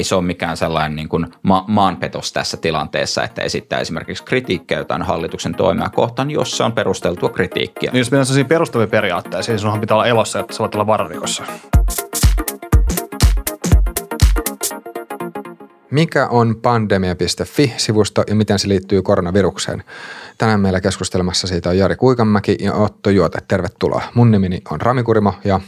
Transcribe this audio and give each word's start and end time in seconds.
ei 0.00 0.04
se 0.04 0.14
ole 0.14 0.24
mikään 0.24 0.56
sellainen 0.56 0.96
niin 0.96 1.08
kuin 1.08 1.26
ma- 1.42 1.64
maanpetos 1.68 2.32
tässä 2.32 2.56
tilanteessa, 2.56 3.24
että 3.24 3.42
esittää 3.42 3.80
esimerkiksi 3.80 4.24
kritiikkiä 4.24 4.78
jotain 4.78 5.02
hallituksen 5.02 5.54
toimia 5.54 5.88
kohtaan, 5.88 6.30
jos 6.30 6.56
se 6.56 6.62
on 6.62 6.72
perusteltua 6.72 7.28
kritiikkiä. 7.28 7.90
Niin 7.92 7.98
jos 7.98 8.10
mennään 8.10 8.26
sellaisiin 8.26 8.48
perustavia 8.48 8.86
periaatteisiin, 8.86 9.52
niin 9.52 9.58
sinunhan 9.58 9.80
pitää 9.80 9.94
olla 9.96 10.06
elossa, 10.06 10.40
että 10.40 10.52
sä 10.52 10.58
voit 10.58 10.74
olla 10.74 10.86
vararikossa. 10.86 11.42
Mikä 15.90 16.26
on 16.28 16.56
pandemia.fi-sivusto 16.62 18.24
ja 18.26 18.34
miten 18.34 18.58
se 18.58 18.68
liittyy 18.68 19.02
koronavirukseen? 19.02 19.84
Tänään 20.38 20.60
meillä 20.60 20.80
keskustelemassa 20.80 21.46
siitä 21.46 21.68
on 21.68 21.78
Jari 21.78 21.96
Kuikanmäki 21.96 22.56
ja 22.60 22.74
Otto 22.74 23.10
Juote. 23.10 23.38
Tervetuloa. 23.48 24.02
Mun 24.14 24.30
nimeni 24.30 24.60
on 24.70 24.80
Rami 24.80 25.02
Kurimo 25.02 25.34
ja... 25.44 25.60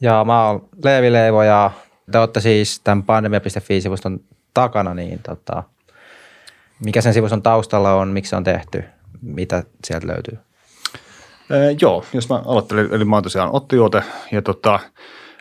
Ja 0.00 0.24
mä 0.24 0.46
oon 0.46 0.68
Leevi 0.84 1.12
Leivo 1.12 1.42
ja 1.42 1.70
te 2.12 2.18
olette 2.18 2.40
siis 2.40 2.80
tämän 2.80 3.02
pandemia.fi-sivuston 3.02 4.20
takana, 4.54 4.94
niin 4.94 5.18
tota, 5.22 5.62
mikä 6.84 7.00
sen 7.00 7.14
sivuston 7.14 7.42
taustalla 7.42 7.94
on, 7.94 8.08
miksi 8.08 8.30
se 8.30 8.36
on 8.36 8.44
tehty, 8.44 8.84
mitä 9.22 9.62
sieltä 9.84 10.06
löytyy? 10.06 10.38
Ee, 11.50 11.76
joo, 11.80 12.04
jos 12.12 12.28
mä 12.28 12.42
aloittelen, 12.46 12.88
eli 12.92 13.04
mä 13.04 13.16
oon 13.16 13.22
tosiaan 13.22 13.50
Otto 13.52 13.76
Juote 13.76 14.02
ja 14.32 14.42
tota, 14.42 14.80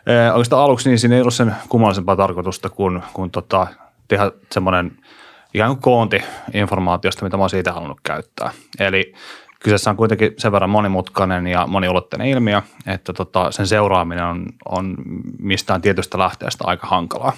ee, 0.08 0.32
oikeastaan 0.32 0.64
aluksi 0.64 0.90
niin 0.90 1.00
siinä 1.00 1.16
ei 1.16 1.22
ollut 1.22 1.34
sen 1.34 1.56
kummallisempaa 1.70 2.16
tarkoitusta 2.16 2.70
kuin, 2.70 3.04
kuin 3.14 3.32
tota, 3.32 3.68
tehdä 4.08 4.32
semmoinen 4.52 4.92
ikään 5.54 5.70
kuin 5.70 5.82
koonti 5.82 6.24
informaatiosta, 6.54 7.26
mitä 7.26 7.38
mä 7.38 7.44
oon 7.44 7.50
siitä 7.50 7.74
halunnut 7.74 8.00
käyttää. 8.04 8.52
Eli 8.80 9.14
kyseessä 9.64 9.90
on 9.90 9.98
kuitenkin 9.98 10.34
sen 10.38 10.52
verran 10.52 10.70
monimutkainen 10.70 11.48
ja 11.48 11.68
moniulotteinen 11.68 12.28
ilmiö, 12.28 12.62
että 12.88 13.14
tota, 13.14 13.52
sen 13.52 13.68
seuraaminen 13.68 14.26
on, 14.26 14.46
on 14.66 14.96
mistään 15.40 15.82
tietystä 15.82 16.18
lähteestä 16.18 16.64
aika 16.68 16.88
hankalaa. 16.88 17.34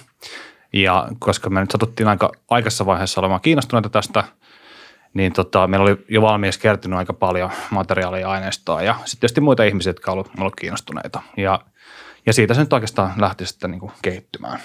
Ja 0.73 1.07
koska 1.19 1.49
me 1.49 1.59
nyt 1.59 1.71
satuttiin 1.71 2.07
aika 2.07 2.31
aikaisessa 2.49 2.85
vaiheessa 2.85 3.21
olemaan 3.21 3.41
kiinnostuneita 3.41 3.89
tästä, 3.89 4.23
niin 5.13 5.33
tota, 5.33 5.67
meillä 5.67 5.83
oli 5.83 6.05
jo 6.09 6.21
valmiiksi 6.21 6.59
kertynyt 6.59 6.99
aika 6.99 7.13
paljon 7.13 7.51
materiaalia 7.69 8.21
ja 8.21 8.29
aineistoa 8.29 8.81
ja 8.81 8.93
sitten 8.93 9.19
tietysti 9.19 9.41
muita 9.41 9.63
ihmisiä, 9.63 9.89
jotka 9.89 10.11
ovat 10.11 10.31
ollut 10.39 10.55
kiinnostuneita. 10.55 11.21
Ja, 11.37 11.59
ja 12.25 12.33
siitä 12.33 12.53
se 12.53 12.59
nyt 12.61 12.73
oikeastaan 12.73 13.13
lähti 13.17 13.45
sitten 13.45 13.71
niin 13.71 13.79
kuin 13.79 13.91
kehittymään. 14.01 14.59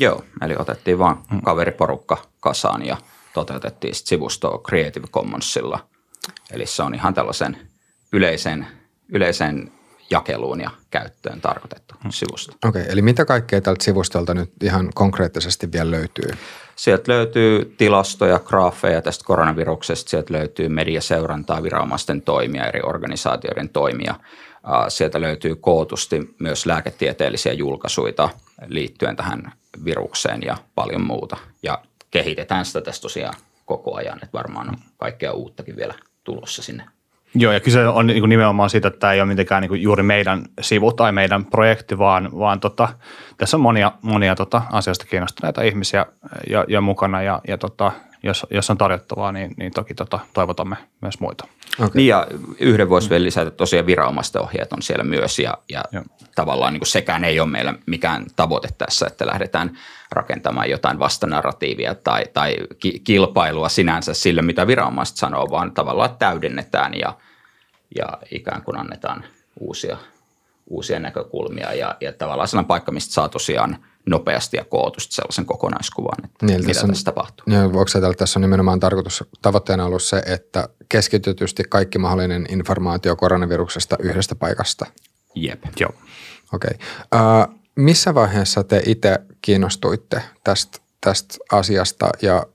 Joo, 0.00 0.24
eli 0.42 0.56
otettiin 0.58 0.98
vaan 0.98 1.22
kaveriporukka 1.44 2.16
kasaan 2.40 2.86
ja 2.86 2.96
toteutettiin 3.34 3.94
sitten 3.94 4.08
sivustoa 4.08 4.58
Creative 4.58 5.06
Commonsilla. 5.06 5.89
Eli 6.50 6.66
se 6.66 6.82
on 6.82 6.94
ihan 6.94 7.14
tällaisen 7.14 7.56
yleisen, 8.12 8.66
yleisen 9.08 9.72
jakeluun 10.10 10.60
ja 10.60 10.70
käyttöön 10.90 11.40
tarkoitettu 11.40 11.94
sivusto. 12.10 12.68
Okei, 12.68 12.82
okay, 12.82 12.92
eli 12.92 13.02
mitä 13.02 13.24
kaikkea 13.24 13.60
tältä 13.60 13.84
sivustolta 13.84 14.34
nyt 14.34 14.52
ihan 14.62 14.90
konkreettisesti 14.94 15.72
vielä 15.72 15.90
löytyy? 15.90 16.30
Sieltä 16.76 17.12
löytyy 17.12 17.74
tilastoja, 17.78 18.38
graafeja 18.38 19.02
tästä 19.02 19.24
koronaviruksesta, 19.24 20.10
sieltä 20.10 20.34
löytyy 20.34 20.68
mediaseurantaa, 20.68 21.62
viranomaisten 21.62 22.22
toimia, 22.22 22.66
eri 22.66 22.80
organisaatioiden 22.84 23.68
toimia. 23.68 24.14
Sieltä 24.88 25.20
löytyy 25.20 25.56
kootusti 25.56 26.34
myös 26.38 26.66
lääketieteellisiä 26.66 27.52
julkaisuja 27.52 28.28
liittyen 28.66 29.16
tähän 29.16 29.52
virukseen 29.84 30.42
ja 30.42 30.56
paljon 30.74 31.02
muuta. 31.02 31.36
Ja 31.62 31.82
kehitetään 32.10 32.64
sitä 32.64 32.80
tässä 32.80 33.02
tosiaan 33.02 33.34
koko 33.64 33.94
ajan, 33.94 34.16
että 34.16 34.38
varmaan 34.38 34.68
on 34.68 34.76
kaikkea 34.96 35.32
uuttakin 35.32 35.76
vielä 35.76 35.94
tulossa 36.24 36.62
sinne. 36.62 36.84
Joo, 37.34 37.52
ja 37.52 37.60
kyse 37.60 37.86
on 37.86 38.06
niin 38.06 38.28
nimenomaan 38.28 38.70
siitä, 38.70 38.88
että 38.88 39.00
tämä 39.00 39.12
ei 39.12 39.20
ole 39.20 39.28
mitenkään 39.28 39.62
niin 39.62 39.82
juuri 39.82 40.02
meidän 40.02 40.44
sivu 40.60 40.92
tai 40.92 41.12
meidän 41.12 41.44
projekti, 41.44 41.98
vaan, 41.98 42.38
vaan 42.38 42.60
tota, 42.60 42.88
tässä 43.40 43.56
on 43.56 43.60
monia, 43.60 43.92
monia 44.02 44.34
tota, 44.34 44.62
asiasta 44.72 45.06
kiinnostuneita 45.06 45.62
ihmisiä 45.62 46.06
ja, 46.50 46.64
ja 46.68 46.80
mukana, 46.80 47.22
ja, 47.22 47.40
ja 47.48 47.58
tota, 47.58 47.92
jos, 48.22 48.46
jos 48.50 48.70
on 48.70 48.78
tarjottavaa, 48.78 49.32
niin, 49.32 49.54
niin 49.56 49.72
toki 49.72 49.94
tota, 49.94 50.18
toivotamme 50.32 50.76
myös 51.00 51.20
muita. 51.20 51.44
Okay. 51.78 51.90
Niin 51.94 52.08
ja 52.08 52.26
yhden 52.58 52.88
voisi 52.88 53.10
vielä 53.10 53.24
lisätä, 53.24 53.48
että 53.48 53.56
tosiaan 53.58 53.86
viranomaisten 53.86 54.42
ohjeet 54.42 54.72
on 54.72 54.82
siellä 54.82 55.04
myös, 55.04 55.38
ja, 55.38 55.54
ja 55.68 55.82
tavallaan 56.34 56.72
niin 56.72 56.80
kuin 56.80 56.88
sekään 56.88 57.24
ei 57.24 57.40
ole 57.40 57.48
meillä 57.48 57.74
mikään 57.86 58.26
tavoite 58.36 58.68
tässä, 58.78 59.06
että 59.06 59.26
lähdetään 59.26 59.78
rakentamaan 60.12 60.70
jotain 60.70 60.98
vastanarratiivia 60.98 61.94
tai, 61.94 62.24
tai 62.32 62.56
ki- 62.78 63.00
kilpailua 63.04 63.68
sinänsä 63.68 64.14
sille, 64.14 64.42
mitä 64.42 64.66
viranomaiset 64.66 65.16
sanoo, 65.16 65.50
vaan 65.50 65.72
tavallaan 65.72 66.16
täydennetään 66.18 66.92
ja, 66.94 67.14
ja 67.96 68.06
ikään 68.30 68.62
kuin 68.62 68.76
annetaan 68.76 69.24
uusia, 69.60 69.96
uusia 70.70 71.00
näkökulmia 71.00 71.74
ja, 71.74 71.96
ja 72.00 72.12
tavallaan 72.12 72.48
sellainen 72.48 72.68
paikka, 72.68 72.92
mistä 72.92 73.12
saa 73.14 73.28
tosiaan 73.28 73.84
nopeasti 74.06 74.56
ja 74.56 74.64
kootusti 74.64 75.14
sellaisen 75.14 75.46
kokonaiskuvan, 75.46 76.24
että 76.24 76.46
niin, 76.46 76.60
mitä 76.60 76.66
tässä, 76.66 76.86
tässä 76.86 77.04
tapahtuu. 77.04 77.44
Niin, 77.46 77.72
voiko 77.72 77.90
että 77.94 78.12
tässä 78.18 78.38
on 78.38 78.40
nimenomaan 78.40 78.80
tarkoitus, 78.80 79.24
tavoitteena 79.42 79.84
ollut 79.84 80.02
se, 80.02 80.22
että 80.26 80.68
keskitytysti 80.88 81.64
kaikki 81.68 81.98
mahdollinen 81.98 82.46
informaatio 82.48 83.16
koronaviruksesta 83.16 83.96
yhdestä 84.00 84.34
paikasta? 84.34 84.86
Jep. 85.34 85.62
Joo. 85.80 85.92
Okei. 86.54 86.70
Okay. 86.74 87.50
Uh, 87.50 87.60
missä 87.76 88.14
vaiheessa 88.14 88.64
te 88.64 88.82
itse 88.86 89.18
kiinnostuitte 89.42 90.22
tästä, 90.44 90.78
tästä 91.00 91.34
asiasta 91.52 92.08
ja 92.22 92.46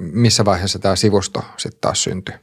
missä 0.00 0.44
vaiheessa 0.44 0.78
tämä 0.78 0.96
sivusto 0.96 1.44
sitten 1.56 1.80
taas 1.80 2.04
syntyi? 2.04 2.34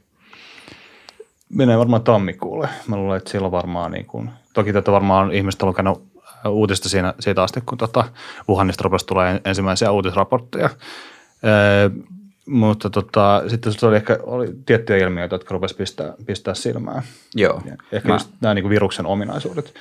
Menee 1.48 1.78
varmaan 1.78 2.02
tammikuulle. 2.02 2.68
Mä 2.86 2.96
luulen, 2.96 3.16
että 3.16 3.30
silloin 3.30 3.52
varmaan, 3.52 3.92
niin 3.92 4.06
kun, 4.06 4.30
toki 4.54 4.72
tätä 4.72 4.92
varmaan 4.92 5.32
ihmiset 5.32 5.62
on 5.62 5.68
lukenut 5.68 6.14
uutista 6.48 6.88
siinä, 6.88 7.14
siitä 7.20 7.42
asti, 7.42 7.60
kun 7.60 7.78
tota 7.78 8.04
Wuhanista 8.48 8.82
rupesi 8.82 9.06
tulee 9.06 9.40
ensimmäisiä 9.44 9.90
uutisraportteja. 9.90 10.70
Ee, 11.42 11.90
mutta 12.46 12.90
tota, 12.90 13.42
sitten 13.48 13.72
se 13.72 13.86
oli 13.86 13.96
ehkä 13.96 14.18
oli 14.22 14.48
tiettyjä 14.66 15.06
ilmiöitä, 15.06 15.34
jotka 15.34 15.52
rupesivat 15.52 15.78
pistää, 15.78 16.14
pistää 16.26 16.54
silmään. 16.54 17.02
Joo. 17.34 17.62
Ja 17.64 17.76
ehkä 17.92 18.08
mä, 18.08 18.14
just 18.14 18.30
nämä 18.40 18.54
niin 18.54 18.62
kuin 18.62 18.70
viruksen 18.70 19.06
ominaisuudet. 19.06 19.74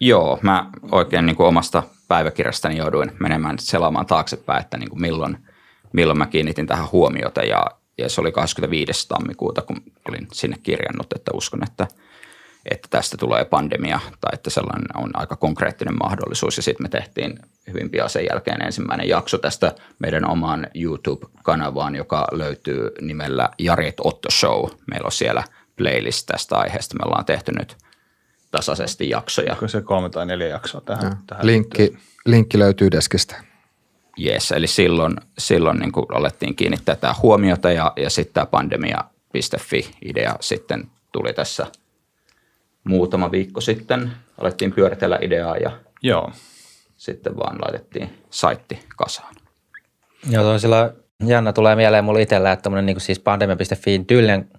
Joo, 0.00 0.38
mä 0.42 0.70
oikein 0.92 1.26
niin 1.26 1.36
kuin 1.36 1.46
omasta 1.46 1.82
päiväkirjastani 2.08 2.76
jouduin 2.76 3.12
menemään 3.20 3.58
selaamaan 3.58 4.06
taaksepäin, 4.06 4.60
että 4.60 4.76
niin 4.76 4.90
kuin 4.90 5.00
milloin, 5.00 5.38
milloin 5.92 6.18
mä 6.18 6.26
kiinnitin 6.26 6.66
tähän 6.66 6.92
huomiota 6.92 7.42
ja, 7.42 7.66
ja 7.98 8.08
se 8.08 8.20
oli 8.20 8.32
25. 8.32 9.08
tammikuuta, 9.08 9.62
kun 9.62 9.82
olin 10.08 10.28
sinne 10.32 10.56
kirjannut, 10.62 11.12
että 11.12 11.30
uskon, 11.34 11.62
että, 11.62 11.86
että 12.70 12.88
tästä 12.90 13.16
tulee 13.16 13.44
pandemia 13.44 14.00
tai 14.20 14.30
että 14.32 14.50
sellainen 14.50 14.96
on 14.96 15.10
aika 15.14 15.36
konkreettinen 15.36 15.98
mahdollisuus 16.02 16.56
ja 16.56 16.62
sitten 16.62 16.84
me 16.84 16.88
tehtiin 16.88 17.38
hyvin 17.68 17.90
pian 17.90 18.10
sen 18.10 18.26
jälkeen 18.30 18.62
ensimmäinen 18.62 19.08
jakso 19.08 19.38
tästä 19.38 19.72
meidän 19.98 20.30
omaan 20.30 20.66
YouTube-kanavaan, 20.74 21.94
joka 21.94 22.28
löytyy 22.32 22.90
nimellä 23.00 23.48
Jarit 23.58 23.96
Otto 24.00 24.30
Show. 24.30 24.70
Meillä 24.90 25.06
on 25.06 25.12
siellä 25.12 25.44
playlist 25.76 26.26
tästä 26.26 26.56
aiheesta. 26.56 26.94
Me 26.94 27.06
ollaan 27.06 27.24
tehty 27.24 27.52
nyt– 27.52 27.76
tasaisesti 28.56 29.08
jaksoja. 29.08 29.52
Onko 29.52 29.68
se 29.68 29.80
kolme 29.80 30.10
tai 30.10 30.26
neljä 30.26 30.48
jaksoa 30.48 30.80
tähän? 30.80 31.16
tähän 31.26 31.46
linkki, 31.46 31.96
linkki 32.26 32.58
löytyy 32.58 32.90
deskistä. 32.90 33.44
Yes, 34.24 34.52
eli 34.52 34.66
silloin, 34.66 35.16
silloin 35.38 35.78
niin 35.78 35.92
kuin 35.92 36.06
alettiin 36.08 36.56
kiinnittää 36.56 36.96
tämä 36.96 37.14
huomiota 37.22 37.70
ja, 37.70 37.92
ja 37.96 38.10
sitten 38.10 38.34
tämä 38.34 38.46
pandemia.fi-idea 38.46 40.36
sitten 40.40 40.90
tuli 41.12 41.32
tässä 41.32 41.66
muutama 42.84 43.30
viikko 43.30 43.60
sitten. 43.60 44.10
Alettiin 44.38 44.72
pyöritellä 44.72 45.18
ideaa 45.22 45.56
ja 45.56 45.70
Joo. 46.02 46.32
sitten 46.96 47.36
vaan 47.36 47.58
laitettiin 47.64 48.10
saitti 48.30 48.84
kasaan. 48.96 49.34
Joo, 50.30 50.42
toisella 50.42 50.90
jännä 51.26 51.52
tulee 51.52 51.76
mieleen 51.76 52.04
mulle 52.04 52.22
itsellä, 52.22 52.52
että 52.52 52.62
tämmöinen 52.62 52.86
niin 52.86 53.00
siis 53.00 53.18
pandemia.fi 53.18 54.04
tyylinen– 54.06 54.48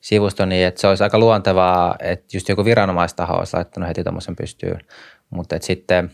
sivusto, 0.00 0.46
niin 0.46 0.66
että 0.66 0.80
se 0.80 0.86
olisi 0.86 1.02
aika 1.02 1.18
luontevaa, 1.18 1.96
että 1.98 2.36
just 2.36 2.48
joku 2.48 2.64
viranomaistaho 2.64 3.34
olisi 3.34 3.56
laittanut 3.56 3.88
heti 3.88 4.02
tuommoisen 4.02 4.36
pystyyn, 4.36 4.80
mutta 5.30 5.56
että 5.56 5.66
sitten 5.66 6.10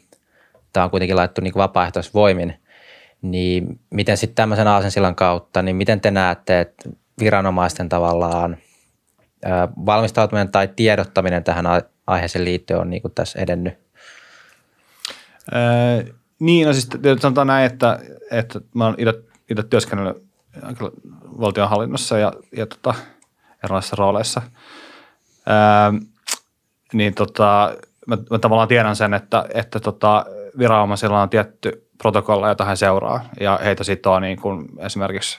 tämä 0.72 0.84
on 0.84 0.90
kuitenkin 0.90 1.16
laittu 1.16 1.40
niin 1.40 1.54
vapaaehtoisvoimin, 1.54 2.54
niin 3.22 3.80
miten 3.90 4.16
sitten 4.16 4.34
tämmöisen 4.34 4.68
aasensillan 4.68 5.14
kautta, 5.14 5.62
niin 5.62 5.76
miten 5.76 6.00
te 6.00 6.10
näette, 6.10 6.60
että 6.60 6.90
viranomaisten 7.20 7.88
tavallaan 7.88 8.56
valmistautuminen 9.86 10.52
tai 10.52 10.68
tiedottaminen 10.76 11.44
tähän 11.44 11.66
aiheeseen 12.06 12.44
liittyen 12.44 12.80
on 12.80 12.90
niin 12.90 13.02
kuin 13.02 13.14
tässä 13.14 13.38
edennyt? 13.38 13.78
Öö, 15.54 16.14
niin, 16.38 16.66
no 16.66 16.72
siis 16.72 16.88
sanotaan 17.20 17.46
näin, 17.46 17.66
että, 17.66 17.98
että 18.30 18.60
mä 18.74 18.84
oon 18.84 18.96
itse 19.48 19.62
työskennellyt 19.62 20.26
valtionhallinnossa 21.40 22.18
ja, 22.18 22.32
ja 22.56 22.66
tota, 22.66 22.94
erilaisissa 23.64 23.96
rooleissa. 23.96 24.42
Ää, 25.46 25.92
niin 26.92 27.14
tota, 27.14 27.76
mä, 28.06 28.18
mä 28.30 28.38
tavallaan 28.38 28.68
tiedän 28.68 28.96
sen, 28.96 29.14
että, 29.14 29.44
että 29.54 29.80
tota, 29.80 30.26
viranomaisilla 30.58 31.22
on 31.22 31.30
tietty 31.30 31.88
protokolla, 31.98 32.48
jota 32.48 32.64
he 32.64 32.76
seuraa, 32.76 33.24
ja 33.40 33.60
heitä 33.64 33.84
sitoo 33.84 34.20
niin 34.20 34.40
kuin 34.40 34.66
esimerkiksi 34.78 35.38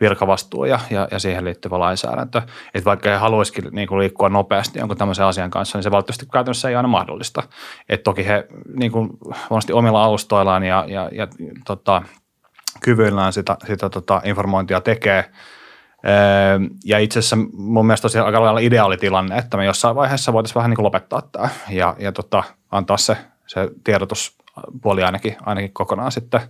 virkavastuu 0.00 0.64
ja, 0.64 0.80
ja, 0.90 1.08
ja 1.10 1.18
siihen 1.18 1.44
liittyvä 1.44 1.78
lainsäädäntö. 1.78 2.42
Että 2.74 2.84
vaikka 2.84 3.10
he 3.10 3.16
haluaisikin 3.16 3.64
niin 3.72 3.88
kuin 3.88 3.98
liikkua 3.98 4.28
nopeasti 4.28 4.78
jonkun 4.78 4.96
tämmöisen 4.96 5.24
asian 5.24 5.50
kanssa, 5.50 5.78
niin 5.78 5.82
se 5.82 5.90
valitettavasti 5.90 6.26
käytännössä 6.32 6.68
ei 6.68 6.74
aina 6.74 6.88
mahdollista. 6.88 7.42
Et 7.88 8.02
toki 8.02 8.26
he 8.26 8.46
niin 8.76 8.92
kuin 8.92 9.10
omilla 9.72 10.04
alustoillaan 10.04 10.64
ja, 10.64 10.84
ja, 10.88 11.08
ja 11.12 11.28
tota, 11.66 12.02
kyvyillään 12.80 13.32
sitä, 13.32 13.56
sitä 13.66 13.90
tota, 13.90 14.20
informointia 14.24 14.80
tekee. 14.80 15.24
Öö, 16.08 16.58
ja 16.84 16.98
itse 16.98 17.18
asiassa 17.18 17.36
mun 17.52 17.86
mielestä 17.86 18.02
tosiaan 18.02 18.26
aika 18.26 18.42
lailla 18.42 18.60
ideaalitilanne, 18.60 19.38
että 19.38 19.56
me 19.56 19.64
jossain 19.64 19.96
vaiheessa 19.96 20.32
voitaisiin 20.32 20.54
vähän 20.54 20.70
niin 20.70 20.76
kuin 20.76 20.84
lopettaa 20.84 21.22
tämä 21.32 21.48
ja, 21.68 21.96
ja 21.98 22.12
tota, 22.12 22.42
antaa 22.70 22.96
se, 22.96 23.16
se 23.46 23.70
tiedotuspuoli 23.84 25.02
ainakin, 25.02 25.36
ainakin 25.46 25.72
kokonaan 25.72 26.12
sitten 26.12 26.40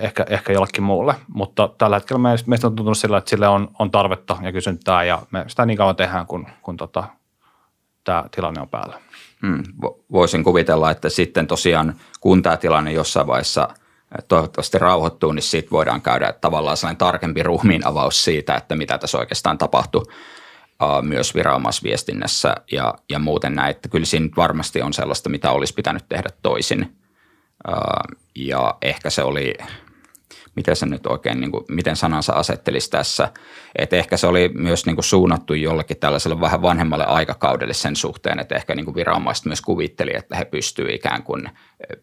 ehkä, 0.00 0.26
ehkä 0.28 0.52
jollekin 0.52 0.84
muulle. 0.84 1.14
Mutta 1.28 1.68
tällä 1.78 1.96
hetkellä 1.96 2.22
meistä 2.46 2.66
on 2.66 2.76
tuntunut 2.76 2.98
sillä, 2.98 3.18
että 3.18 3.30
sille 3.30 3.48
on, 3.48 3.68
on 3.78 3.90
tarvetta 3.90 4.36
ja 4.42 4.52
kysyntää 4.52 5.04
ja 5.04 5.22
me 5.30 5.44
sitä 5.48 5.66
niin 5.66 5.78
kauan 5.78 5.96
tehdään, 5.96 6.26
kun, 6.26 6.46
kun 6.62 6.76
tota, 6.76 7.04
tämä 8.04 8.24
tilanne 8.34 8.60
on 8.60 8.68
päällä. 8.68 8.98
Hmm. 9.46 9.62
Voisin 10.12 10.44
kuvitella, 10.44 10.90
että 10.90 11.08
sitten 11.08 11.46
tosiaan 11.46 11.94
kun 12.20 12.42
tämä 12.42 12.56
tilanne 12.56 12.92
jossain 12.92 13.26
vaiheessa– 13.26 13.68
toivottavasti 14.28 14.78
rauhoittuu, 14.78 15.32
niin 15.32 15.42
sitten 15.42 15.70
voidaan 15.70 16.02
käydä 16.02 16.32
tavallaan 16.32 16.76
sellainen 16.76 16.98
tarkempi 16.98 17.42
ruumiin 17.42 17.86
avaus 17.86 18.24
siitä, 18.24 18.54
että 18.54 18.76
mitä 18.76 18.98
tässä 18.98 19.18
oikeastaan 19.18 19.58
tapahtui 19.58 20.04
myös 21.02 21.34
viranomaisviestinnässä 21.34 22.54
ja, 22.72 22.94
ja 23.08 23.18
muuten 23.18 23.54
näin, 23.54 23.70
että 23.70 23.88
kyllä 23.88 24.06
siinä 24.06 24.28
varmasti 24.36 24.82
on 24.82 24.92
sellaista, 24.92 25.30
mitä 25.30 25.50
olisi 25.50 25.74
pitänyt 25.74 26.04
tehdä 26.08 26.28
toisin. 26.42 26.96
Ja 28.34 28.74
ehkä 28.82 29.10
se 29.10 29.22
oli 29.22 29.54
miten 30.54 30.76
se 30.76 30.86
nyt 30.86 31.06
oikein, 31.06 31.40
niin 31.40 31.50
kuin, 31.50 31.64
miten 31.68 31.96
sanansa 31.96 32.32
asettelisi 32.32 32.90
tässä. 32.90 33.28
Että 33.78 33.96
ehkä 33.96 34.16
se 34.16 34.26
oli 34.26 34.50
myös 34.54 34.86
niin 34.86 34.96
kuin 34.96 35.04
suunnattu 35.04 35.54
jollekin 35.54 35.96
tällaiselle 35.96 36.40
vähän 36.40 36.62
vanhemmalle 36.62 37.04
aikakaudelle 37.04 37.74
sen 37.74 37.96
suhteen, 37.96 38.38
että 38.38 38.54
ehkä 38.54 38.74
niin 38.74 38.84
kuin 38.84 38.94
viranomaiset 38.94 39.44
myös 39.44 39.60
kuvitteli, 39.60 40.10
että 40.14 40.36
he 40.36 40.44
pystyvät 40.44 40.90
ikään 40.90 41.22
kuin 41.22 41.48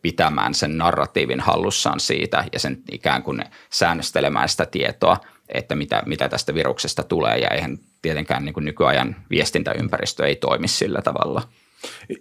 pitämään 0.02 0.54
sen 0.54 0.78
narratiivin 0.78 1.40
hallussaan 1.40 2.00
siitä 2.00 2.46
ja 2.54 2.60
sen 2.60 2.78
ikään 2.92 3.24
kuin 3.24 3.44
säännöstelemään 3.70 4.50
sitä 4.50 4.66
tietoa, 4.66 5.18
että 5.50 5.76
mitä, 5.76 6.04
mitä 6.06 6.30
tästä 6.30 6.54
viruksesta 6.54 7.04
tulee 7.04 7.38
ja 7.38 7.48
eihän 7.48 7.78
tietenkään 8.02 8.46
niin 8.46 8.54
kuin 8.54 8.66
nykyajan 8.66 9.16
viestintäympäristö 9.30 10.28
ei 10.28 10.36
toimi 10.36 10.68
sillä 10.68 11.02
tavalla– 11.02 11.42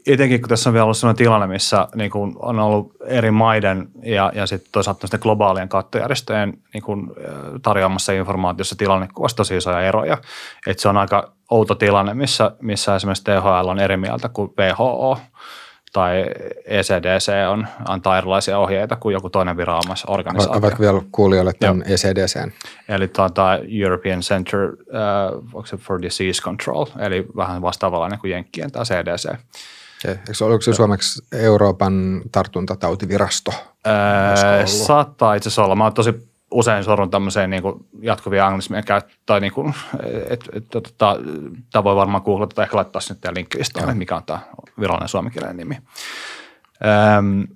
Etenkin 0.06 0.40
kun 0.40 0.49
tässä 0.49 0.70
on 0.70 0.75
vielä 0.75 0.84
ollut 0.84 0.96
sellainen 0.96 1.19
tilanne, 1.19 1.46
missä 1.46 1.88
niin 1.94 2.10
kuin 2.10 2.37
on 2.38 2.58
ollut 2.58 2.93
eri 3.06 3.31
maiden 3.31 3.88
ja, 4.02 4.32
ja 4.34 4.46
sitten 4.46 4.72
toisaalta 4.72 5.19
globaalien 5.19 5.69
kattojärjestöjen 5.69 6.58
niin 6.75 6.82
kuin, 6.82 7.10
tarjoamassa 7.62 8.12
informaatiossa 8.12 8.76
tilannekuvassa 8.76 9.37
tosi 9.37 9.56
isoja 9.56 9.81
eroja. 9.81 10.19
Et 10.66 10.78
se 10.78 10.88
on 10.88 10.96
aika 10.96 11.32
outo 11.50 11.75
tilanne, 11.75 12.14
missä, 12.14 12.52
missä 12.62 12.96
esimerkiksi 12.96 13.25
THL 13.25 13.69
on 13.69 13.81
eri 13.81 13.96
mieltä 13.96 14.28
kuin 14.28 14.50
WHO 14.58 15.19
tai 15.99 16.25
ECDC 16.65 17.33
on, 17.50 17.67
antaa 17.89 18.19
erilaisia 18.19 18.59
ohjeita 18.59 18.97
kuin 18.97 19.12
joku 19.12 19.31
toinen 19.31 19.56
viranomaisorganisaatio. 19.56 20.59
Avaatko 20.59 20.81
vielä 20.81 21.03
kuulijoille 21.12 21.53
tämän 21.61 21.83
ECDC? 21.83 22.53
Eli 22.89 23.09
tuota, 23.09 23.59
European 23.83 24.21
Center 24.21 24.61
uh, 25.55 25.79
for 25.79 26.03
Disease 26.03 26.43
Control, 26.43 26.87
eli 26.99 27.27
vähän 27.37 27.62
vastaavallainen 27.62 28.19
kuin 28.19 28.31
Jenkkien 28.31 28.73
tämä 28.73 28.85
CDC. 28.85 29.25
Okay. 29.27 30.17
Eikö, 30.29 30.45
oliko 30.45 30.61
se 30.61 30.73
suomeksi 30.73 31.23
Euroopan 31.33 32.23
tartuntatautivirasto? 32.33 33.50
Öö, 33.87 34.67
saattaa 34.67 35.35
itse 35.35 35.49
asiassa 35.49 35.65
olla. 35.65 35.77
Mä 35.77 35.85
oon 35.85 35.95
tosi 35.95 36.27
usein 36.50 36.85
sorrun 36.85 37.11
tämmöiseen 37.11 37.50
niin 37.50 37.62
jatkuvia 38.00 38.47
anglismien 38.47 38.85
käyttöön, 38.85 39.19
tai 39.27 39.41
niin 39.41 39.53
kuin, 39.53 39.75
et, 40.31 40.49
et, 40.53 40.65
tota, 40.71 41.17
tämä 41.73 41.85
voi 41.85 41.97
varmaan 41.97 42.23
googlata 42.23 42.55
tai 42.55 42.62
ehkä 42.62 42.77
laittaa 42.77 43.00
sinne 43.00 43.21
teidän 43.21 43.37
linkkilistaan, 43.37 43.97
mikä 43.97 44.17
on 44.17 44.23
tämä 44.27 44.39
virallinen 44.81 45.09
suomenkielinen 45.09 45.56
nimi. 45.56 45.79
Öm, 47.19 47.47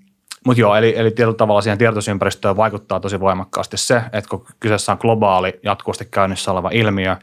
mutta 0.46 0.60
joo, 0.60 0.76
eli, 0.76 0.94
eli 0.96 1.10
tietyllä 1.10 1.36
tavalla 1.36 1.62
siihen 1.62 1.78
tiedotusympäristöön 1.78 2.56
vaikuttaa 2.56 3.00
tosi 3.00 3.20
voimakkaasti 3.20 3.76
se, 3.76 4.02
että 4.12 4.30
kun 4.30 4.46
kyseessä 4.60 4.92
on 4.92 4.98
globaali, 5.00 5.60
jatkuvasti 5.62 6.08
käynnissä 6.10 6.52
oleva 6.52 6.70
ilmiö, 6.72 7.16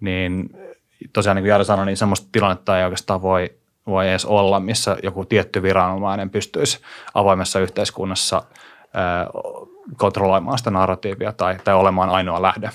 niin 0.00 0.50
tosiaan 1.12 1.36
niin 1.36 1.42
kuin 1.42 1.50
Jari 1.50 1.64
sanoi, 1.64 1.86
niin 1.86 1.96
semmoista 1.96 2.28
tilannetta 2.32 2.78
ei 2.78 2.84
oikeastaan 2.84 3.22
voi, 3.22 3.50
voi 3.86 4.08
edes 4.08 4.24
olla, 4.24 4.60
missä 4.60 4.96
joku 5.02 5.24
tietty 5.24 5.62
viranomainen 5.62 6.30
pystyisi 6.30 6.80
avoimessa 7.14 7.60
yhteiskunnassa 7.60 8.42
kontrolloimaan 9.96 10.58
sitä 10.58 10.70
narratiivia 10.70 11.32
tai, 11.32 11.56
tai 11.64 11.74
olemaan 11.74 12.10
ainoa 12.10 12.42
lähde 12.42 12.70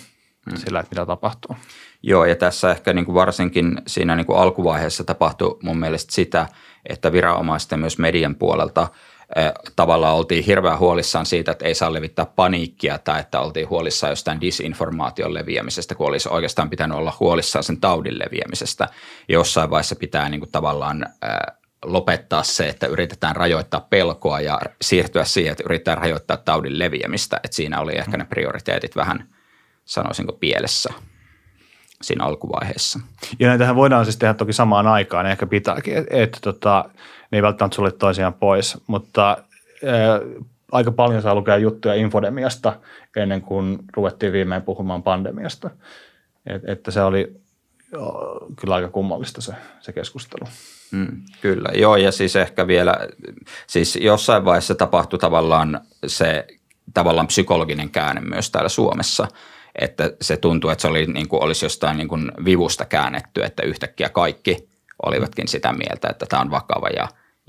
hmm. 0.50 0.58
sillä, 0.58 0.80
että 0.80 0.96
mitä 0.96 1.06
tapahtuu. 1.06 1.56
Joo, 2.04 2.26
ja 2.26 2.36
tässä 2.36 2.72
ehkä 2.72 2.94
niin 2.94 3.06
kuin 3.06 3.16
varsinkin 3.16 3.82
siinä 3.88 4.16
niin 4.16 4.26
kuin 4.26 4.40
alkuvaiheessa 4.40 5.04
tapahtui 5.04 5.58
mun 5.64 5.78
mielestä 5.78 6.14
sitä, 6.14 6.48
että 6.86 7.12
viranomaisten 7.12 7.80
myös 7.80 7.98
median 7.98 8.36
puolelta 8.36 8.88
eh, 9.36 9.52
tavallaan 9.76 10.16
oltiin 10.16 10.44
hirveän 10.44 10.80
huolissaan 10.80 11.26
siitä, 11.26 11.52
että 11.52 11.66
ei 11.66 11.76
saa 11.76 11.94
levittää 11.94 12.26
paniikkia 12.26 12.98
tai 12.98 13.20
että 13.20 13.40
oltiin 13.40 13.70
huolissaan 13.70 14.12
jostain 14.12 14.42
disinformaation 14.42 15.34
leviämisestä, 15.34 15.96
kun 15.96 16.08
olisi 16.08 16.30
oikeastaan 16.30 16.70
pitänyt 16.70 16.98
olla 16.98 17.14
huolissaan 17.20 17.64
sen 17.64 17.82
taudin 17.82 18.20
leviämisestä. 18.20 18.88
Jossain 19.30 19.70
vaiheessa 19.70 19.96
pitää 19.96 20.30
niin 20.30 20.42
kuin 20.42 20.52
tavallaan 20.52 21.04
eh, 21.04 21.61
lopettaa 21.86 22.44
se, 22.44 22.68
että 22.68 22.88
yritetään 22.88 23.36
rajoittaa 23.36 23.88
pelkoa 23.90 24.40
ja 24.40 24.60
siirtyä 24.82 25.24
siihen, 25.24 25.52
että 25.52 25.64
yritetään 25.66 25.98
rajoittaa 25.98 26.38
taudin 26.38 26.80
leviämistä. 26.80 27.40
Että 27.44 27.56
siinä 27.56 27.80
oli 27.80 27.98
ehkä 27.98 28.18
ne 28.18 28.26
prioriteetit 28.26 28.96
vähän, 28.96 29.28
sanoisinko, 29.86 30.34
pielessä 30.34 30.94
siinä 32.02 32.26
alkuvaiheessa. 32.26 33.00
Ja 33.40 33.48
näitähän 33.48 33.76
voidaan 33.76 34.06
siis 34.06 34.18
tehdä 34.18 34.34
toki 34.34 34.54
samaan 34.54 34.88
aikaan, 34.88 35.26
ehkä 35.26 35.46
pitääkin, 35.46 35.98
että 35.98 36.16
et, 36.18 36.38
tota, 36.42 36.90
ne 37.32 37.38
ei 37.38 37.42
välttämättä 37.42 37.76
sulle 37.76 37.92
toisiaan 37.92 38.34
pois, 38.34 38.78
mutta 38.88 39.38
ää, 39.86 40.20
aika 40.72 40.92
paljon 40.92 41.22
saa 41.22 41.36
lukea 41.36 41.58
juttuja 41.58 41.96
infodemiasta 41.96 42.80
ennen 43.16 43.42
kuin 43.42 43.80
ruvettiin 43.96 44.34
viimein 44.34 44.62
puhumaan 44.62 45.04
pandemiasta. 45.04 45.70
Et, 46.48 46.70
että 46.70 46.92
se 46.92 47.02
oli 47.02 47.42
kyllä 48.60 48.76
aika 48.76 48.90
kummallista 48.90 49.42
se, 49.42 49.54
se 49.80 49.94
keskustelu. 49.94 50.50
Mm, 50.92 51.22
kyllä, 51.42 51.70
joo 51.74 51.96
ja 51.96 52.12
siis 52.12 52.36
ehkä 52.36 52.68
vielä, 52.68 52.96
siis 53.68 53.96
jossain 54.02 54.46
vaiheessa 54.46 54.76
tapahtui 54.76 55.20
tavallaan 55.20 55.82
se 56.08 56.48
tavallaan 56.94 57.28
psykologinen 57.28 57.90
käänne 57.90 58.22
myös 58.22 58.52
täällä 58.52 58.70
Suomessa, 58.70 59.28
että 59.76 60.14
se 60.22 60.38
tuntui, 60.38 60.72
että 60.72 60.82
se 60.82 60.88
oli 60.88 61.06
niin 61.06 61.28
kuin, 61.28 61.44
olisi 61.44 61.66
jostain 61.66 61.98
niin 61.98 62.08
kuin 62.08 62.32
vivusta 62.46 62.86
käännetty, 62.86 63.44
että 63.44 63.64
yhtäkkiä 63.64 64.10
kaikki 64.10 64.70
olivatkin 65.06 65.48
sitä 65.48 65.74
mieltä, 65.74 66.08
että 66.10 66.26
tämä 66.26 66.42
on 66.42 66.52
vakava 66.52 66.88
ja, 66.88 67.08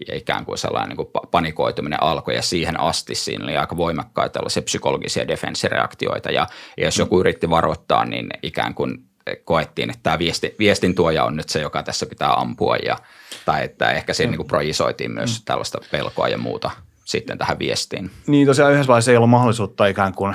ja 0.09 0.17
ikään 0.17 0.45
kuin 0.45 0.59
sellainen 0.59 0.89
niin 0.89 0.97
kuin 0.97 1.09
panikoituminen 1.31 2.03
alkoi. 2.03 2.35
Ja 2.35 2.43
siihen 2.43 2.81
asti 2.81 3.15
siinä 3.15 3.45
oli 3.45 3.57
aika 3.57 3.77
voimakkaita 3.77 4.33
tällaisia 4.33 4.63
psykologisia 4.63 5.29
defenssireaktioita 5.29 6.31
ja, 6.31 6.47
ja 6.77 6.85
jos 6.85 6.99
joku 6.99 7.21
yritti 7.21 7.51
varoittaa, 7.51 8.05
niin 8.05 8.29
ikään 8.43 8.75
kuin 8.75 9.05
koettiin, 9.45 9.91
että 9.91 10.01
tämä 10.03 10.19
viesti, 10.19 10.55
viestin 10.59 10.95
tuoja 10.95 11.25
on 11.25 11.37
nyt 11.37 11.49
se, 11.49 11.61
joka 11.61 11.83
tässä 11.83 12.07
pitää 12.07 12.33
ampua 12.33 12.77
ja, 12.77 12.99
tai 13.45 13.65
että 13.65 13.91
ehkä 13.91 14.15
siinä 14.15 14.37
niin 14.37 14.47
projisoitiin 14.47 15.13
myös 15.13 15.39
mm. 15.39 15.45
tällaista 15.45 15.79
pelkoa 15.91 16.29
ja 16.29 16.39
muuta 16.39 16.71
sitten 17.05 17.39
tähän 17.39 17.59
viestiin. 17.59 18.11
Niin 18.27 18.47
tosiaan 18.47 18.73
yhdessä 18.73 18.89
vaiheessa 18.89 19.11
ei 19.11 19.17
ollut 19.17 19.31
mahdollisuutta 19.31 19.87
ikään 19.87 20.15
kuin 20.15 20.35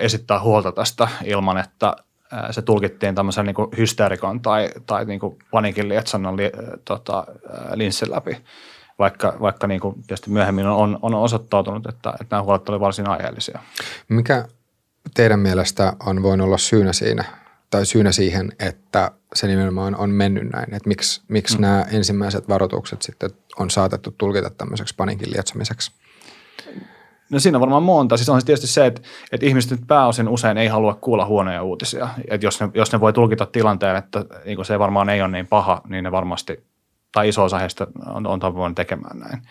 esittää 0.00 0.40
huolta 0.40 0.72
tästä 0.72 1.08
ilman, 1.24 1.58
että 1.58 1.96
se 2.50 2.62
tulkittiin 2.62 3.14
tämmöisen 3.14 3.46
niin 3.46 3.76
hysteerikon 3.76 4.40
tai, 4.40 4.70
tai 4.86 5.04
niin 5.04 5.20
kuin 5.20 5.38
paniikin 5.50 5.88
lietsannan 5.88 6.36
li, 6.36 6.50
tota, 6.84 7.26
linssin 7.74 8.10
läpi, 8.10 8.36
vaikka, 8.98 9.36
vaikka 9.40 9.66
niin 9.66 9.80
kuin 9.80 9.94
tietysti 9.94 10.30
myöhemmin 10.30 10.66
on, 10.66 10.98
on 11.02 11.14
osoittautunut, 11.14 11.86
että, 11.86 12.10
että 12.10 12.26
nämä 12.36 12.42
huolet 12.42 12.68
olivat 12.68 12.84
varsin 12.84 13.08
aiheellisia. 13.08 13.58
Mikä 14.08 14.48
teidän 15.14 15.40
mielestä 15.40 15.92
on 16.06 16.22
voinut 16.22 16.44
olla 16.44 16.58
syynä 16.58 16.92
siinä 16.92 17.24
tai 17.72 17.86
syynä 17.86 18.12
siihen, 18.12 18.52
että 18.58 19.10
se 19.34 19.46
nimenomaan 19.46 19.96
on 19.96 20.10
mennyt 20.10 20.50
näin? 20.52 20.74
Että 20.74 20.88
miksi, 20.88 21.22
miksi 21.28 21.56
mm. 21.56 21.62
nämä 21.62 21.86
ensimmäiset 21.90 22.48
varoitukset 22.48 23.02
sitten 23.02 23.30
on 23.58 23.70
saatettu 23.70 24.14
tulkita 24.18 24.50
tämmöiseksi 24.50 24.94
panikin 24.96 25.32
lietsamiseksi? 25.32 25.92
No 27.30 27.40
siinä 27.40 27.56
on 27.56 27.60
varmaan 27.60 27.82
monta. 27.82 28.16
Siis 28.16 28.28
on 28.28 28.40
se 28.40 28.46
tietysti 28.46 28.66
se, 28.66 28.86
että, 28.86 29.02
että 29.32 29.46
ihmiset 29.46 29.70
nyt 29.70 29.80
pääosin 29.86 30.28
usein 30.28 30.58
ei 30.58 30.68
halua 30.68 30.94
kuulla 30.94 31.26
huonoja 31.26 31.62
uutisia. 31.62 32.08
Että 32.30 32.46
jos 32.46 32.60
ne, 32.60 32.68
jos 32.74 32.92
ne 32.92 33.00
voi 33.00 33.12
tulkita 33.12 33.46
tilanteen, 33.46 33.96
että 33.96 34.24
niin 34.44 34.64
se 34.64 34.78
varmaan 34.78 35.08
ei 35.08 35.22
ole 35.22 35.30
niin 35.30 35.46
paha, 35.46 35.80
niin 35.88 36.04
ne 36.04 36.12
varmasti, 36.12 36.64
tai 37.12 37.28
iso 37.28 37.44
osa 37.44 37.58
heistä 37.58 37.86
on, 38.06 38.26
on 38.26 38.40
tavoin 38.40 38.74
tekemään 38.74 39.18
näin. 39.18 39.42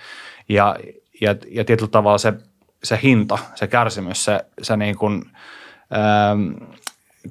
Ja, 0.49 0.75
ja, 1.21 1.35
ja 1.51 1.65
tietyllä 1.65 1.91
tavalla 1.91 2.17
se, 2.17 2.33
se 2.83 2.99
hinta, 3.03 3.37
se 3.55 3.67
kärsimys, 3.67 4.25
se, 4.25 4.45
se 4.61 4.77
niin 4.77 4.97
kuin, 4.97 5.23
ähm, 5.93 6.71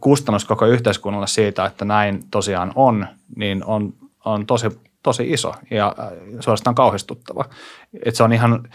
kustannus 0.01 0.45
koko 0.45 0.67
yhteiskunnalle 0.67 1.27
siitä, 1.27 1.65
että 1.65 1.85
näin 1.85 2.25
tosiaan 2.31 2.73
on, 2.75 3.07
niin 3.37 3.65
on, 3.65 3.93
on 4.25 4.47
tosi, 4.47 4.81
tosi 5.03 5.33
iso 5.33 5.55
ja 5.71 5.95
äh, 5.99 6.07
suorastaan 6.41 6.75
kauhistuttava. 6.75 7.45
Et 8.05 8.17
se 8.17 8.23
on 8.23 8.33
ihan, 8.33 8.69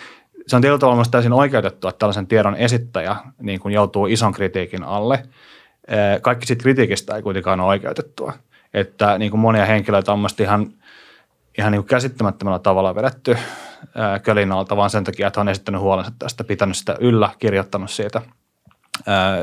se 0.48 0.56
on 0.56 0.62
tietyllä 0.62 0.80
tavalla 0.80 0.96
myös 0.96 1.10
täysin 1.10 1.34
oikeutettu, 1.34 1.88
että 1.88 2.00
tällaisen 2.00 2.28
tiedon 2.28 2.56
esittäjä 2.56 3.16
niin 3.42 3.60
kuin 3.60 3.74
joutuu 3.74 4.06
ison 4.06 4.34
kritiikin 4.34 4.84
alle. 4.84 5.24
Kaikki 6.22 6.46
siitä 6.46 6.62
kritiikistä 6.64 7.16
ei 7.16 7.22
kuitenkaan 7.22 7.60
ole 7.60 7.70
oikeutettua. 7.70 8.34
Että 8.74 9.18
niin 9.18 9.32
kuin 9.32 9.42
monia 9.42 9.66
henkilöitä 9.66 10.14
on 10.14 10.28
ihan, 10.40 10.74
ihan 11.58 11.72
niin 11.72 11.82
kuin 11.82 11.90
käsittämättömällä 11.90 12.60
tavalla 12.60 12.96
vedetty 12.96 13.38
kölin 14.24 14.52
alta, 14.52 14.78
vaan 14.78 14.90
sen 14.90 15.04
takia, 15.04 15.28
että 15.28 15.42
on 15.42 15.50
esittänyt 15.50 15.82
huolensa 15.82 16.12
tästä, 16.20 16.44
pitänyt 16.44 16.78
sitä 16.78 16.96
yllä, 17.00 17.30
kirjoittanut 17.40 17.92
siitä, 17.92 18.22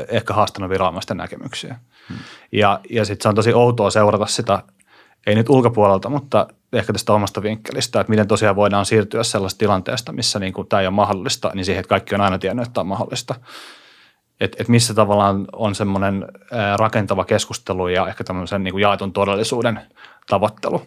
ehkä 0.07 0.33
haastanut 0.33 0.69
viranomaisten 0.69 1.17
näkemyksiä. 1.17 1.75
Hmm. 2.09 2.17
Ja, 2.51 2.79
ja 2.89 3.05
sitten 3.05 3.23
se 3.23 3.29
on 3.29 3.35
tosi 3.35 3.53
outoa 3.53 3.89
seurata 3.89 4.25
sitä, 4.25 4.63
ei 5.27 5.35
nyt 5.35 5.49
ulkopuolelta, 5.49 6.09
mutta 6.09 6.47
ehkä 6.73 6.93
tästä 6.93 7.13
omasta 7.13 7.43
vinkkelistä, 7.43 7.99
että 7.99 8.11
miten 8.11 8.27
tosiaan 8.27 8.55
voidaan 8.55 8.85
siirtyä 8.85 9.23
sellaista 9.23 9.59
tilanteesta, 9.59 10.11
missä 10.11 10.39
niin 10.39 10.53
kuin 10.53 10.67
tämä 10.67 10.81
ei 10.81 10.87
ole 10.87 10.95
mahdollista, 10.95 11.51
niin 11.53 11.65
siihen, 11.65 11.79
että 11.79 11.89
kaikki 11.89 12.15
on 12.15 12.21
aina 12.21 12.39
tiennyt, 12.39 12.63
että 12.63 12.73
tämä 12.73 12.81
on 12.81 12.87
mahdollista. 12.87 13.35
Että 14.39 14.57
et 14.59 14.67
missä 14.67 14.93
tavallaan 14.93 15.47
on 15.53 15.75
semmoinen 15.75 16.25
rakentava 16.77 17.25
keskustelu 17.25 17.87
ja 17.87 18.07
ehkä 18.07 18.23
tämmöisen 18.23 18.63
niin 18.63 18.71
kuin 18.71 18.81
jaetun 18.81 19.13
todellisuuden 19.13 19.81
tavoittelu. 20.27 20.81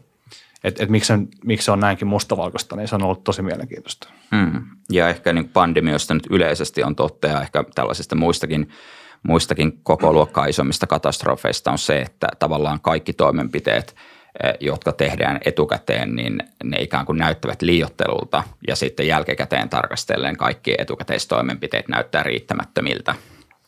Että 0.67 0.83
et 0.83 0.91
miksi, 0.91 1.13
miksi 1.45 1.65
se 1.65 1.73
on 1.73 1.81
näinkin 1.81 2.09
mustavalkoista, 2.09 2.77
niin 2.77 2.89
se 2.89 2.95
on 2.95 3.03
ollut 3.03 3.25
tosi 3.25 3.43
mielenkiintoista. 3.43 4.09
Mm. 4.31 4.65
Ja 4.91 5.09
ehkä 5.09 5.33
niin 5.33 5.49
pandemiosta 5.49 6.15
nyt 6.15 6.27
yleisesti 6.31 6.83
on 6.83 6.97
totta 6.97 7.27
ja 7.27 7.41
ehkä 7.41 7.65
tällaisista 7.75 8.17
muistakin, 8.17 8.69
muistakin 9.23 9.81
koko 9.83 10.13
luokkaa 10.13 10.47
isommista 10.47 10.87
katastrofeista 10.87 11.71
on 11.71 11.79
se, 11.79 12.01
että 12.01 12.29
tavallaan 12.39 12.81
kaikki 12.81 13.13
toimenpiteet– 13.13 13.97
Eh, 14.45 14.55
jotka 14.61 14.93
tehdään 14.93 15.39
etukäteen, 15.45 16.17
niin 16.17 16.43
ne 16.65 16.77
ikään 16.81 17.07
kuin 17.07 17.19
näyttävät 17.19 17.63
liiottelulta 17.63 18.43
ja 18.69 18.77
sitten 18.77 19.07
jälkikäteen 19.07 19.69
tarkastellen 19.69 20.37
kaikki 20.37 20.75
etukäteistoimenpiteet 20.79 21.89
näyttää 21.89 22.23
riittämättömiltä. 22.23 23.15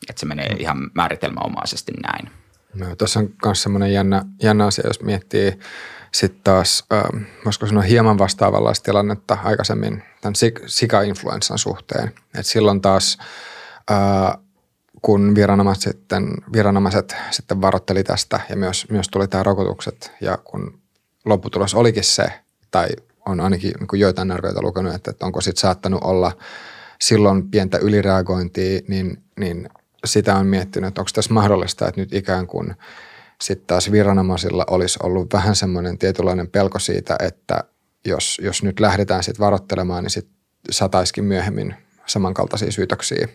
Että 0.08 0.20
se 0.20 0.26
menee 0.26 0.48
mm. 0.48 0.56
ihan 0.60 0.90
määritelmäomaisesti 0.94 1.92
näin. 2.02 2.30
No, 2.74 2.96
tuossa 2.96 3.20
on 3.20 3.28
myös 3.44 3.62
semmoinen 3.62 3.92
jännä, 3.92 4.24
jännä 4.42 4.66
asia, 4.66 4.86
jos 4.86 5.02
miettii 5.02 5.58
sitten 6.18 6.40
taas, 6.44 6.84
äh, 6.92 7.26
voisiko 7.44 7.66
sanoa 7.66 7.82
hieman 7.82 8.18
vastaavanlaista 8.18 8.84
tilannetta 8.84 9.38
aikaisemmin 9.44 10.02
tämän 10.20 10.34
sika-influenssan 10.66 11.58
suhteen. 11.58 12.12
Et 12.38 12.46
silloin 12.46 12.80
taas 12.80 13.18
äh, 13.90 14.38
kun 15.02 15.34
viranomaiset 15.34 15.82
sitten, 15.82 16.34
viranomaiset 16.52 17.16
sitten 17.30 17.62
varoitteli 17.62 18.04
tästä 18.04 18.40
ja 18.48 18.56
myös, 18.56 18.86
myös 18.90 19.08
tuli 19.08 19.28
tämä 19.28 19.42
rokotukset 19.42 20.12
ja 20.20 20.36
kun 20.36 20.78
lopputulos 21.24 21.74
olikin 21.74 22.04
se, 22.04 22.32
tai 22.70 22.88
on 23.26 23.40
ainakin 23.40 23.72
niin 23.80 24.00
joitain 24.00 24.30
arvioita 24.30 24.62
lukenut, 24.62 24.94
että, 24.94 25.10
että 25.10 25.26
onko 25.26 25.40
sitten 25.40 25.60
saattanut 25.60 26.04
olla 26.04 26.32
silloin 27.00 27.50
pientä 27.50 27.78
ylireagointia, 27.78 28.80
niin, 28.88 29.22
niin 29.40 29.68
sitä 30.04 30.36
on 30.36 30.46
miettinyt, 30.46 30.88
että 30.88 31.00
onko 31.00 31.10
tässä 31.14 31.34
mahdollista, 31.34 31.88
että 31.88 32.00
nyt 32.00 32.12
ikään 32.12 32.46
kuin 32.46 32.74
sitten 33.42 33.66
taas 33.66 33.92
viranomaisilla 33.92 34.64
olisi 34.70 34.98
ollut 35.02 35.32
vähän 35.32 35.56
semmoinen 35.56 35.98
tietynlainen 35.98 36.48
pelko 36.48 36.78
siitä, 36.78 37.16
että 37.20 37.64
jos, 38.06 38.40
jos 38.42 38.62
nyt 38.62 38.80
lähdetään 38.80 39.22
sitten 39.22 39.44
varoittelemaan, 39.44 40.04
niin 40.04 40.10
sitten 40.10 40.34
sataiskin 40.70 41.24
myöhemmin 41.24 41.74
samankaltaisia 42.06 42.72
syytöksiä. 42.72 43.28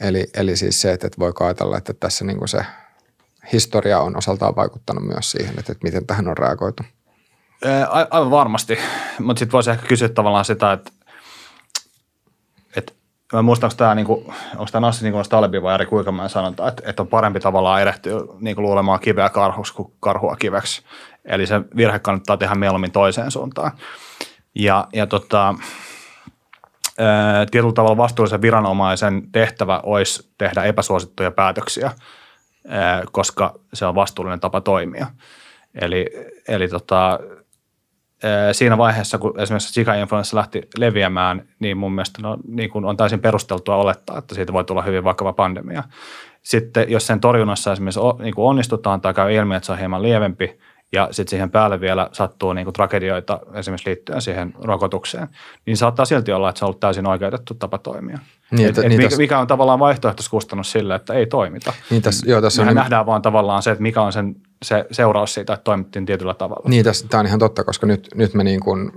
Eli, 0.00 0.26
eli 0.34 0.56
siis 0.56 0.80
se, 0.80 0.92
että 0.92 1.08
voiko 1.18 1.44
ajatella, 1.44 1.76
että 1.76 1.92
tässä 1.92 2.24
niin 2.24 2.48
se 2.48 2.66
historia 3.52 4.00
on 4.00 4.16
osaltaan 4.16 4.56
vaikuttanut 4.56 5.04
myös 5.04 5.30
siihen, 5.30 5.58
että, 5.58 5.72
että 5.72 5.84
miten 5.84 6.06
tähän 6.06 6.28
on 6.28 6.36
reagoitu. 6.36 6.82
Aivan 8.10 8.30
varmasti, 8.30 8.78
mutta 9.18 9.38
sitten 9.38 9.52
voisi 9.52 9.70
ehkä 9.70 9.86
kysyä 9.86 10.08
tavallaan 10.08 10.44
sitä, 10.44 10.72
että, 10.72 10.90
että 11.00 11.01
mä 13.32 13.42
muistan, 13.42 13.66
onko 13.66 13.76
tämä, 13.76 13.94
niin 13.94 14.06
kuin, 14.06 14.24
onko 14.52 14.66
tämä 14.72 14.86
Nassi 14.86 15.10
niin 15.10 15.24
Talebi 15.28 15.62
vai 15.62 15.74
Ari 15.74 15.86
Kuikamäen 15.86 16.30
sanonta, 16.30 16.68
että, 16.68 16.82
että 16.86 17.02
on 17.02 17.08
parempi 17.08 17.40
tavallaan 17.40 17.82
erehtyä 17.82 18.20
niin 18.40 18.56
kuin 18.56 18.62
luulemaan 18.62 19.00
kiveä 19.00 19.28
karhuksi 19.28 19.74
kuin 19.74 19.92
karhua 20.00 20.36
kiveksi. 20.36 20.82
Eli 21.24 21.46
se 21.46 21.60
virhe 21.76 21.98
kannattaa 21.98 22.36
tehdä 22.36 22.54
mieluummin 22.54 22.92
toiseen 22.92 23.30
suuntaan. 23.30 23.72
Ja, 24.54 24.88
ja 24.92 25.06
tota, 25.06 25.54
tietyllä 27.50 27.72
tavalla 27.72 27.96
vastuullisen 27.96 28.42
viranomaisen 28.42 29.22
tehtävä 29.32 29.80
olisi 29.82 30.30
tehdä 30.38 30.64
epäsuosittuja 30.64 31.30
päätöksiä, 31.30 31.90
koska 33.12 33.54
se 33.74 33.86
on 33.86 33.94
vastuullinen 33.94 34.40
tapa 34.40 34.60
toimia. 34.60 35.06
Eli, 35.74 36.06
eli 36.48 36.68
tota, 36.68 37.18
siinä 38.52 38.78
vaiheessa, 38.78 39.18
kun 39.18 39.40
esimerkiksi 39.40 39.72
Zika-influenssa 39.72 40.36
lähti 40.36 40.62
leviämään, 40.78 41.42
niin 41.58 41.76
mun 41.76 41.92
mielestä 41.92 42.22
no, 42.22 42.38
niin 42.48 42.70
kuin 42.70 42.84
on 42.84 42.96
täysin 42.96 43.20
perusteltua 43.20 43.76
olettaa, 43.76 44.18
että 44.18 44.34
siitä 44.34 44.52
voi 44.52 44.64
tulla 44.64 44.82
hyvin 44.82 45.04
vakava 45.04 45.32
pandemia. 45.32 45.82
Sitten 46.42 46.90
jos 46.90 47.06
sen 47.06 47.20
torjunnassa 47.20 47.72
esimerkiksi 47.72 48.00
niin 48.18 48.34
kuin 48.34 48.46
onnistutaan 48.46 49.00
tai 49.00 49.14
käy 49.14 49.32
ilmi, 49.32 49.54
että 49.54 49.66
se 49.66 49.72
on 49.72 49.78
hieman 49.78 50.02
lievempi– 50.02 50.58
ja 50.92 51.08
sitten 51.10 51.30
siihen 51.30 51.50
päälle 51.50 51.80
vielä 51.80 52.08
sattuu 52.12 52.52
niin 52.52 52.64
kuin 52.64 52.74
tragedioita 52.74 53.40
esimerkiksi 53.54 53.88
liittyen 53.88 54.22
siihen 54.22 54.54
rokotukseen, 54.58 55.28
niin 55.66 55.76
saattaa 55.76 56.04
silti 56.04 56.32
olla, 56.32 56.48
että 56.48 56.58
se 56.58 56.64
on 56.64 56.66
ollut 56.66 56.80
täysin 56.80 57.06
oikeutettu 57.06 57.54
tapa 57.54 57.78
toimia. 57.78 58.18
Niin, 58.50 58.68
et, 58.68 58.78
et 58.78 58.88
niin 58.88 59.00
mikä, 59.00 59.16
mikä 59.16 59.38
on 59.38 59.46
tavallaan 59.46 59.78
vaihtoehtoiskustannus 59.78 60.72
sille, 60.72 60.94
että 60.94 61.14
ei 61.14 61.26
toimita. 61.26 61.72
Niin 61.90 62.02
tässä, 62.02 62.30
joo, 62.30 62.40
tässä 62.40 62.62
Mehän 62.62 62.72
on, 62.72 62.76
nähdään 62.76 63.06
vaan 63.06 63.22
tavallaan 63.22 63.62
se, 63.62 63.70
että 63.70 63.82
mikä 63.82 64.02
on 64.02 64.12
sen 64.12 64.36
se 64.62 64.84
seuraus 64.90 65.34
siitä, 65.34 65.52
että 65.52 65.64
toimittiin 65.64 66.06
tietyllä 66.06 66.34
tavalla. 66.34 66.68
Niin, 66.68 66.84
tässä, 66.84 67.08
tämä 67.08 67.20
on 67.20 67.26
ihan 67.26 67.38
totta, 67.38 67.64
koska 67.64 67.86
nyt, 67.86 68.08
nyt 68.14 68.34
me 68.34 68.44
niin 68.44 68.60
kuin 68.60 68.92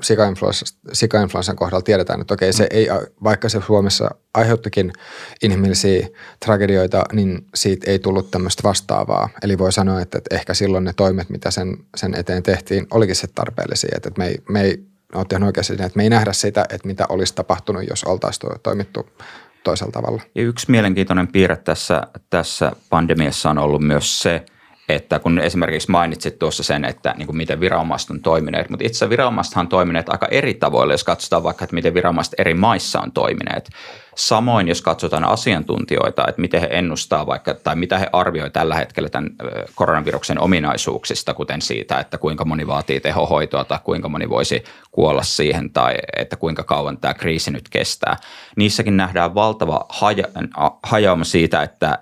sika-influenssan 0.94 1.56
kohdalla 1.56 1.82
tiedetään, 1.82 2.22
että 2.22 2.34
okei, 2.34 2.54
se 2.54 2.64
mm. 2.64 2.78
ei, 2.78 2.88
vaikka 3.24 3.50
se 3.50 3.62
Suomessa 3.68 4.10
aiheuttikin 4.34 4.94
inhimillisiä 5.44 6.08
tragedioita, 6.46 7.04
niin 7.14 7.46
siitä 7.56 7.92
ei 7.92 8.00
tullut 8.00 8.32
tämmöistä 8.32 8.64
vastaavaa. 8.64 9.30
Eli 9.44 9.58
voi 9.58 9.72
sanoa, 9.72 10.02
että, 10.02 10.18
että 10.18 10.36
ehkä 10.36 10.54
silloin 10.54 10.84
ne 10.84 10.94
toimet, 10.94 11.30
mitä 11.30 11.52
sen, 11.52 11.78
sen 11.96 12.16
eteen 12.16 12.44
tehtiin, 12.44 12.88
olikin 12.92 13.16
se 13.16 13.28
tarpeellisia. 13.36 13.92
Että, 13.96 14.10
että 14.10 14.20
me 14.20 14.28
ei, 14.28 14.38
me 14.50 14.62
ei 14.62 14.84
ole 15.14 15.26
ihan 15.32 15.44
oikeasti 15.44 15.74
että 15.74 15.92
me 15.96 16.04
ei 16.04 16.10
nähdä 16.10 16.34
sitä, 16.34 16.62
että 16.62 16.88
mitä 16.88 17.06
olisi 17.10 17.36
tapahtunut, 17.36 17.84
jos 17.90 18.04
oltaisiin 18.04 18.60
toimittu 18.64 19.10
toisella 19.64 19.92
tavalla. 19.92 20.22
Ja 20.36 20.44
yksi 20.44 20.72
mielenkiintoinen 20.72 21.28
piirre 21.28 21.56
tässä, 21.56 22.04
tässä 22.30 22.72
pandemiassa 22.90 23.50
on 23.50 23.58
ollut 23.58 23.82
myös 23.82 24.20
se– 24.20 24.46
että 24.90 25.20
kun 25.20 25.40
esimerkiksi 25.40 25.92
mainitsit 25.92 26.40
tuossa 26.40 26.64
sen, 26.64 26.86
että 26.86 27.14
niin 27.18 27.26
kuin 27.26 27.38
miten 27.38 27.60
viranomaiset 27.60 28.10
on 28.10 28.22
toimineet, 28.22 28.70
mutta 28.70 28.86
itse 28.86 29.10
viranomaiset 29.10 29.58
on 29.58 29.68
toimineet 29.68 30.10
aika 30.10 30.28
eri 30.32 30.54
tavoilla, 30.54 30.94
jos 30.94 31.04
katsotaan 31.04 31.44
vaikka, 31.44 31.64
että 31.64 31.76
miten 31.76 31.94
viranomaiset 31.94 32.34
eri 32.38 32.54
maissa 32.54 33.02
on 33.02 33.12
toimineet. 33.12 33.70
Samoin, 34.16 34.68
jos 34.68 34.82
katsotaan 34.82 35.24
asiantuntijoita, 35.24 36.26
että 36.28 36.42
miten 36.42 36.62
he 36.62 36.68
ennustaa 36.72 37.26
vaikka, 37.26 37.54
tai 37.54 37.76
mitä 37.76 37.98
he 37.98 38.10
arvioivat 38.14 38.54
tällä 38.54 38.76
hetkellä 38.76 39.10
tämän 39.10 39.30
koronaviruksen 39.76 40.40
ominaisuuksista, 40.40 41.34
kuten 41.34 41.62
siitä, 41.62 42.00
että 42.00 42.18
kuinka 42.18 42.46
moni 42.46 42.68
vaatii 42.68 43.00
tehohoitoa 43.00 43.66
tai 43.66 43.80
kuinka 43.84 44.10
moni 44.10 44.30
voisi 44.30 44.64
kuolla 44.92 45.24
siihen 45.24 45.70
tai 45.70 45.96
että 46.18 46.36
kuinka 46.36 46.64
kauan 46.64 46.98
tämä 46.98 47.14
kriisi 47.14 47.52
nyt 47.52 47.70
kestää. 47.70 48.18
Niissäkin 48.56 48.98
nähdään 48.98 49.36
valtava 49.36 49.86
haja, 49.90 50.26
hajauma 50.84 51.24
siitä, 51.24 51.64
että 51.64 52.00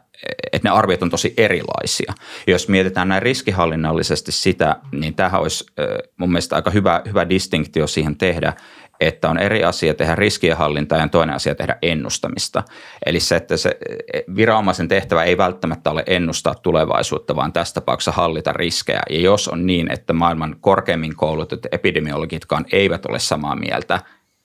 että 0.54 0.70
ne 0.70 0.76
arviot 0.76 1.04
on 1.04 1.10
tosi 1.10 1.34
erilaisia. 1.38 2.14
Jos 2.48 2.68
mietitään 2.68 3.08
näin 3.08 3.22
riskihallinnallisesti 3.22 4.32
sitä, 4.32 4.76
niin 4.92 5.16
tähän 5.16 5.42
olisi 5.42 5.66
mun 6.18 6.30
mielestä 6.30 6.56
aika 6.56 6.72
hyvä, 6.72 7.02
hyvä 7.06 7.30
distinktio 7.30 7.88
siihen 7.88 8.16
tehdä, 8.16 8.54
että 9.08 9.30
on 9.30 9.40
eri 9.40 9.64
asia 9.64 9.94
tehdä 9.94 10.16
riskienhallintaa 10.16 10.98
ja 10.98 11.08
toinen 11.08 11.36
asia 11.36 11.56
tehdä 11.56 11.78
ennustamista. 11.82 12.64
Eli 13.06 13.20
se, 13.20 13.36
että 13.36 13.58
se 13.58 13.78
e, 14.14 14.20
viranomaisen 14.36 14.88
tehtävä 14.88 15.24
ei 15.24 15.38
välttämättä 15.38 15.92
ole 15.92 16.04
ennustaa 16.08 16.56
tulevaisuutta, 16.56 17.36
vaan 17.36 17.54
tässä 17.54 17.74
tapauksessa 17.74 18.12
hallita 18.12 18.54
riskejä. 18.54 19.02
Ja 19.10 19.20
jos 19.20 19.48
on 19.48 19.66
niin, 19.66 19.92
että 19.92 20.14
maailman 20.14 20.56
korkeimmin 20.62 21.16
koulutetut 21.16 21.74
epidemiologitkaan 21.74 22.66
eivät 22.72 23.06
ole 23.06 23.20
samaa 23.20 23.56
mieltä 23.56 24.00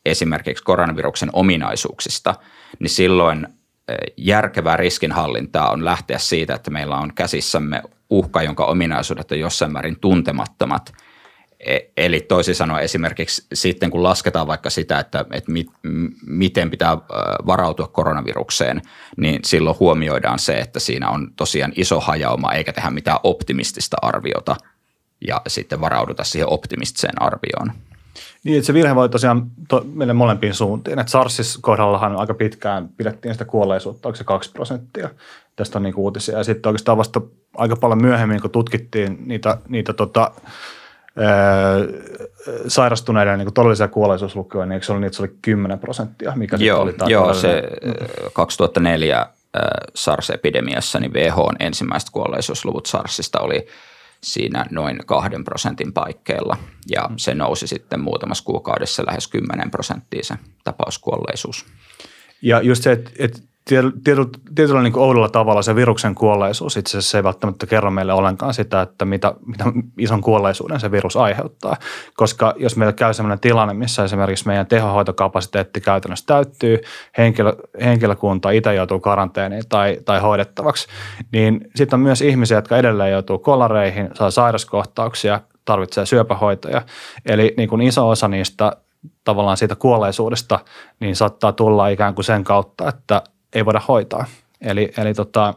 esimerkiksi 0.07 0.65
koronaviruksen 0.65 1.31
ominaisuuksista, 1.33 2.35
niin 2.79 2.91
silloin 2.91 3.47
järkevää 4.17 4.77
riskinhallintaa 4.77 5.71
on 5.71 5.85
lähteä 5.85 6.19
siitä, 6.19 6.55
että 6.55 6.71
meillä 6.71 6.97
on 6.97 7.15
käsissämme 7.15 7.83
uhka, 8.11 8.43
jonka 8.43 8.65
ominaisuudet 8.65 9.33
on 9.33 9.39
jossain 9.39 9.73
määrin 9.73 10.01
tuntemattomat. 10.01 10.93
E, 11.67 11.79
eli 11.97 12.21
toisin 12.21 12.55
sanoen 12.55 12.85
esimerkiksi 12.85 13.47
sitten, 13.55 13.91
kun 13.91 14.03
lasketaan 14.03 14.47
vaikka 14.47 14.71
sitä, 14.71 14.99
että, 14.99 15.25
että 15.33 15.53
mit, 15.53 15.67
miten 16.27 16.71
pitää 16.71 16.99
varautua 17.47 17.87
koronavirukseen, 17.87 18.83
niin 19.17 19.41
silloin 19.45 19.77
huomioidaan 19.81 20.39
se, 20.39 20.59
että 20.59 20.81
siinä 20.81 21.11
on 21.11 21.31
tosiaan 21.37 21.73
iso 21.77 22.01
hajauma 22.01 22.53
eikä 22.53 22.73
tehdä 22.73 22.91
mitään 22.91 23.19
optimistista 23.23 23.97
arviota 24.03 24.57
ja 25.27 25.41
sitten 25.47 25.81
varauduta 25.81 26.25
siihen 26.25 26.49
optimistiseen 26.49 27.23
arvioon. 27.23 27.73
Niin, 28.45 28.57
että 28.57 28.67
se 28.67 28.75
virhe 28.75 28.95
voi 28.95 29.09
tosiaan 29.09 29.51
to, 29.69 29.85
mennä 29.95 30.15
molempiin 30.15 30.55
suuntiin. 30.55 30.99
Että 30.99 31.11
SARSis 31.11 31.59
kohdallahan 31.63 32.17
aika 32.17 32.35
pitkään 32.35 32.89
pidettiin 32.89 33.35
sitä 33.35 33.45
kuolleisuutta, 33.45 34.09
onko 34.09 34.17
se 34.17 34.25
kaksi 34.25 34.53
prosenttia. 34.53 35.11
Tästä 35.57 35.79
on 35.79 35.83
niin 35.83 35.95
uutisia. 35.97 36.39
Ja 36.39 36.45
sitten 36.45 36.71
oikeastaan 36.71 36.99
vasta 36.99 37.21
aika 37.57 37.77
paljon 37.77 38.03
myöhemmin, 38.03 38.41
kun 38.43 38.51
tutkittiin 38.51 39.19
niitä, 39.27 39.59
niitä 39.69 39.93
tota, 39.93 40.31
sairastuneiden 42.69 43.39
niin 43.39 43.55
todellisia 43.55 43.89
kuolleisuuslukuja, 43.89 44.67
niin 44.67 44.73
eikö 44.73 44.87
se 44.87 44.93
oli, 44.93 45.01
niin, 45.01 45.15
se 45.15 45.23
oli 45.23 45.37
10 45.43 45.79
prosenttia, 45.79 46.33
mikä 46.37 46.57
joo, 46.61 46.81
oli 46.81 46.95
Joo, 47.07 47.35
se 47.35 47.63
2004 48.33 49.27
SARS-epidemiassa, 49.95 51.01
niin 51.01 51.13
WHO 51.13 51.53
ensimmäiset 51.61 52.11
kuolleisuusluvut 52.11 52.87
SARSista 52.87 53.41
oli 53.41 53.67
siinä 54.23 54.65
noin 54.71 54.99
kahden 55.07 55.45
prosentin 55.45 55.93
paikkeilla. 55.93 56.57
Ja 56.91 57.11
se 57.17 57.35
nousi 57.35 57.67
sitten 57.67 58.01
muutamassa 58.01 58.45
kuukaudessa 58.45 59.07
lähes 59.07 59.29
10 59.29 59.71
prosenttia 59.71 60.25
se 60.25 60.35
tapauskuolleisuus. 60.65 61.67
Ja 62.43 62.61
just 62.61 62.83
se, 62.83 62.93
että, 62.93 63.11
että 63.19 63.39
tietyllä, 64.55 64.83
niin 64.83 64.99
oudolla 64.99 65.29
tavalla 65.29 65.63
se 65.63 65.75
viruksen 65.75 66.15
kuolleisuus 66.15 66.77
itse 66.77 66.99
asiassa 66.99 67.19
ei 67.19 67.25
välttämättä 67.25 67.67
kerro 67.67 67.91
meille 67.91 68.13
ollenkaan 68.13 68.55
sitä, 68.55 68.83
että 68.83 69.05
mitä, 69.05 69.35
mitä 69.47 69.65
ison 69.99 70.21
kuolleisuuden 70.21 70.81
se 70.81 70.91
virus 70.91 71.17
aiheuttaa. 71.17 71.77
Koska 72.17 72.55
jos 72.57 72.77
meillä 72.77 72.93
käy 72.93 73.15
sellainen 73.15 73.41
tilanne, 73.41 73.75
missä 73.75 74.05
esimerkiksi 74.05 74.47
meidän 74.47 74.67
tehohoitokapasiteetti 74.67 75.81
käytännössä 75.81 76.27
täyttyy, 76.27 76.79
henkilö, 77.19 77.53
henkilökunta 77.81 78.51
itse 78.51 78.75
joutuu 78.75 79.01
karanteeniin 79.01 79.63
tai, 79.69 79.99
tai 80.05 80.21
hoidettavaksi, 80.21 80.89
niin 81.33 81.61
sitten 81.77 81.97
on 81.97 82.03
myös 82.03 82.23
ihmisiä, 82.23 82.59
jotka 82.59 82.77
edelleen 82.77 83.13
joutuu 83.13 83.39
kolareihin, 83.39 84.09
saa 84.15 84.31
sairaskohtauksia, 84.31 85.41
tarvitsee 85.65 86.07
syöpähoitoja. 86.07 86.83
Eli 87.27 87.55
niin 87.57 87.69
kuin 87.69 87.83
iso 87.83 88.09
osa 88.09 88.29
niistä 88.29 88.73
tavallaan 89.25 89.57
siitä 89.57 89.77
kuolleisuudesta, 89.77 90.59
niin 91.01 91.17
saattaa 91.17 91.53
tulla 91.53 91.89
ikään 91.89 92.15
kuin 92.15 92.25
sen 92.25 92.45
kautta, 92.45 92.89
että 92.89 93.23
ei 93.55 93.65
voida 93.65 93.81
hoitaa. 93.89 94.25
Eli, 94.61 94.93
eli 94.99 95.15
tota, 95.15 95.55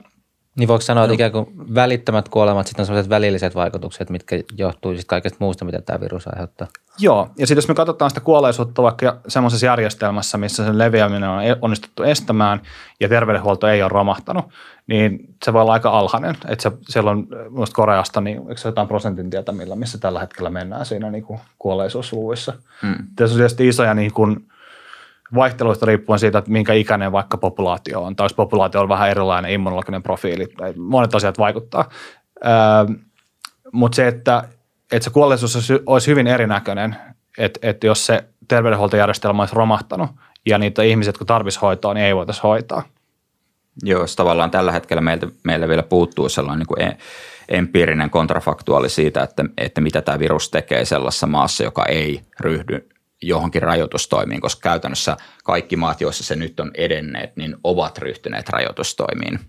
niin 0.55 0.67
voiko 0.67 0.81
sanoa, 0.81 1.03
että 1.03 1.13
ikään 1.13 1.31
kuin 1.31 1.75
välittömät 1.75 2.29
kuolemat 2.29 2.67
sitten 2.67 2.83
on 2.83 2.85
sellaiset 2.85 3.09
välilliset 3.09 3.55
vaikutukset, 3.55 4.09
mitkä 4.09 4.35
johtuu 4.57 4.91
sitten 4.91 5.07
kaikesta 5.07 5.37
muusta, 5.39 5.65
mitä 5.65 5.81
tämä 5.81 6.01
virus 6.01 6.27
aiheuttaa? 6.27 6.67
Joo, 6.99 7.29
ja 7.37 7.47
sitten 7.47 7.57
jos 7.57 7.67
me 7.67 7.73
katsotaan 7.73 8.11
sitä 8.11 8.21
kuolleisuutta 8.21 8.83
vaikka 8.83 9.17
semmoisessa 9.27 9.65
järjestelmässä, 9.65 10.37
missä 10.37 10.65
sen 10.65 10.77
leviäminen 10.77 11.29
on 11.29 11.43
e- 11.43 11.57
onnistuttu 11.61 12.03
estämään 12.03 12.61
ja 12.99 13.09
terveydenhuolto 13.09 13.67
ei 13.67 13.81
ole 13.81 13.89
romahtanut, 13.89 14.45
niin 14.87 15.19
se 15.43 15.53
voi 15.53 15.61
olla 15.61 15.73
aika 15.73 15.89
alhainen. 15.89 16.37
Että 16.47 16.63
se, 16.63 16.71
siellä 16.89 17.11
on 17.11 17.27
minusta 17.49 17.75
Koreasta, 17.75 18.21
niin 18.21 18.37
eikö 18.37 18.57
se 18.57 18.67
jotain 18.67 18.87
prosentin 18.87 19.29
tietämillä, 19.29 19.75
missä 19.75 19.97
tällä 19.97 20.19
hetkellä 20.19 20.49
mennään 20.49 20.85
siinä 20.85 21.11
niin 21.11 21.23
kuin 21.23 21.39
kuolleisuusluvuissa. 21.59 22.53
Hmm. 22.81 22.95
Tässä 23.15 23.33
on 23.33 23.37
tietysti 23.37 23.67
isoja 23.67 23.93
niin 23.93 24.13
kuin, 24.13 24.50
vaihteluista 25.35 25.85
riippuen 25.85 26.19
siitä, 26.19 26.37
että 26.37 26.51
minkä 26.51 26.73
ikäinen 26.73 27.11
vaikka 27.11 27.37
populaatio 27.37 28.03
on, 28.03 28.15
tai 28.15 28.25
jos 28.25 28.33
populaatio 28.33 28.81
on 28.81 28.89
vähän 28.89 29.09
erilainen 29.09 29.51
immunologinen 29.51 30.03
profiili, 30.03 30.47
monet 30.77 31.15
asiat 31.15 31.37
vaikuttaa. 31.37 31.89
Öö, 32.45 32.51
Mutta 33.71 33.95
se, 33.95 34.07
että, 34.07 34.43
että 34.91 35.03
se 35.03 35.09
kuolleisuus 35.09 35.71
olisi 35.85 36.07
hyvin 36.07 36.27
erinäköinen, 36.27 36.95
että, 37.37 37.59
että 37.63 37.87
jos 37.87 38.05
se 38.05 38.23
terveydenhuoltojärjestelmä 38.47 39.41
olisi 39.41 39.55
romahtanut 39.55 40.09
ja 40.45 40.57
niitä 40.57 40.83
ihmisiä, 40.83 41.09
jotka 41.09 41.25
tarvitsisivat 41.25 41.61
hoitoa, 41.61 41.93
niin 41.93 42.05
ei 42.05 42.15
voitaisiin 42.15 42.43
hoitaa. 42.43 42.83
Joo, 43.83 44.05
tavallaan 44.15 44.51
tällä 44.51 44.71
hetkellä 44.71 45.01
meiltä, 45.01 45.27
meillä 45.43 45.67
vielä 45.67 45.83
puuttuu 45.83 46.29
sellainen 46.29 46.59
niin 46.59 46.67
kuin 46.67 46.81
e, 46.81 46.97
empiirinen 47.49 48.09
kontrafaktuaali 48.09 48.89
siitä, 48.89 49.23
että, 49.23 49.45
että 49.57 49.81
mitä 49.81 50.01
tämä 50.01 50.19
virus 50.19 50.49
tekee 50.49 50.85
sellaisessa 50.85 51.27
maassa, 51.27 51.63
joka 51.63 51.85
ei 51.85 52.21
ryhdy 52.39 52.89
johonkin 53.21 53.61
rajoitustoimiin, 53.61 54.41
koska 54.41 54.69
käytännössä 54.69 55.17
kaikki 55.43 55.75
maat, 55.75 56.01
joissa 56.01 56.23
se 56.23 56.35
nyt 56.35 56.59
on 56.59 56.71
edenneet, 56.73 57.37
niin 57.37 57.55
ovat 57.63 57.97
ryhtyneet 57.97 58.49
rajoitustoimiin. 58.49 59.39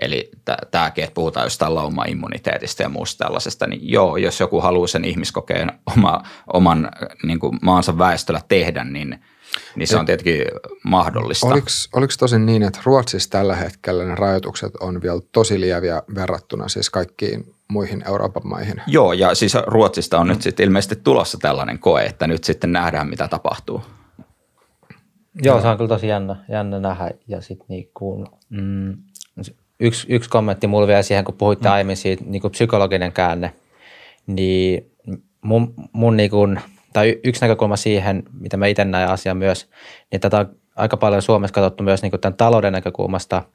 Eli 0.00 0.30
tämäkin, 0.70 1.04
että 1.04 1.14
puhutaan 1.14 1.46
jostain 1.46 1.74
lauma-immuniteetista 1.74 2.82
ja 2.82 2.88
muusta 2.88 3.24
tällaisesta, 3.24 3.66
niin 3.66 3.90
joo, 3.90 4.16
jos 4.16 4.40
joku 4.40 4.60
haluaa 4.60 4.86
sen 4.86 5.04
ihmiskokeen 5.04 5.72
oma, 5.96 6.22
oman 6.52 6.90
niin 7.22 7.38
kuin 7.38 7.58
maansa 7.62 7.98
väestöllä 7.98 8.40
tehdä, 8.48 8.84
niin, 8.84 9.24
niin 9.76 9.86
se 9.86 9.96
on 9.96 10.06
tietenkin 10.06 10.44
mahdollista. 10.84 11.46
Oliko, 11.46 11.66
oliko 11.92 12.12
tosin 12.18 12.46
niin, 12.46 12.62
että 12.62 12.80
Ruotsissa 12.84 13.30
tällä 13.30 13.56
hetkellä 13.56 14.04
ne 14.04 14.14
rajoitukset 14.14 14.76
on 14.76 15.02
vielä 15.02 15.20
tosi 15.32 15.60
lieviä 15.60 16.02
verrattuna 16.14 16.68
siis 16.68 16.90
kaikkiin 16.90 17.54
muihin 17.72 18.02
Euroopan 18.06 18.46
maihin. 18.46 18.82
Joo, 18.86 19.12
ja 19.12 19.34
siis 19.34 19.54
Ruotsista 19.66 20.18
on 20.18 20.26
mm. 20.26 20.32
nyt 20.32 20.42
sitten 20.42 20.66
ilmeisesti 20.66 20.96
tulossa 20.96 21.38
tällainen 21.38 21.78
koe, 21.78 22.04
että 22.04 22.26
nyt 22.26 22.44
sitten 22.44 22.72
nähdään, 22.72 23.08
mitä 23.08 23.28
tapahtuu. 23.28 23.82
Joo, 25.42 25.60
se 25.60 25.68
on 25.68 25.76
kyllä 25.76 25.88
tosi 25.88 26.08
jännä, 26.08 26.36
jännä 26.48 26.80
nähdä. 26.80 27.10
Ja 27.28 27.40
sitten 27.40 27.66
niin 27.68 27.90
mm, 28.50 28.96
yksi, 29.80 30.06
yksi 30.08 30.30
kommentti 30.30 30.66
mulla 30.66 30.86
vielä 30.86 31.02
siihen, 31.02 31.24
kun 31.24 31.34
puhuitte 31.34 31.68
mm. 31.68 31.72
aiemmin 31.72 31.96
siitä 31.96 32.24
niin 32.26 32.42
kuin 32.42 32.50
psykologinen 32.50 33.12
käänne, 33.12 33.54
niin 34.26 34.90
mun, 35.42 35.74
mun 35.92 36.16
niin 36.16 36.30
kuin, 36.30 36.60
tai 36.92 37.20
yksi 37.24 37.40
näkökulma 37.40 37.76
siihen, 37.76 38.22
mitä 38.40 38.56
mä 38.56 38.66
itse 38.66 38.84
näen 38.84 39.08
asian 39.08 39.36
myös, 39.36 39.70
niin 40.12 40.20
tätä 40.20 40.38
on 40.38 40.56
aika 40.76 40.96
paljon 40.96 41.22
Suomessa 41.22 41.54
katsottu 41.54 41.84
myös 41.84 42.02
niin 42.02 42.10
kuin 42.10 42.20
tämän 42.20 42.36
talouden 42.36 42.72
näkökulmasta– 42.72 43.42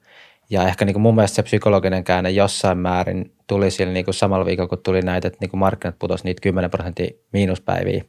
ja 0.50 0.68
ehkä 0.68 0.84
niin 0.84 0.94
kuin 0.94 1.02
mun 1.02 1.14
mielestä 1.14 1.36
se 1.36 1.42
psykologinen 1.42 2.04
käänne 2.04 2.30
jossain 2.30 2.78
määrin 2.78 3.32
tuli 3.46 3.70
sillä 3.70 3.92
niin 3.92 4.04
kuin 4.04 4.14
samalla 4.14 4.46
viikolla, 4.46 4.68
kun 4.68 4.78
tuli 4.78 5.02
näitä, 5.02 5.28
että 5.28 5.38
niin 5.40 5.50
kuin 5.50 5.60
markkinat 5.60 5.98
putosi 5.98 6.24
niitä 6.24 6.40
10 6.40 6.70
prosenttia 6.70 7.10
miinuspäiviä. 7.32 8.04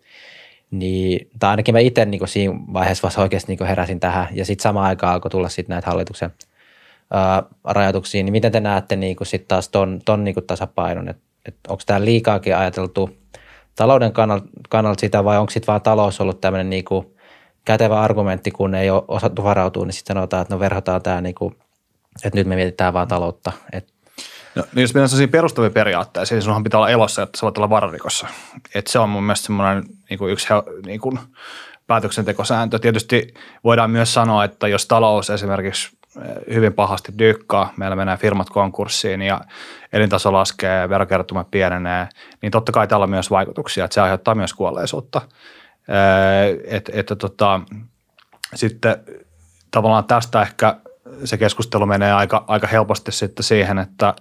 Niin, 0.71 1.30
tai 1.39 1.49
ainakin 1.49 1.75
mä 1.75 1.80
itse 1.80 2.06
niin 2.06 2.19
kuin 2.19 2.30
siinä 2.30 2.54
vaiheessa 2.73 3.04
vasta 3.04 3.21
oikeasti 3.21 3.52
niin 3.52 3.58
kuin 3.58 3.67
heräsin 3.67 3.99
tähän. 3.99 4.28
Ja 4.32 4.45
sitten 4.45 4.63
samaan 4.63 4.86
aikaan 4.86 5.13
alkoi 5.13 5.32
tulla 5.32 5.49
sitten 5.49 5.73
näitä 5.73 5.88
hallituksen 5.88 6.30
ää, 7.13 7.43
rajoituksia. 7.63 8.23
Niin 8.23 8.32
miten 8.32 8.52
te 8.52 8.60
näette 8.60 8.95
niin 8.95 9.15
kuin 9.15 9.28
sit 9.28 9.47
taas 9.47 9.69
ton, 9.69 9.99
ton 10.06 10.23
niin 10.23 10.34
kuin 10.34 10.47
tasapainon? 10.47 11.10
Että 11.10 11.23
et 11.45 11.56
onko 11.67 11.84
tämä 11.86 12.06
liikaakin 12.06 12.56
ajateltu 12.56 13.10
talouden 13.75 14.12
kannalta, 14.12 14.47
kannalta 14.69 15.02
sitä 15.02 15.23
vai 15.23 15.38
onko 15.38 15.49
sitten 15.49 15.67
vaan 15.67 15.82
talous 15.82 16.21
ollut 16.21 16.41
tämmöinen 16.41 16.69
niin 16.69 16.86
kuin 16.86 17.15
kätevä 17.65 18.02
argumentti, 18.02 18.52
kun 18.52 18.75
ei 18.75 18.89
ole 18.89 19.04
osattu 19.08 19.43
varautua, 19.43 19.86
niin 19.86 19.93
sitten 19.93 20.13
sanotaan, 20.13 20.41
että 20.41 20.54
no 20.54 20.60
verhotaan 20.60 21.02
tämä 21.02 21.21
niin 21.21 21.36
kuin– 21.36 21.56
että 22.23 22.39
nyt 22.39 22.47
me 22.47 22.55
mietitään 22.55 22.93
vaan 22.93 23.08
taloutta. 23.08 23.51
Et. 23.73 23.93
No, 24.55 24.63
niin 24.75 24.82
jos 24.82 24.93
mennään 24.93 25.10
sellaisiin 25.10 25.29
perustavia 25.29 25.69
periaatteisiin, 25.69 26.36
niin 26.36 26.41
sinunhan 26.41 26.63
pitää 26.63 26.77
olla 26.77 26.89
elossa, 26.89 27.23
että 27.23 27.38
sä 27.38 27.43
voit 27.43 27.58
olla 27.58 27.69
vararikossa. 27.69 28.27
Et 28.75 28.88
se 28.88 28.99
on 28.99 29.10
mun 29.10 29.23
mielestä 29.23 29.45
semmoinen 29.45 29.84
niin 30.10 30.17
kuin 30.17 30.32
yksi 30.32 30.47
niin 30.86 30.99
kuin 30.99 31.19
päätöksentekosääntö. 31.88 32.79
Tietysti 32.79 33.34
voidaan 33.63 33.91
myös 33.91 34.13
sanoa, 34.13 34.43
että 34.43 34.67
jos 34.67 34.86
talous 34.86 35.29
esimerkiksi 35.29 35.97
eh, 36.21 36.55
hyvin 36.55 36.73
pahasti 36.73 37.12
dyykkaa, 37.19 37.73
meillä 37.77 37.95
menee 37.95 38.17
firmat 38.17 38.49
konkurssiin 38.49 39.21
ja 39.21 39.41
elintaso 39.93 40.34
laskee, 40.34 40.89
verokertomat 40.89 41.51
pienenee, 41.51 42.08
niin 42.41 42.51
totta 42.51 42.71
kai 42.71 42.88
tällä 42.88 43.03
on 43.03 43.10
myös 43.10 43.32
vaikutuksia, 43.32 43.86
että 43.86 43.93
se 43.95 44.01
aiheuttaa 44.01 44.36
myös 44.36 44.53
kuolleisuutta. 44.53 45.21
Eh, 45.88 46.77
että 46.77 46.91
et, 46.95 47.05
tota, 47.19 47.62
sitten 48.55 48.95
tavallaan 49.71 50.05
tästä 50.05 50.41
ehkä 50.41 50.75
se 51.23 51.38
keskustelu 51.38 51.86
menee 51.86 52.13
aika, 52.13 52.43
aika 52.47 52.67
helposti 52.67 53.12
sitten 53.12 53.43
siihen, 53.43 53.79
että 53.79 54.13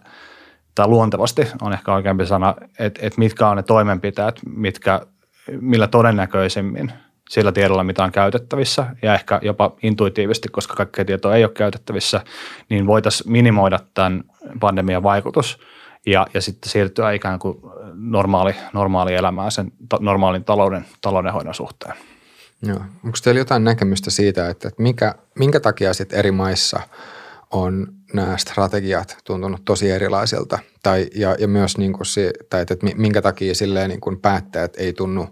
tai 0.75 0.89
luontevasti 0.89 1.49
on 1.63 1.73
ehkä 1.73 1.95
oikeampi 1.95 2.27
sana, 2.27 2.55
että, 2.79 3.01
että 3.07 3.19
mitkä 3.19 3.49
on 3.49 3.57
ne 3.57 3.63
toimenpiteet, 3.63 4.41
mitkä, 4.57 5.01
millä 5.61 5.87
todennäköisemmin 5.87 6.93
sillä 7.31 7.53
tiedolla, 7.53 7.85
mitä 7.85 8.05
on 8.05 8.13
käytettävissä 8.13 8.87
ja 9.03 9.15
ehkä 9.15 9.41
jopa 9.43 9.77
intuitiivisesti, 9.83 10.49
koska 10.49 10.75
kaikkea 10.75 11.05
tietoa 11.05 11.37
ei 11.37 11.45
ole 11.45 11.53
käytettävissä, 11.53 12.21
niin 12.71 12.87
voitaisiin 12.87 13.33
minimoida 13.33 13.79
tämän 13.95 14.25
pandemian 14.61 15.03
vaikutus 15.03 15.59
ja, 16.07 16.27
ja 16.35 16.41
sitten 16.41 16.71
siirtyä 16.71 17.13
ikään 17.13 17.39
kuin 17.39 17.59
normaali, 17.95 18.55
normaali 18.73 19.15
elämään 19.15 19.51
sen 19.51 19.73
ta, 19.89 19.99
normaalin 20.01 20.45
talouden, 20.45 20.85
taloudenhoidon 21.01 21.55
suhteen. 21.55 21.95
Joo. 22.63 22.81
Onko 23.05 23.19
teillä 23.25 23.39
jotain 23.39 23.65
näkemystä 23.65 24.11
siitä, 24.11 24.49
että, 24.49 24.69
että 24.69 24.83
mikä, 24.83 25.15
minkä 25.39 25.61
takia 25.61 25.95
sitten 25.95 26.19
eri 26.19 26.31
maissa 26.31 26.81
on 27.51 27.87
nämä 28.13 28.37
strategiat 28.37 29.19
tuntunut 29.25 29.65
tosi 29.65 29.91
erilaisilta? 29.91 30.59
Tai, 30.83 31.07
ja, 31.15 31.37
ja 31.39 31.49
myös 31.49 31.79
niin 31.79 31.93
kuin 31.93 32.07
se, 32.07 32.33
tai 32.51 32.63
että, 32.63 32.75
että 32.75 32.87
minkä 32.97 33.23
takia 33.23 33.55
silleen 33.55 33.91
niin 33.91 34.01
kuin 34.01 34.21
päättäjät 34.21 34.75
ei 34.77 34.93
tunnu 34.93 35.27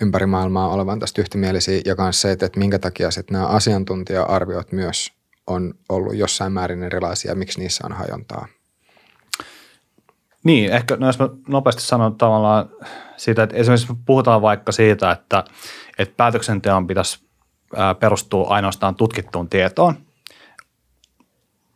ympäri 0.00 0.26
maailmaa 0.26 0.68
olevan 0.68 1.00
tästä 1.00 1.20
yhtimielisiä 1.20 1.80
ja 1.84 1.94
myös 1.98 2.20
se, 2.20 2.30
että, 2.30 2.46
että 2.46 2.58
minkä 2.58 2.78
takia 2.78 3.10
sitten 3.10 3.34
nämä 3.34 3.46
asiantuntija-arviot 3.46 4.72
myös 4.72 5.12
on 5.46 5.74
ollut 5.88 6.16
jossain 6.16 6.52
määrin 6.52 6.82
erilaisia, 6.82 7.34
miksi 7.34 7.60
niissä 7.60 7.86
on 7.86 7.92
hajontaa? 7.92 8.46
Niin, 10.44 10.72
ehkä 10.72 10.96
no 10.96 11.06
jos 11.06 11.18
mä 11.18 11.28
nopeasti 11.48 11.82
sanon 11.82 12.14
tavallaan 12.14 12.70
siitä, 13.16 13.42
että 13.42 13.56
esimerkiksi 13.56 13.92
puhutaan 14.06 14.42
vaikka 14.42 14.72
siitä, 14.72 15.10
että, 15.10 15.44
että 15.98 16.14
päätöksenteon 16.16 16.86
pitäisi 16.86 17.28
perustua 18.00 18.48
ainoastaan 18.48 18.94
tutkittuun 18.94 19.48
tietoon, 19.48 19.94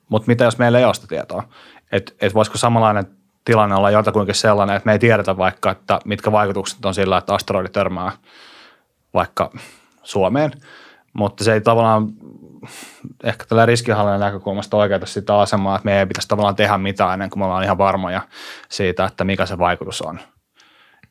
mutta 0.08 0.26
mitä 0.26 0.44
jos 0.44 0.58
meillä 0.58 0.78
ei 0.78 0.84
ole 0.84 0.94
sitä 0.94 1.06
tietoa? 1.06 1.48
Että 1.92 2.12
et 2.20 2.34
voisiko 2.34 2.58
samanlainen 2.58 3.06
tilanne 3.44 3.76
olla 3.76 3.90
jotakuinkin 3.90 4.34
sellainen, 4.34 4.76
että 4.76 4.86
me 4.86 4.92
ei 4.92 4.98
tiedetä 4.98 5.36
vaikka, 5.36 5.70
että 5.70 5.98
mitkä 6.04 6.32
vaikutukset 6.32 6.84
on 6.84 6.94
sillä, 6.94 7.18
että 7.18 7.34
asteroidi 7.34 7.68
törmää 7.68 8.12
vaikka 9.14 9.50
Suomeen, 10.02 10.52
mutta 11.12 11.44
se 11.44 11.52
ei 11.52 11.60
tavallaan 11.60 12.08
ehkä 13.24 13.44
tällä 13.44 13.66
riskihallinnan 13.66 14.20
näkökulmasta 14.20 14.76
oikeuta 14.76 15.06
sitä 15.06 15.38
asemaa, 15.38 15.76
että 15.76 15.84
me 15.84 15.98
ei 15.98 16.06
pitäisi 16.06 16.28
tavallaan 16.28 16.56
tehdä 16.56 16.78
mitään 16.78 17.12
ennen 17.12 17.30
kuin 17.30 17.40
me 17.40 17.44
ollaan 17.44 17.64
ihan 17.64 17.78
varmoja 17.78 18.20
siitä, 18.68 19.04
että 19.04 19.24
mikä 19.24 19.46
se 19.46 19.58
vaikutus 19.58 20.02
on. 20.02 20.20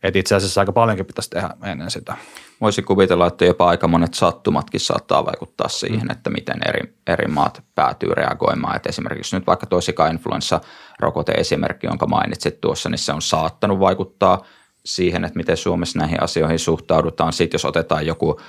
Että 0.04 0.20
itse 0.20 0.36
asiassa 0.36 0.62
aika 0.62 0.72
paljonkin 0.72 1.06
pitäisi 1.06 1.30
tehdä 1.30 1.50
ennen 1.64 1.92
sitä. 1.92 2.16
Voisi 2.62 2.82
kuvitella, 2.82 3.28
että 3.28 3.46
jopa 3.46 3.70
aika 3.70 3.88
monet 3.88 4.14
sattumatkin 4.14 4.80
saattaa 4.80 5.26
vaikuttaa 5.26 5.68
siihen, 5.68 6.08
mm. 6.08 6.12
että 6.12 6.30
miten 6.30 6.60
eri, 6.66 6.94
eri 7.08 7.28
maat 7.28 7.64
päätyy 7.76 8.14
reagoimaan. 8.14 8.76
Et 8.76 8.86
esimerkiksi 8.86 9.36
nyt 9.36 9.48
vaikka 9.48 9.66
tuo 9.66 9.82
sika-influenssa-rokote-esimerkki, 9.82 11.88
jonka 11.88 12.08
mainitsit 12.08 12.62
tuossa, 12.62 12.90
niin 12.90 13.00
se 13.00 13.14
on 13.14 13.22
saattanut 13.22 13.80
vaikuttaa 13.80 14.44
siihen, 14.86 15.26
että 15.26 15.38
miten 15.38 15.58
Suomessa 15.58 16.00
näihin 16.00 16.24
asioihin 16.24 16.60
suhtaudutaan. 16.60 17.34
Sitten 17.34 17.56
jos 17.56 17.66
otetaan 17.66 18.06
joku 18.06 18.40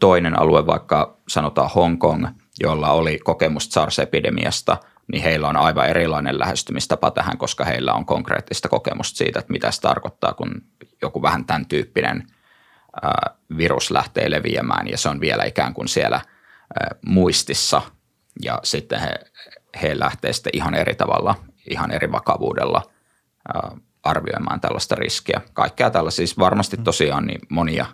toinen 0.00 0.40
alue, 0.40 0.66
vaikka 0.66 1.16
sanotaan 1.28 1.70
Hongkong, 1.74 2.26
jolla 2.60 2.90
oli 2.90 3.18
kokemus 3.18 3.70
SARS-epidemiasta, 3.70 4.76
niin 5.12 5.22
heillä 5.22 5.48
on 5.48 5.56
aivan 5.56 5.88
erilainen 5.88 6.38
lähestymistapa 6.38 7.10
tähän, 7.10 7.38
koska 7.38 7.64
heillä 7.64 7.92
on 7.92 8.06
konkreettista 8.06 8.68
kokemusta 8.68 9.16
siitä, 9.16 9.38
että 9.38 9.52
mitä 9.52 9.70
se 9.70 9.80
tarkoittaa, 9.80 10.34
kun 10.34 10.62
joku 11.02 11.22
vähän 11.22 11.44
tämän 11.44 11.66
tyyppinen 11.66 12.26
virus 13.56 13.90
lähtee 13.90 14.30
leviämään 14.30 14.88
ja 14.88 14.98
se 14.98 15.08
on 15.08 15.20
vielä 15.20 15.44
ikään 15.44 15.74
kuin 15.74 15.88
siellä 15.88 16.20
muistissa 17.06 17.82
ja 18.42 18.60
sitten 18.62 19.00
he, 19.00 19.14
he 19.82 19.98
lähtee 19.98 20.32
sitten 20.32 20.56
ihan 20.56 20.74
eri 20.74 20.94
tavalla, 20.94 21.34
ihan 21.70 21.90
eri 21.90 22.12
vakavuudella 22.12 22.82
arvioimaan 24.02 24.60
tällaista 24.60 24.94
riskiä. 24.94 25.40
Kaikkea 25.52 25.90
tällaisia, 25.90 26.16
siis 26.16 26.38
varmasti 26.38 26.76
tosiaan 26.76 27.26
niin 27.26 27.40
monia, 27.48 27.86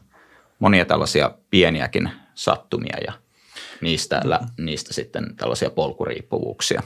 monia 0.59 0.85
tällaisia 0.85 1.31
pieniäkin 1.51 2.11
sattumia 2.35 2.97
ja 3.07 3.13
niistä, 3.81 4.21
mm-hmm. 4.25 4.65
niistä 4.65 4.95
sitten 4.95 5.37
tällaisia 5.37 5.71
polkuriippuvuuksia. 5.71 6.83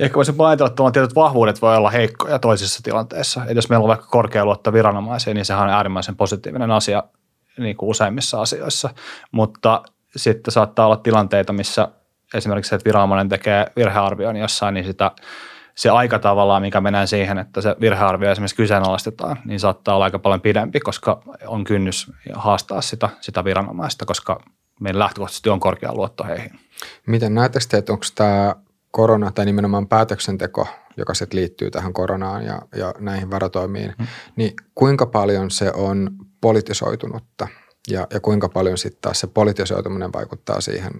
Ehkä 0.00 0.16
voisin 0.16 0.34
ajatella, 0.38 0.68
että 0.68 0.90
tietyt 0.92 1.14
vahvuudet 1.14 1.62
voi 1.62 1.76
olla 1.76 1.90
heikkoja 1.90 2.38
toisissa 2.38 2.82
tilanteissa. 2.82 3.44
Et 3.48 3.56
jos 3.56 3.68
meillä 3.68 3.82
on 3.82 3.88
vaikka 3.88 4.06
korkea 4.06 4.44
luotto 4.44 4.72
viranomaisiin, 4.72 5.34
niin 5.34 5.44
sehän 5.44 5.62
on 5.62 5.70
äärimmäisen 5.70 6.16
positiivinen 6.16 6.70
asia 6.70 7.02
niin 7.58 7.76
kuin 7.76 7.90
useimmissa 7.90 8.40
asioissa. 8.40 8.90
Mutta 9.30 9.82
sitten 10.16 10.52
saattaa 10.52 10.86
olla 10.86 10.96
tilanteita, 10.96 11.52
missä 11.52 11.88
esimerkiksi 12.34 12.68
se, 12.68 12.76
että 12.76 12.84
viranomainen 12.84 13.28
tekee 13.28 13.66
virhearvion 13.76 14.36
jossain, 14.36 14.74
niin 14.74 14.84
sitä, 14.84 15.10
se 15.74 15.90
aika 15.90 16.18
tavallaan, 16.18 16.62
mikä 16.62 16.80
menee 16.80 17.06
siihen, 17.06 17.38
että 17.38 17.60
se 17.60 17.76
virhearvio 17.80 18.30
esimerkiksi 18.30 18.56
kyseenalaistetaan, 18.56 19.36
niin 19.44 19.60
saattaa 19.60 19.94
olla 19.94 20.04
aika 20.04 20.18
paljon 20.18 20.40
pidempi, 20.40 20.80
koska 20.80 21.22
on 21.46 21.64
kynnys 21.64 22.12
haastaa 22.34 22.80
sitä, 22.80 23.08
sitä 23.20 23.44
viranomaista, 23.44 24.04
koska 24.06 24.40
meidän 24.80 24.98
lähtökohtaisesti 24.98 25.50
on 25.50 25.60
korkea 25.60 25.94
luotto 25.94 26.24
heihin. 26.24 26.60
Miten 27.06 27.34
näette 27.34 27.58
te, 27.68 27.76
että 27.76 27.92
onko 27.92 28.04
tämä 28.14 28.54
korona 28.94 29.30
tai 29.30 29.44
nimenomaan 29.44 29.88
päätöksenteko, 29.88 30.66
joka 30.96 31.14
sitten 31.14 31.40
liittyy 31.40 31.70
tähän 31.70 31.92
koronaan 31.92 32.44
ja, 32.44 32.62
ja 32.76 32.94
näihin 32.98 33.30
varotoimiin, 33.30 33.94
hmm. 33.98 34.06
niin 34.36 34.52
kuinka 34.74 35.06
paljon 35.06 35.50
se 35.50 35.72
on 35.72 36.10
politisoitunutta 36.40 37.48
ja, 37.90 38.06
ja 38.10 38.20
kuinka 38.20 38.48
paljon 38.48 38.78
sitten 38.78 39.00
taas 39.00 39.20
se 39.20 39.26
politisoituminen 39.26 40.12
vaikuttaa 40.12 40.60
siihen 40.60 40.92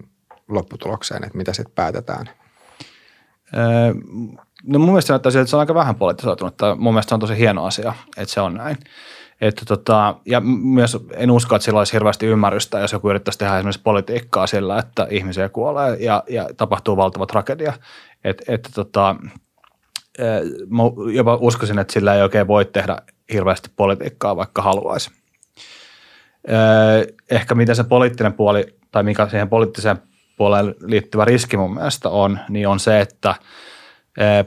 lopputulokseen, 0.47 1.23
että 1.23 1.37
mitä 1.37 1.53
sitten 1.53 1.75
päätetään? 1.75 2.29
Öö, 3.57 3.93
no 4.63 4.79
mun 4.79 4.89
mielestä 4.89 5.13
näyttää 5.13 5.29
että 5.29 5.45
se 5.45 5.55
on 5.55 5.59
aika 5.59 5.73
vähän 5.73 5.95
politisoitunutta. 5.95 6.75
Mun 6.75 6.93
mielestä 6.93 7.09
se 7.09 7.15
on 7.15 7.19
tosi 7.19 7.37
hieno 7.37 7.65
asia, 7.65 7.93
että 8.17 8.33
se 8.33 8.41
on 8.41 8.53
näin. 8.53 8.77
Että 9.41 9.65
tota, 9.65 10.15
ja 10.25 10.41
myös 10.41 10.97
en 11.13 11.31
usko, 11.31 11.55
että 11.55 11.63
sillä 11.65 11.79
olisi 11.79 11.93
hirveästi 11.93 12.25
ymmärrystä, 12.25 12.79
jos 12.79 12.93
joku 12.93 13.09
yrittäisi 13.09 13.39
tehdä 13.39 13.57
esimerkiksi 13.57 13.81
politiikkaa 13.81 14.47
sillä, 14.47 14.79
että 14.79 15.07
ihmisiä 15.09 15.49
kuolee 15.49 15.95
ja, 15.99 16.23
ja 16.29 16.49
tapahtuu 16.57 16.97
valtava 16.97 17.25
tragedia. 17.25 17.73
Et, 18.23 18.43
että 18.47 18.69
tota, 18.75 19.15
mä 20.69 20.83
jopa 21.13 21.37
uskoisin, 21.41 21.79
että 21.79 21.93
sillä 21.93 22.15
ei 22.15 22.21
oikein 22.21 22.47
voi 22.47 22.65
tehdä 22.65 22.97
hirveästi 23.33 23.69
politiikkaa, 23.75 24.35
vaikka 24.35 24.61
haluaisi. 24.61 25.11
Ehkä 27.31 27.55
miten 27.55 27.75
se 27.75 27.83
poliittinen 27.83 28.33
puoli 28.33 28.65
tai 28.91 29.03
mikä 29.03 29.29
siihen 29.29 29.49
poliittiseen 29.49 29.97
puoleen 30.37 30.75
liittyvä 30.81 31.25
riski 31.25 31.57
mun 31.57 31.73
mielestä 31.73 32.09
on, 32.09 32.39
niin 32.49 32.67
on 32.67 32.79
se, 32.79 33.01
että– 33.01 33.35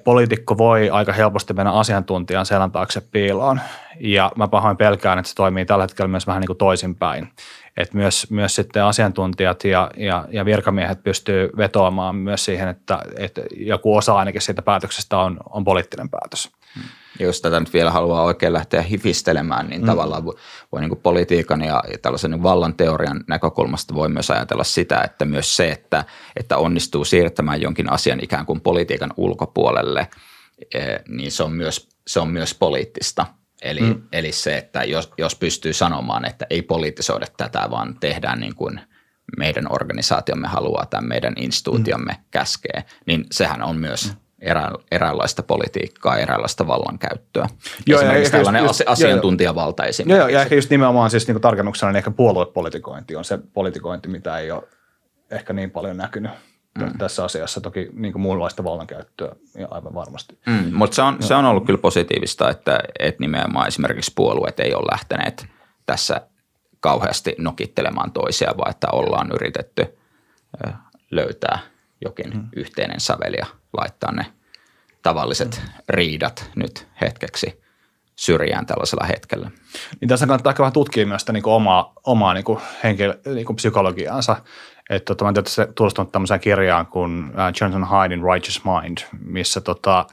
poliitikko 0.04 0.59
voi 0.59 0.90
aika 0.90 1.12
helposti 1.12 1.54
mennä 1.54 1.72
asiantuntijan 1.72 2.46
selän 2.46 2.72
taakse 2.72 3.00
piiloon. 3.00 3.61
Ja 4.00 4.33
mä 4.37 4.48
pahoin 4.48 4.76
pelkään, 4.76 5.18
että 5.18 5.28
se 5.28 5.35
toimii 5.35 5.66
tällä 5.66 5.85
hetkellä 5.85 6.09
myös 6.09 6.26
vähän 6.26 6.40
niin 6.40 6.46
kuin 6.46 6.59
toisinpäin. 6.59 7.28
Että 7.76 7.96
myös, 7.96 8.31
myös 8.31 8.54
sitten 8.54 8.85
asiantuntijat 8.85 9.64
ja, 9.64 9.90
ja, 9.96 10.24
ja 10.31 10.44
virkamiehet 10.44 11.02
pystyy 11.02 11.50
vetoamaan 11.57 12.16
myös 12.16 12.44
siihen, 12.44 12.68
että, 12.68 12.98
että 13.16 13.40
joku 13.57 13.96
osa 13.96 14.16
ainakin 14.16 14.42
siitä 14.42 14.62
päätöksestä 14.62 15.18
on, 15.18 15.37
on 15.50 15.64
poliittinen 15.64 16.11
päätös. 16.11 16.58
Jos 17.20 17.40
tätä 17.40 17.60
nyt 17.60 17.72
vielä 17.72 17.90
haluaa 17.90 18.22
oikein 18.22 18.52
lähteä 18.52 18.82
hifistelemään, 18.82 19.68
niin 19.68 19.80
mm. 19.80 19.86
tavallaan 19.86 20.24
voi, 20.24 20.34
voi 20.72 20.80
niin 20.80 20.96
politiikan 21.02 21.60
ja, 21.60 21.82
ja 21.92 21.98
tällaisen 21.98 22.30
niin 22.30 22.42
vallan 22.42 22.74
teorian 22.74 23.24
näkökulmasta 23.28 23.94
voi 23.94 24.08
myös 24.08 24.30
ajatella 24.30 24.64
sitä, 24.64 25.00
että 25.00 25.24
myös 25.24 25.56
se, 25.56 25.70
että, 25.70 26.04
että 26.36 26.56
onnistuu 26.56 27.04
siirtämään 27.04 27.60
jonkin 27.60 27.92
asian 27.92 28.24
ikään 28.24 28.46
kuin 28.46 28.60
politiikan 28.60 29.10
ulkopuolelle, 29.16 30.08
eh, 30.74 31.00
niin 31.08 31.32
se 31.32 31.42
on 31.42 31.52
myös, 31.52 31.88
se 32.06 32.20
on 32.20 32.28
myös 32.28 32.54
poliittista. 32.54 33.26
Eli, 33.62 33.80
mm. 33.80 34.02
eli 34.12 34.32
se, 34.32 34.56
että 34.56 34.84
jos, 34.84 35.12
jos 35.18 35.34
pystyy 35.34 35.72
sanomaan, 35.72 36.24
että 36.24 36.46
ei 36.50 36.62
politisoida 36.62 37.26
tätä, 37.36 37.68
vaan 37.70 37.96
tehdään 38.00 38.40
niin 38.40 38.54
kuin 38.54 38.80
meidän 39.38 39.72
organisaatiomme 39.72 40.48
haluaa 40.48 40.86
tai 40.86 41.02
meidän 41.02 41.34
instituutiomme 41.36 42.12
mm. 42.12 42.24
käskee, 42.30 42.84
niin 43.06 43.24
sehän 43.30 43.62
on 43.62 43.76
myös 43.76 44.12
mm 44.38 44.38
erä, 44.40 44.70
eräänlaista 44.90 45.42
politiikkaa, 45.42 46.18
eräänlaista 46.18 46.66
vallankäyttöä. 46.66 47.48
Joo, 47.87 48.01
Esimerkiksi 48.01 48.37
ja 48.37 48.38
tällainen 48.38 48.64
just, 48.64 48.83
asiantuntijavalta 48.87 49.83
joo, 49.83 49.88
esimerkiksi. 49.88 50.18
Joo, 50.18 50.29
ja 50.29 50.42
ehkä 50.42 50.55
just 50.55 50.70
nimenomaan 50.70 51.11
siis 51.11 51.29
niin 51.29 51.40
tarkennuksena, 51.40 51.92
niin 51.92 51.96
ehkä 51.96 52.11
puoluepolitikointi 52.11 53.16
on 53.16 53.24
se 53.24 53.38
politikointi, 53.53 54.09
mitä 54.09 54.38
ei 54.38 54.51
ole 54.51 54.62
ehkä 55.31 55.53
niin 55.53 55.70
paljon 55.70 55.96
näkynyt 55.96 56.33
mm. 56.79 56.98
tässä 56.98 57.24
asiassa. 57.24 57.61
Toki 57.61 57.88
niin 57.92 58.12
kuin 58.12 58.22
muunlaista 58.22 58.64
vallankäyttöä 58.64 59.37
ja 59.59 59.68
aivan 59.70 59.94
varmasti. 59.94 60.38
Mm, 60.46 60.74
mutta 60.74 60.94
se 60.94 61.03
on, 61.03 61.16
se 61.22 61.35
on 61.35 61.44
ollut 61.44 61.66
kyllä 61.66 61.79
positiivista, 61.79 62.51
että, 62.51 62.81
että 62.98 63.20
nimenomaan 63.20 63.68
esimerkiksi 63.68 64.12
puolueet 64.14 64.61
ei 64.61 64.74
ole 64.74 64.87
lähteneet 64.92 65.46
tässä 65.87 66.20
kauheasti 66.81 67.35
nokittelemaan 67.38 68.12
toisia, 68.12 68.55
vaan 68.59 68.70
että 68.70 68.87
ollaan 68.92 69.31
yritetty 69.35 69.98
löytää 71.11 71.59
jokin 72.00 72.30
mm. 72.34 72.48
yhteinen 72.56 73.00
sävel 73.00 73.34
ja 73.34 73.46
laittaa 73.78 74.12
ne 74.12 74.26
tavalliset 75.02 75.62
mm. 75.64 75.72
riidat 75.88 76.50
nyt 76.56 76.88
hetkeksi 77.00 77.62
syrjään 78.16 78.66
tällaisella 78.66 79.06
hetkellä. 79.06 79.50
Niin 80.00 80.08
tässä 80.08 80.26
kannattaa 80.26 80.50
ehkä 80.50 80.61
vähän 80.61 80.72
tutkia 80.72 81.06
myös 81.06 81.22
sitä 81.22 81.32
niin 81.32 81.42
kuin 81.42 81.54
omaa, 81.54 81.92
omaa 82.06 82.34
niin 82.34 82.44
kuin 82.44 82.61
henkilö, 82.84 83.18
niin 83.34 83.46
kuin 83.46 83.56
psykologiaansa. 83.56 84.37
Että 84.90 85.06
tota, 85.06 85.24
mä 85.24 85.32
tietysti 85.32 85.66
tutustunut 85.66 86.12
tämmöiseen 86.12 86.40
kirjaan 86.40 86.87
kuin 86.87 87.28
uh, 87.28 87.34
Jonathan 87.61 87.88
Hyde 87.90 88.14
Righteous 88.32 88.62
Mind, 88.64 88.98
missä 89.24 89.61
tota, 89.61 90.06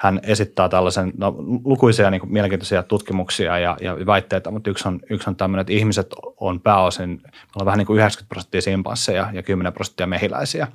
hän 0.00 0.20
esittää 0.22 0.68
tällaisen 0.68 1.12
no, 1.18 1.34
lukuisia 1.64 2.10
niin 2.10 2.20
kuin, 2.20 2.32
mielenkiintoisia 2.32 2.82
tutkimuksia 2.82 3.58
ja, 3.58 3.76
ja 3.80 4.06
väitteitä, 4.06 4.50
mutta 4.50 4.70
yksi 4.70 4.88
on, 4.88 5.00
yksi 5.10 5.30
on 5.30 5.36
tämmöinen, 5.36 5.60
että 5.60 5.72
ihmiset 5.72 6.06
on 6.36 6.60
pääosin, 6.60 7.10
me 7.10 7.30
ollaan 7.56 7.66
vähän 7.66 7.78
niin 7.78 7.86
kuin 7.86 7.98
90 7.98 8.28
prosenttia 8.28 8.62
simpansseja 8.62 9.30
ja 9.32 9.42
10 9.42 9.72
prosenttia 9.72 10.06
mehiläisiä. 10.06 10.68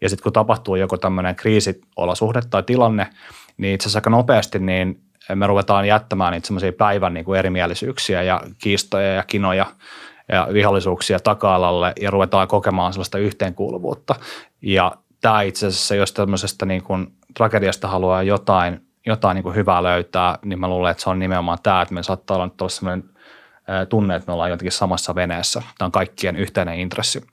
Ja 0.00 0.08
sitten 0.08 0.22
kun 0.22 0.32
tapahtuu 0.32 0.76
joku 0.76 0.98
tämmöinen 0.98 1.36
kriisiolosuhde 1.36 2.40
tai 2.50 2.62
tilanne, 2.62 3.06
niin 3.56 3.74
itse 3.74 3.84
asiassa 3.84 3.98
aika 3.98 4.10
nopeasti 4.10 4.58
niin 4.58 5.00
me 5.34 5.46
ruvetaan 5.46 5.88
jättämään 5.88 6.32
niitä 6.32 6.46
semmoisia 6.46 6.72
päivän 6.72 7.14
niin 7.14 7.24
kuin 7.24 7.38
erimielisyyksiä 7.38 8.22
ja 8.22 8.40
kiistoja 8.58 9.14
ja 9.14 9.24
kinoja 9.26 9.66
ja 10.28 10.48
vihollisuuksia 10.52 11.20
taka-alalle 11.20 11.92
ja 12.00 12.10
ruvetaan 12.10 12.48
kokemaan 12.48 12.92
sellaista 12.92 13.18
yhteenkuuluvuutta. 13.18 14.14
Ja 14.62 14.92
tämä 15.20 15.42
itse 15.42 15.66
asiassa, 15.66 15.94
jos 15.94 16.12
tämmöisestä 16.12 16.66
niin 16.66 16.82
kuin 16.82 17.16
tragediasta 17.36 17.88
haluaa 17.88 18.22
jotain, 18.22 18.80
jotain 19.06 19.34
niin 19.34 19.42
kuin 19.42 19.54
hyvää 19.54 19.82
löytää, 19.82 20.38
niin 20.44 20.60
mä 20.60 20.68
luulen, 20.68 20.90
että 20.90 21.02
se 21.02 21.10
on 21.10 21.18
nimenomaan 21.18 21.58
tämä, 21.62 21.82
että 21.82 21.94
me 21.94 22.02
saattaa 22.02 22.36
olla 22.36 22.46
nyt 22.46 22.70
sellainen 22.70 23.04
tunne, 23.88 24.16
että 24.16 24.26
me 24.26 24.32
ollaan 24.32 24.50
jotenkin 24.50 24.72
samassa 24.72 25.14
veneessä. 25.14 25.62
Tämä 25.78 25.86
on 25.86 25.92
kaikkien 25.92 26.36
yhteinen 26.36 26.78
intressi. 26.78 27.26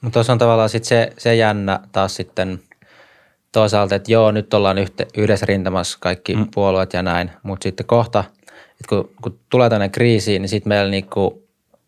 Mutta 0.00 0.14
tuossa 0.14 0.32
on 0.32 0.38
tavallaan 0.38 0.68
sit 0.68 0.84
se, 0.84 1.12
se 1.18 1.34
jännä 1.34 1.80
taas 1.92 2.14
sitten 2.14 2.60
toisaalta, 3.52 3.94
että 3.94 4.12
joo, 4.12 4.30
nyt 4.30 4.54
ollaan 4.54 4.78
yhte, 4.78 5.06
yhdessä 5.16 5.46
rintamassa 5.46 5.98
kaikki 6.00 6.36
mm. 6.36 6.46
puolueet 6.54 6.92
ja 6.92 7.02
näin, 7.02 7.30
mutta 7.42 7.62
sitten 7.62 7.86
kohta, 7.86 8.24
että 8.70 8.88
kun, 8.88 9.10
kun 9.22 9.38
tulee 9.50 9.70
tämmöinen 9.70 9.90
kriisi, 9.90 10.38
niin 10.38 10.48
sitten 10.48 10.68
meillä 10.68 10.90
niinku, 10.90 11.43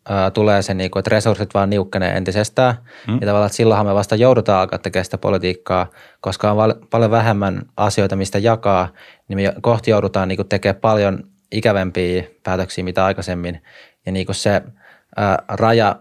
ää, 0.09 0.31
tulee 0.31 0.61
se, 0.61 0.73
niinku, 0.73 0.99
että 0.99 1.09
resurssit 1.09 1.53
vaan 1.53 1.69
niukkenee 1.69 2.17
entisestään. 2.17 2.75
Mm. 3.07 3.13
Ja 3.13 3.19
tavallaan, 3.19 3.45
että 3.45 3.55
silloinhan 3.55 3.85
me 3.85 3.93
vasta 3.93 4.15
joudutaan 4.15 4.61
alkaa 4.61 4.79
tekemään 4.79 5.05
sitä 5.05 5.17
politiikkaa, 5.17 5.89
koska 6.21 6.51
on 6.51 6.57
val- 6.57 6.73
paljon 6.89 7.11
vähemmän 7.11 7.61
asioita, 7.77 8.15
mistä 8.15 8.37
jakaa, 8.37 8.89
niin 9.27 9.37
me 9.37 9.53
kohti 9.61 9.91
joudutaan 9.91 10.27
niinku 10.27 10.43
tekemään 10.43 10.81
paljon 10.81 11.23
ikävempiä 11.51 12.23
päätöksiä, 12.43 12.83
mitä 12.83 13.05
aikaisemmin. 13.05 13.61
Ja 14.05 14.11
niinku 14.11 14.33
se 14.33 14.61
ää, 15.17 15.43
raja 15.49 15.95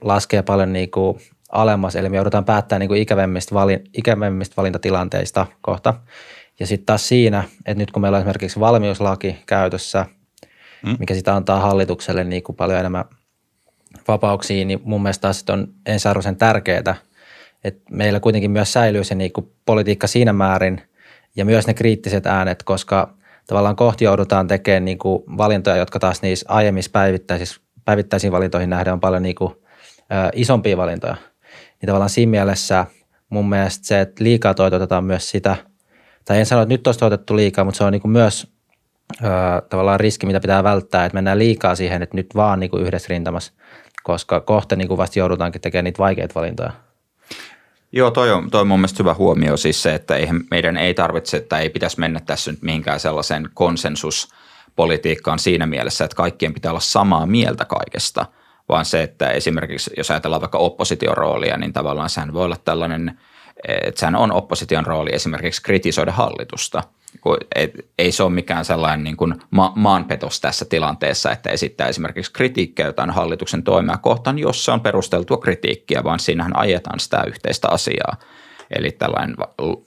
laskee 0.00 0.42
paljon 0.42 0.72
niinku 0.72 1.18
alemmas, 1.52 1.96
eli 1.96 2.08
me 2.08 2.16
joudutaan 2.16 2.44
päättämään 2.44 2.80
niin 2.80 2.88
kuin 2.88 3.02
ikävemmistä, 3.02 3.54
valin, 3.54 3.84
ikävemmistä 3.98 4.54
valintatilanteista 4.56 5.46
kohta. 5.60 5.94
Ja 6.60 6.66
sitten 6.66 6.86
taas 6.86 7.08
siinä, 7.08 7.44
että 7.66 7.82
nyt 7.82 7.90
kun 7.90 8.02
meillä 8.02 8.16
on 8.16 8.20
esimerkiksi 8.20 8.60
valmiuslaki 8.60 9.36
käytössä, 9.46 10.06
mm. 10.86 10.96
mikä 10.98 11.14
sitä 11.14 11.36
antaa 11.36 11.60
hallitukselle 11.60 12.24
niin 12.24 12.42
kuin 12.42 12.56
paljon 12.56 12.78
enemmän 12.78 13.04
vapauksia, 14.08 14.64
niin 14.64 14.80
mun 14.84 15.02
mielestä 15.02 15.22
taas 15.22 15.44
on 15.48 15.68
ensiarvoisen 15.86 16.36
tärkeää, 16.36 16.94
että 17.64 17.82
meillä 17.90 18.20
kuitenkin 18.20 18.50
myös 18.50 18.72
säilyy 18.72 19.04
se 19.04 19.14
niin 19.14 19.32
kuin 19.32 19.52
politiikka 19.66 20.06
siinä 20.06 20.32
määrin 20.32 20.82
ja 21.36 21.44
myös 21.44 21.66
ne 21.66 21.74
kriittiset 21.74 22.26
äänet, 22.26 22.62
koska 22.62 23.14
tavallaan 23.46 23.76
kohti 23.76 24.04
joudutaan 24.04 24.48
tekemään 24.48 24.84
niin 24.84 24.98
kuin 24.98 25.22
valintoja, 25.38 25.76
jotka 25.76 25.98
taas 25.98 26.22
niissä 26.22 26.46
aiemmissa 26.48 26.90
päivittäisissä, 26.90 27.60
päivittäisiin 27.84 28.32
valintoihin 28.32 28.70
nähden 28.70 28.92
on 28.92 29.00
paljon 29.00 29.22
niin 29.22 29.34
kuin, 29.34 29.54
ä, 30.12 30.30
isompia 30.34 30.76
valintoja. 30.76 31.16
Niin 31.80 31.86
tavallaan 31.86 32.10
siinä 32.10 32.30
mielessä 32.30 32.86
mun 33.28 33.48
mielestä 33.48 33.86
se, 33.86 34.00
että 34.00 34.24
liikaa 34.24 34.54
toitotetaan 34.54 35.04
myös 35.04 35.30
sitä, 35.30 35.56
tai 36.24 36.38
en 36.38 36.46
sano, 36.46 36.62
että 36.62 36.74
nyt 36.74 36.86
olisi 36.86 37.00
toitettu 37.00 37.36
liikaa, 37.36 37.64
mutta 37.64 37.78
se 37.78 37.84
on 37.84 37.92
niin 37.92 38.02
kuin 38.02 38.12
myös 38.12 38.46
ä, 39.24 39.62
tavallaan 39.70 40.00
riski, 40.00 40.26
mitä 40.26 40.40
pitää 40.40 40.64
välttää, 40.64 41.04
että 41.04 41.16
mennään 41.16 41.38
liikaa 41.38 41.74
siihen, 41.74 42.02
että 42.02 42.16
nyt 42.16 42.26
vaan 42.34 42.60
niin 42.60 42.70
kuin 42.70 42.82
yhdessä 42.82 43.06
rintamassa, 43.08 43.52
koska 44.02 44.40
kohta 44.40 44.76
niin 44.76 44.88
kuin 44.88 44.98
vasta 44.98 45.18
joudutaankin 45.18 45.60
tekemään 45.60 45.84
niitä 45.84 45.98
vaikeita 45.98 46.34
valintoja. 46.34 46.72
Joo, 47.92 48.10
toi 48.10 48.32
on, 48.32 48.50
toi 48.50 48.60
on 48.60 48.68
mun 48.68 48.78
mielestä 48.78 49.02
hyvä 49.02 49.14
huomio 49.14 49.56
siis 49.56 49.82
se, 49.82 49.94
että 49.94 50.16
eihän, 50.16 50.40
meidän 50.50 50.76
ei 50.76 50.94
tarvitse, 50.94 51.36
että 51.36 51.58
ei 51.58 51.70
pitäisi 51.70 52.00
mennä 52.00 52.20
tässä 52.20 52.50
nyt 52.50 52.62
mihinkään 52.62 53.00
sellaisen 53.00 53.48
konsensuspolitiikkaan 53.54 55.38
siinä 55.38 55.66
mielessä, 55.66 56.04
että 56.04 56.16
kaikkien 56.16 56.54
pitää 56.54 56.72
olla 56.72 56.80
samaa 56.80 57.26
mieltä 57.26 57.64
kaikesta, 57.64 58.26
vaan 58.68 58.84
se, 58.84 59.02
että 59.02 59.30
esimerkiksi 59.30 59.90
jos 59.96 60.10
ajatellaan 60.10 60.40
vaikka 60.42 60.58
opposition 60.58 61.16
roolia, 61.16 61.56
niin 61.56 61.72
tavallaan 61.72 62.10
sehän 62.10 62.32
voi 62.32 62.44
olla 62.44 62.56
tällainen, 62.56 63.20
että 63.68 64.00
sehän 64.00 64.16
on 64.16 64.32
opposition 64.32 64.86
rooli 64.86 65.10
esimerkiksi 65.12 65.62
kritisoida 65.62 66.12
hallitusta– 66.12 66.82
ei 67.98 68.12
se 68.12 68.22
ole 68.22 68.32
mikään 68.32 68.64
sellainen 68.64 69.04
niin 69.04 69.16
kuin 69.16 69.34
ma- 69.50 69.72
maanpetos 69.76 70.40
tässä 70.40 70.64
tilanteessa, 70.64 71.32
että 71.32 71.50
esittää 71.50 71.88
esimerkiksi 71.88 72.32
kritiikkiä 72.32 72.86
jotain 72.86 73.10
hallituksen 73.10 73.62
toimia 73.62 73.96
kohtaan, 73.96 74.38
jos 74.38 74.64
se 74.64 74.70
on 74.70 74.80
perusteltua 74.80 75.38
kritiikkiä, 75.38 76.04
vaan 76.04 76.20
siinähän 76.20 76.56
ajetaan 76.56 77.00
sitä 77.00 77.24
yhteistä 77.26 77.68
asiaa. 77.70 78.16
Eli 78.70 78.90
tällainen 78.90 79.36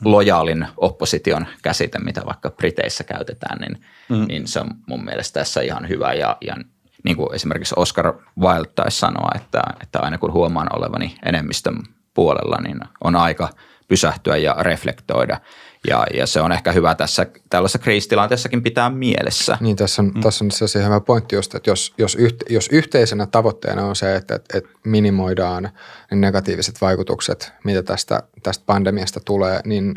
lojaalin 0.05 0.67
opposition 0.77 1.47
käsite, 1.61 1.99
mitä 1.99 2.21
vaikka 2.25 2.49
Briteissä 2.49 3.03
käytetään, 3.03 3.59
niin, 3.59 3.85
mm. 4.09 4.27
niin 4.27 4.47
se 4.47 4.59
on 4.59 4.69
mun 4.87 5.05
mielestä 5.05 5.39
tässä 5.39 5.61
ihan 5.61 5.89
hyvä. 5.89 6.13
Ja, 6.13 6.37
ja 6.41 6.55
niin 7.03 7.17
kuin 7.17 7.35
esimerkiksi 7.35 7.75
Oscar 7.77 8.13
Wilde 8.39 8.69
taisi 8.75 8.99
sanoa, 8.99 9.29
että, 9.35 9.61
että 9.83 9.99
aina 9.99 10.17
kun 10.17 10.33
huomaan 10.33 10.75
olevani 10.75 11.15
enemmistön 11.25 11.75
puolella, 12.13 12.57
niin 12.61 12.79
on 13.03 13.15
aika 13.15 13.49
pysähtyä 13.87 14.37
ja 14.37 14.55
reflektoida. 14.59 15.39
Ja, 15.87 16.05
ja 16.13 16.27
se 16.27 16.41
on 16.41 16.51
ehkä 16.51 16.71
hyvä 16.71 16.95
tässä 16.95 17.25
tällaisessa 17.49 17.79
kriisitilanteessakin 17.79 18.63
pitää 18.63 18.89
mielessä. 18.89 19.57
Niin, 19.61 19.75
tässä 19.75 20.01
on, 20.01 20.11
mm. 20.15 20.21
tässä 20.21 20.45
on 20.45 20.51
se 20.51 20.83
hyvä 20.83 20.99
pointti 20.99 21.35
just, 21.35 21.55
että 21.55 21.69
jos, 21.69 21.93
jos, 21.97 22.15
yhte, 22.15 22.45
jos 22.49 22.69
yhteisenä 22.71 23.25
tavoitteena 23.25 23.85
on 23.85 23.95
se, 23.95 24.15
että, 24.15 24.35
että, 24.35 24.57
että 24.57 24.69
minimoidaan 24.85 25.63
ne 26.11 26.17
negatiiviset 26.17 26.81
vaikutukset, 26.81 27.51
mitä 27.63 27.83
tästä, 27.83 28.23
tästä 28.43 28.63
pandemiasta 28.65 29.19
tulee, 29.25 29.59
niin 29.65 29.93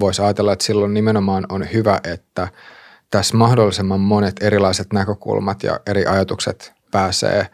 voisi 0.00 0.22
ajatella, 0.22 0.52
että 0.52 0.64
silloin 0.64 0.94
nimenomaan 0.94 1.46
on 1.48 1.66
hyvä, 1.72 2.00
että 2.04 2.48
tässä 3.10 3.36
mahdollisimman 3.36 4.00
monet 4.00 4.42
erilaiset 4.42 4.92
näkökulmat 4.92 5.62
ja 5.62 5.80
eri 5.86 6.06
ajatukset 6.06 6.72
pääsee 6.90 7.46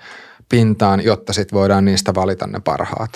pintaan, 0.48 1.04
jotta 1.04 1.32
sitten 1.32 1.58
voidaan 1.58 1.84
niistä 1.84 2.14
valita 2.14 2.46
ne 2.46 2.60
parhaat. 2.60 3.10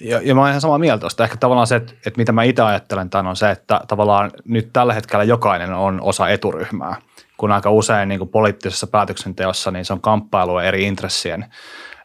Ja, 0.00 0.20
ja 0.22 0.34
mä 0.34 0.40
oon 0.40 0.50
ihan 0.50 0.60
samaa 0.60 0.78
mieltä 0.78 1.00
tuosta. 1.00 1.24
Ehkä 1.24 1.36
tavallaan 1.36 1.66
se, 1.66 1.76
että, 1.76 1.92
että 2.06 2.18
mitä 2.18 2.32
mä 2.32 2.42
itse 2.42 2.62
ajattelen 2.62 3.10
tämän 3.10 3.26
on 3.26 3.36
se, 3.36 3.50
että 3.50 3.80
tavallaan 3.88 4.30
nyt 4.44 4.72
tällä 4.72 4.94
hetkellä 4.94 5.24
jokainen 5.24 5.74
on 5.74 6.00
osa 6.00 6.28
eturyhmää. 6.28 6.96
Kun 7.36 7.52
aika 7.52 7.70
usein 7.70 8.08
niin 8.08 8.18
kuin 8.18 8.28
poliittisessa 8.28 8.86
päätöksenteossa 8.86 9.70
niin 9.70 9.84
se 9.84 9.92
on 9.92 10.00
kamppailua 10.00 10.62
eri 10.62 10.84
intressien 10.84 11.46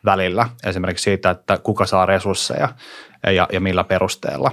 välillä. 0.05 0.49
Esimerkiksi 0.65 1.03
siitä, 1.03 1.29
että 1.29 1.57
kuka 1.57 1.85
saa 1.85 2.05
resursseja 2.05 2.69
ja, 3.23 3.47
ja 3.51 3.59
millä 3.59 3.83
perusteella. 3.83 4.51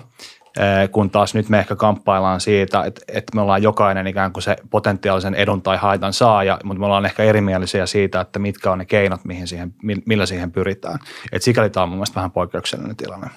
Eh, 0.57 0.91
kun 0.91 1.11
taas 1.11 1.35
nyt 1.35 1.49
me 1.49 1.59
ehkä 1.59 1.77
kamppaillaan 1.77 2.41
siitä, 2.41 2.85
että, 2.85 3.01
että 3.09 3.35
me 3.35 3.41
ollaan 3.41 3.63
jokainen 3.63 4.07
ikään 4.07 4.33
kuin 4.33 4.43
se 4.43 4.57
potentiaalisen 4.71 5.35
edun 5.35 5.63
tai 5.63 5.77
haitan 5.77 6.13
saaja, 6.13 6.59
mutta 6.65 6.81
me 6.81 6.87
ollaan 6.87 7.07
ehkä 7.07 7.23
erimielisiä 7.23 7.87
siitä, 7.87 8.21
että 8.21 8.39
mitkä 8.39 8.73
on 8.73 8.79
ne 8.79 8.85
keinot, 8.85 9.25
mihin 9.25 9.49
siihen, 9.49 9.75
millä 10.07 10.27
siihen 10.27 10.53
pyritään. 10.53 10.99
Et 11.33 11.43
sikäli 11.43 11.71
tämä 11.71 11.83
on 11.83 11.89
mun 11.89 11.99
mielestä 11.99 12.15
vähän 12.15 12.31
poikkeuksellinen 12.31 12.97
tilanne. 12.97 13.31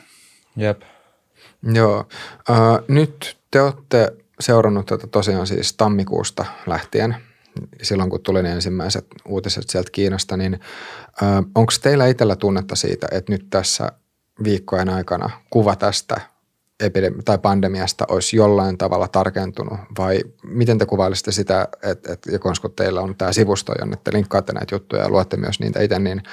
Jep. 0.56 0.82
Joo. 1.74 2.08
Uh, 2.50 2.86
nyt 2.88 3.38
te 3.52 3.62
olette 3.62 4.13
seurannut 4.39 4.86
tätä 4.86 5.08
tosiaan 5.08 5.47
siis 5.47 5.74
tammikuusta 5.74 6.45
lähtien, 6.67 7.15
silloin 7.82 8.10
kun 8.10 8.24
tuli 8.24 8.43
ne 8.43 8.52
ensimmäiset 8.52 9.08
uutiset 9.26 9.69
sieltä 9.69 9.89
Kiinasta, 9.91 10.38
niin 10.38 10.60
uh, 11.21 11.45
onko 11.56 11.74
teillä 11.82 12.08
itsellä 12.08 12.36
tunnetta 12.36 12.76
siitä, 12.76 13.08
että 13.12 13.32
nyt 13.32 13.47
tässä 13.50 13.91
viikkojen 14.43 14.89
aikana 14.89 15.30
kuva 15.50 15.76
tästä 15.76 16.21
epidemi- 16.81 17.23
tai 17.25 17.37
pandemiasta 17.37 18.05
olisi 18.09 18.37
jollain 18.37 18.77
tavalla 18.77 19.07
tarkentunut 19.07 19.79
vai 19.97 20.23
miten 20.43 20.77
te 20.77 20.85
kuvailisitte 20.85 21.31
sitä, 21.31 21.67
että, 21.83 22.13
että 22.13 22.39
kun 22.39 22.71
teillä 22.75 23.01
on 23.01 23.15
tämä 23.15 23.33
sivusto, 23.33 23.73
jonne 23.79 23.97
te 24.03 24.13
linkkaatte 24.13 24.53
näitä 24.53 24.75
juttuja 24.75 25.01
ja 25.01 25.09
luotte 25.09 25.37
myös 25.37 25.59
niitä 25.59 25.81
itse, 25.81 25.99
niin 25.99 26.23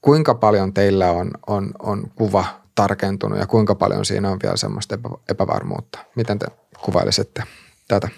kuinka 0.00 0.34
paljon 0.34 0.74
teillä 0.74 1.10
on, 1.10 1.30
on, 1.46 1.70
on 1.78 2.10
kuva 2.14 2.44
tarkentunut 2.74 3.38
ja 3.38 3.46
kuinka 3.46 3.74
paljon 3.74 4.04
siinä 4.04 4.30
on 4.30 4.38
vielä 4.42 4.56
semmoista 4.56 4.98
epävarmuutta? 5.28 5.98
Miten 6.16 6.38
te 6.38 6.46
kuvailisitte 6.84 7.42
tätä? 7.88 8.08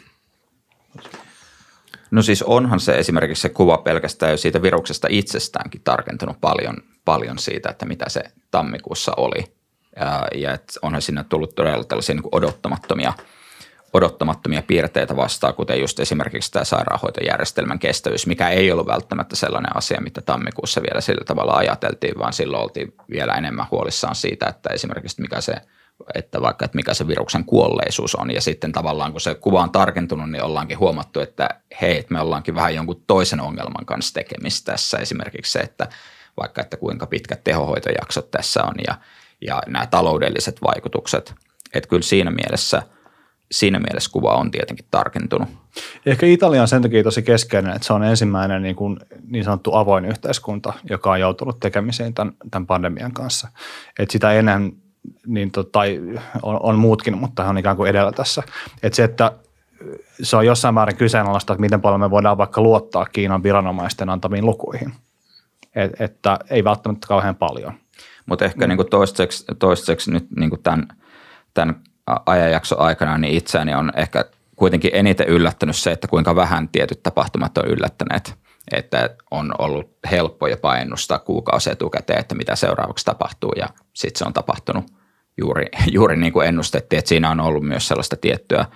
No 2.11 2.23
siis 2.23 2.43
onhan 2.43 2.81
se 2.81 2.99
esimerkiksi 2.99 3.43
se 3.43 3.49
kuva 3.49 3.79
pelkästään 3.79 4.33
jo 4.33 4.37
siitä 4.37 4.63
viruksesta 4.63 5.09
itsestäänkin 5.11 5.81
tarkentunut 5.85 6.41
paljon, 6.41 6.77
paljon 7.05 7.39
siitä, 7.39 7.71
että 7.71 7.87
mitä 7.87 8.09
se 8.09 8.23
tammikuussa 8.51 9.13
oli– 9.17 9.45
ja, 9.97 10.29
ja 10.35 10.53
et 10.53 10.79
onhan 10.83 11.03
sinne 11.03 11.25
tullut 11.29 11.55
todella 11.55 11.85
tällaisia 11.85 12.15
niin 12.15 12.29
odottamattomia, 12.33 13.13
odottamattomia 13.93 14.63
piirteitä 14.63 15.17
vastaan, 15.17 15.55
kuten 15.55 15.81
just 15.81 16.01
esimerkiksi 16.01 16.53
tämä 16.53 16.65
sairaanhoitojärjestelmän 16.65 17.79
kestävyys, 17.79 18.27
mikä 18.27 18.49
ei 18.49 18.73
ollut 18.73 18.87
välttämättä 18.87 19.37
sellainen 19.37 19.77
asia, 19.77 20.01
mitä 20.01 20.21
tammikuussa 20.23 20.83
vielä 20.83 21.01
sillä 21.01 21.25
tavalla 21.25 21.57
ajateltiin, 21.57 22.19
vaan 22.19 22.33
silloin 22.33 22.63
oltiin 22.63 22.95
vielä 23.11 23.35
enemmän 23.35 23.67
huolissaan 23.71 24.15
siitä, 24.15 24.47
että 24.47 24.71
esimerkiksi 24.75 25.21
mikä 25.21 25.41
se 25.41 25.55
että 26.15 26.43
vaikka 26.43 26.65
että 26.65 26.77
mikä 26.77 26.95
se 26.95 27.09
viruksen 27.09 27.45
kuolleisuus 27.45 28.15
on. 28.15 28.31
Ja 28.31 28.41
sitten 28.41 28.73
tavallaan 28.73 29.13
kun 29.13 29.21
se 29.21 29.35
kuva 29.35 29.63
on 29.63 29.71
tarkentunut, 29.71 30.31
niin 30.31 30.43
ollaankin 30.43 30.79
huomattu, 30.79 31.21
että 31.21 31.49
hei, 31.81 32.07
me 32.11 32.21
ollaankin 32.21 32.55
vähän 32.55 32.75
jonkun 32.75 33.03
toisen 33.07 33.41
ongelman 33.41 33.87
kanssa 33.87 34.15
tekemistä 34.15 34.73
tässä. 34.73 34.99
Esimerkiksi 34.99 35.53
se, 35.53 35.59
että 35.59 35.89
vaikka 36.37 36.61
että 36.61 36.77
kuinka 36.77 37.07
pitkät 37.07 37.45
tehohoitojaksot 37.45 38.31
tässä 38.31 38.63
on 38.63 38.75
ja 38.87 38.95
ja 39.47 39.63
nämä 39.67 39.87
taloudelliset 39.87 40.63
vaikutukset. 40.63 41.35
Että 41.75 41.89
kyllä 41.89 42.03
siinä 42.03 42.31
mielessä, 42.31 42.83
siinä 43.53 43.79
mielessä 43.79 44.11
kuva 44.13 44.35
on 44.35 44.51
tietenkin 44.51 44.87
tarkentunut. 44.91 45.49
Ehkä 46.07 46.27
Italia 46.27 46.63
on 46.63 46.69
sen 46.69 46.83
takia 46.83 47.03
tosi 47.03 47.23
keskeinen, 47.23 47.73
että 47.73 47.87
se 47.87 47.93
on 47.93 48.05
ensimmäinen 48.05 48.63
niin, 48.63 48.77
kuin, 48.77 49.01
niin 49.29 49.45
sanottu 49.45 49.75
avoin 49.75 50.05
yhteiskunta, 50.05 50.73
joka 50.91 51.11
on 51.11 51.21
joutunut 51.21 51.61
tekemiseen 51.61 52.15
tämän, 52.15 52.35
tämän 52.51 52.67
pandemian 52.67 53.13
kanssa. 53.13 53.49
Et 53.99 54.11
sitä 54.11 54.33
ennen 54.33 54.73
niin 55.27 55.51
tota, 55.51 55.81
on, 56.43 56.61
on, 56.63 56.79
muutkin, 56.79 57.19
mutta 57.19 57.45
on 57.45 57.59
ikään 57.59 57.77
kuin 57.77 57.91
edellä 57.91 58.13
tässä. 58.13 58.43
Et 58.83 58.95
se, 58.95 59.05
että 59.05 59.33
se 60.23 60.37
on 60.37 60.47
jossain 60.47 60.75
määrin 60.75 60.97
kyseenalaista, 60.97 61.53
että 61.53 61.61
miten 61.61 61.81
paljon 61.81 62.01
me 62.01 62.11
voidaan 62.11 62.39
vaikka 62.39 62.61
luottaa 62.61 63.07
Kiinan 63.07 63.43
viranomaisten 63.43 64.11
antamiin 64.11 64.47
lukuihin. 64.47 64.93
Et, 65.75 66.01
että 66.01 66.39
ei 66.51 66.65
välttämättä 66.65 67.07
kauhean 67.07 67.37
paljon. 67.37 67.75
Mutta 68.27 68.45
ehkä 68.45 68.67
mm. 68.67 68.69
niin 68.69 68.77
kuin 68.77 68.91
toistaiseksi, 68.91 69.45
toistaiseksi 69.59 70.11
nyt 70.11 70.31
niin 70.37 70.51
kuin 70.51 70.63
tämän, 70.63 70.89
tämän 71.55 71.83
ajanjakson 72.27 72.81
aikana 72.81 73.19
niin 73.19 73.35
itseäni 73.35 73.75
on 73.75 73.93
ehkä 73.97 74.25
kuitenkin 74.57 74.91
eniten 74.95 75.29
yllättänyt 75.29 75.77
se, 75.77 75.93
että 75.93 76.09
kuinka 76.09 76.37
vähän 76.37 76.69
tietyt 76.69 77.03
tapahtumat 77.03 77.59
on 77.59 77.69
yllättäneet. 77.69 78.35
Että 78.73 79.11
on 79.31 79.55
ollut 79.59 79.91
helppo 80.11 80.47
jopa 80.47 80.77
ennustaa 80.77 81.19
kuukausi 81.19 81.71
etukäteen, 81.71 82.19
että 82.19 82.35
mitä 82.35 82.57
seuraavaksi 82.57 83.05
tapahtuu 83.05 83.53
ja 83.57 83.69
sitten 83.93 84.19
se 84.19 84.25
on 84.25 84.33
tapahtunut 84.33 84.85
juuri, 85.37 85.67
juuri 85.97 86.17
niin 86.17 86.33
kuin 86.33 86.49
ennustettiin, 86.49 86.99
että 86.99 87.09
siinä 87.09 87.31
on 87.31 87.41
ollut 87.41 87.65
myös 87.65 87.89
sellaista 87.89 88.17
tiettyä 88.17 88.67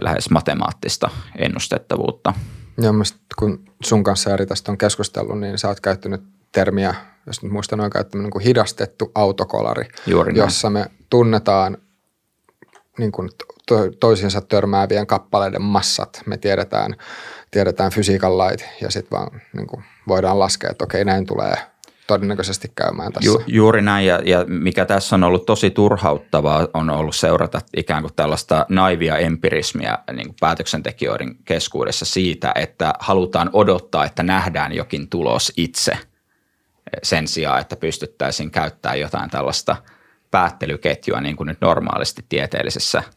lähes 0.00 0.30
matemaattista 0.30 1.10
ennustettavuutta. 1.38 2.34
Ja 2.80 2.90
kun 3.38 3.64
sun 3.84 4.04
kanssa 4.04 4.34
eri 4.34 4.46
tästä 4.46 4.72
on 4.72 4.78
keskustellut, 4.78 5.40
niin 5.40 5.58
sä 5.58 5.68
oot 5.68 5.80
käyttänyt 5.80 6.22
termiä 6.52 6.94
jos 7.26 7.42
nyt 7.42 7.52
muistan 7.52 7.80
oikein, 7.80 8.00
että 8.00 8.18
niin 8.18 8.30
kuin 8.30 8.44
hidastettu 8.44 9.10
autokolari, 9.14 9.88
Juuri 10.06 10.32
jossa 10.36 10.70
me 10.70 10.86
tunnetaan 11.10 11.78
niin 12.98 13.12
kuin 13.12 13.28
to, 13.66 13.90
toisiinsa 14.00 14.40
törmäävien 14.40 15.06
kappaleiden 15.06 15.62
massat. 15.62 16.22
Me 16.26 16.36
tiedetään, 16.36 16.96
tiedetään 17.50 17.92
fysiikan 17.92 18.38
lait 18.38 18.64
ja 18.80 18.90
sitten 18.90 19.18
vaan 19.18 19.40
niin 19.52 19.66
kuin 19.66 19.84
voidaan 20.08 20.38
laskea, 20.38 20.70
että 20.70 20.84
okei 20.84 21.04
näin 21.04 21.26
tulee 21.26 21.54
todennäköisesti 22.06 22.72
käymään 22.74 23.12
tässä. 23.12 23.30
Ju, 23.30 23.42
juuri 23.46 23.82
näin, 23.82 24.06
ja, 24.06 24.20
ja 24.24 24.44
mikä 24.48 24.84
tässä 24.84 25.16
on 25.16 25.24
ollut 25.24 25.46
tosi 25.46 25.70
turhauttavaa, 25.70 26.68
on 26.74 26.90
ollut 26.90 27.16
seurata 27.16 27.60
ikään 27.76 28.02
kuin 28.02 28.14
tällaista 28.16 28.66
naivia 28.68 29.18
empirismia 29.18 29.98
niin 30.12 30.26
kuin 30.26 30.36
päätöksentekijöiden 30.40 31.36
keskuudessa 31.44 32.04
siitä, 32.04 32.52
että 32.54 32.94
halutaan 32.98 33.50
odottaa, 33.52 34.04
että 34.04 34.22
nähdään 34.22 34.72
jokin 34.72 35.08
tulos 35.08 35.52
itse 35.56 35.98
sen 37.02 37.28
sijaan, 37.28 37.60
että 37.60 37.76
pystyttäisiin 37.76 38.50
käyttämään 38.50 39.00
jotain 39.00 39.30
tällaista 39.30 39.76
päättelyketjua 40.30 41.20
niin 41.20 41.36
kuin 41.36 41.46
nyt 41.46 41.60
normaalisti 41.60 42.24
tieteellisessä– 42.28 43.02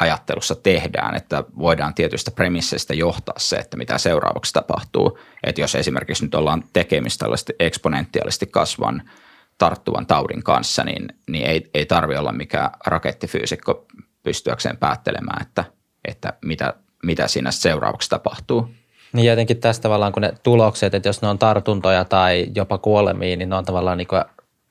ajattelussa 0.00 0.54
tehdään, 0.54 1.14
että 1.14 1.44
voidaan 1.58 1.94
tietystä 1.94 2.30
premisseistä 2.30 2.94
johtaa 2.94 3.38
se, 3.38 3.56
että 3.56 3.76
mitä 3.76 3.98
seuraavaksi 3.98 4.52
tapahtuu. 4.52 5.18
Että 5.42 5.60
jos 5.60 5.74
esimerkiksi 5.74 6.24
nyt 6.24 6.34
ollaan 6.34 6.64
tekemistä 6.72 7.26
eksponentiaalisesti 7.58 8.46
kasvan 8.46 9.10
tarttuvan 9.58 10.06
taudin 10.06 10.42
kanssa, 10.42 10.84
niin, 10.84 11.08
niin 11.30 11.46
ei, 11.46 11.70
ei 11.74 11.86
tarvitse 11.86 12.18
olla 12.18 12.32
mikään 12.32 12.70
rakettifyysikko 12.86 13.86
pystyäkseen 14.22 14.76
päättelemään, 14.76 15.42
että, 15.42 15.64
että 16.04 16.32
mitä, 16.44 16.74
mitä 17.02 17.28
siinä 17.28 17.50
seuraavaksi 17.50 18.10
tapahtuu. 18.10 18.68
Niin 19.14 19.26
jotenkin 19.26 19.56
tässä 19.56 19.82
tavallaan, 19.82 20.12
kun 20.12 20.22
ne 20.22 20.32
tulokset, 20.42 20.94
että 20.94 21.08
jos 21.08 21.22
ne 21.22 21.28
on 21.28 21.38
tartuntoja 21.38 22.04
tai 22.04 22.46
jopa 22.54 22.78
kuolemia, 22.78 23.36
niin 23.36 23.48
ne 23.48 23.56
on 23.56 23.64
tavallaan 23.64 23.98
niin 23.98 24.08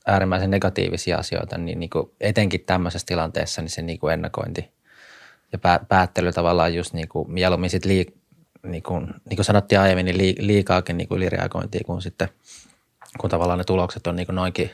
äärimmäisen 0.07 0.51
negatiivisia 0.51 1.17
asioita, 1.17 1.57
niin, 1.57 1.79
niin 1.79 1.89
kuin 1.89 2.11
etenkin 2.21 2.63
tämmöisessä 2.65 3.05
tilanteessa 3.05 3.61
niin 3.61 3.69
se 3.69 3.81
niin 3.81 3.99
kuin 3.99 4.13
ennakointi– 4.13 4.69
ja 5.53 5.59
päättely 5.87 6.31
tavallaan 6.31 6.75
just 6.75 6.93
niin 6.93 7.07
kuin 7.07 7.31
mieluummin 7.31 7.69
sit 7.69 7.85
liik, 7.85 8.15
niin 8.63 8.83
kuin, 8.83 9.07
niin 9.29 9.35
kuin 9.35 9.45
sanottiin 9.45 9.79
aiemmin, 9.79 10.05
niin 10.05 10.35
liikaakin 10.39 10.97
niin 10.97 11.07
kuin 11.07 11.17
ylireagointia, 11.17 11.81
kun 11.85 12.01
sitten 12.01 12.29
kun 13.19 13.29
tavallaan 13.29 13.57
ne 13.57 13.63
tulokset 13.63 14.07
on 14.07 14.15
niin 14.15 14.25
kuin 14.25 14.35
noinkin 14.35 14.71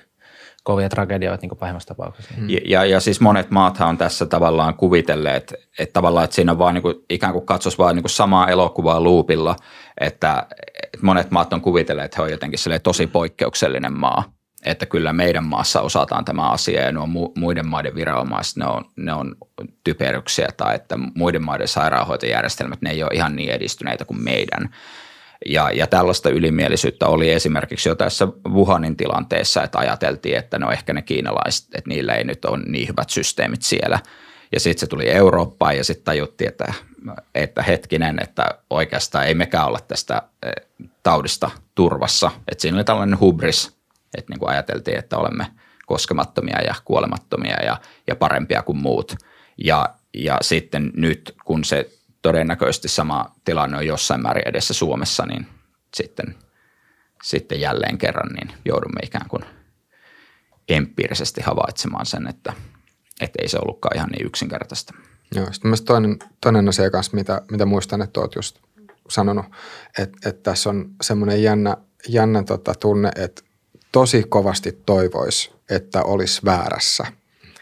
kovia 0.63 0.89
tragedioita 0.89 1.47
niin 1.47 1.57
pahimmassa 1.57 1.87
tapauksessa. 1.87 2.33
Mm. 2.37 2.47
Ja, 2.65 2.85
ja, 2.85 2.99
siis 2.99 3.21
monet 3.21 3.51
maathan 3.51 3.89
on 3.89 3.97
tässä 3.97 4.25
tavallaan 4.25 4.73
kuvitelleet, 4.73 5.53
että 5.79 5.93
tavallaan 5.93 6.23
että 6.23 6.35
siinä 6.35 6.51
on 6.51 6.57
vaan 6.57 6.73
niin 6.73 6.81
kuin, 6.81 6.95
ikään 7.09 7.33
kuin 7.33 7.45
katsoisi 7.45 7.77
vaan 7.77 7.95
niin 7.95 8.03
kuin 8.03 8.11
samaa 8.11 8.47
elokuvaa 8.47 9.01
luupilla, 9.01 9.55
että, 10.01 10.47
että 10.83 11.05
monet 11.05 11.31
maat 11.31 11.53
on 11.53 11.61
kuvitelleet, 11.61 12.05
että 12.05 12.17
he 12.17 12.23
on 12.23 12.31
jotenkin 12.31 12.59
tosi 12.83 13.07
poikkeuksellinen 13.07 13.93
maa– 13.93 14.23
että 14.65 14.85
kyllä 14.85 15.13
meidän 15.13 15.43
maassa 15.43 15.81
osataan 15.81 16.25
tämä 16.25 16.49
asia 16.49 16.81
ja 16.81 16.91
nuo 16.91 17.07
muiden 17.37 17.67
maiden 17.67 17.95
viranomaiset, 17.95 18.57
ne 18.57 18.65
on, 18.65 18.85
ne 18.95 19.13
on 19.13 19.35
typeryksiä 19.83 20.47
tai 20.57 20.75
että 20.75 20.97
muiden 21.15 21.45
maiden 21.45 21.67
sairaanhoitojärjestelmät, 21.67 22.81
ne 22.81 22.91
ei 22.91 23.03
ole 23.03 23.11
ihan 23.13 23.35
niin 23.35 23.51
edistyneitä 23.51 24.05
kuin 24.05 24.23
meidän. 24.23 24.69
Ja, 25.45 25.71
ja 25.71 25.87
tällaista 25.87 26.29
ylimielisyyttä 26.29 27.07
oli 27.07 27.31
esimerkiksi 27.31 27.89
jo 27.89 27.95
tässä 27.95 28.27
Wuhanin 28.49 28.97
tilanteessa, 28.97 29.63
että 29.63 29.79
ajateltiin, 29.79 30.37
että 30.37 30.59
no 30.59 30.71
ehkä 30.71 30.93
ne 30.93 31.01
kiinalaiset, 31.01 31.67
että 31.75 31.89
niillä 31.89 32.13
ei 32.13 32.23
nyt 32.23 32.45
ole 32.45 32.59
niin 32.65 32.87
hyvät 32.87 33.09
systeemit 33.09 33.61
siellä. 33.61 33.99
Ja 34.51 34.59
sitten 34.59 34.79
se 34.79 34.87
tuli 34.87 35.09
Eurooppaan 35.09 35.77
ja 35.77 35.83
sitten 35.83 36.05
tajuttiin, 36.05 36.47
että, 36.47 36.73
että 37.35 37.63
hetkinen, 37.63 38.19
että 38.23 38.45
oikeastaan 38.69 39.27
ei 39.27 39.33
mekään 39.33 39.67
olla 39.67 39.79
tästä 39.87 40.21
eh, 40.43 40.51
taudista 41.03 41.51
turvassa. 41.75 42.31
Että 42.47 42.61
siinä 42.61 42.77
oli 42.77 42.83
tällainen 42.83 43.19
hubris 43.19 43.79
että 44.17 44.31
niin 44.31 44.39
kuin 44.39 44.49
ajateltiin, 44.49 44.99
että 44.99 45.17
olemme 45.17 45.45
koskemattomia 45.85 46.61
ja 46.61 46.75
kuolemattomia 46.85 47.63
ja, 47.63 47.77
ja 48.07 48.15
parempia 48.15 48.63
kuin 48.63 48.77
muut. 48.77 49.15
Ja, 49.57 49.89
ja 50.13 50.37
sitten 50.41 50.91
nyt, 50.95 51.35
kun 51.45 51.63
se 51.63 51.89
todennäköisesti 52.21 52.87
sama 52.87 53.35
tilanne 53.45 53.77
on 53.77 53.87
jossain 53.87 54.21
määrin 54.21 54.47
edessä 54.47 54.73
Suomessa, 54.73 55.25
niin 55.25 55.47
sitten, 55.95 56.35
sitten 57.23 57.61
jälleen 57.61 57.97
kerran 57.97 58.33
niin 58.33 58.53
joudumme 58.65 58.99
ikään 59.03 59.29
kuin 59.29 59.45
empiirisesti 60.69 61.41
havaitsemaan 61.41 62.05
sen, 62.05 62.27
että, 62.27 62.53
että 63.21 63.39
ei 63.41 63.49
se 63.49 63.57
ollutkaan 63.57 63.97
ihan 63.97 64.09
niin 64.09 64.25
yksinkertaista. 64.25 64.93
Joo, 65.35 65.47
sitten 65.51 65.85
toinen, 65.85 66.19
toinen 66.41 66.69
asia 66.69 66.91
kanssa, 66.91 67.15
mitä, 67.17 67.41
mitä 67.51 67.65
muistan, 67.65 68.01
että 68.01 68.19
olet 68.19 68.35
just 68.35 68.59
sanonut, 69.09 69.45
että, 69.97 70.29
että 70.29 70.43
tässä 70.43 70.69
on 70.69 70.89
semmoinen 71.01 71.43
jännä, 71.43 71.77
jännä 72.07 72.43
tota 72.43 72.73
tunne, 72.79 73.11
että 73.15 73.41
tosi 73.91 74.23
kovasti 74.29 74.71
toivoisi, 74.85 75.51
että 75.69 76.03
olisi 76.03 76.41
väärässä. 76.45 77.05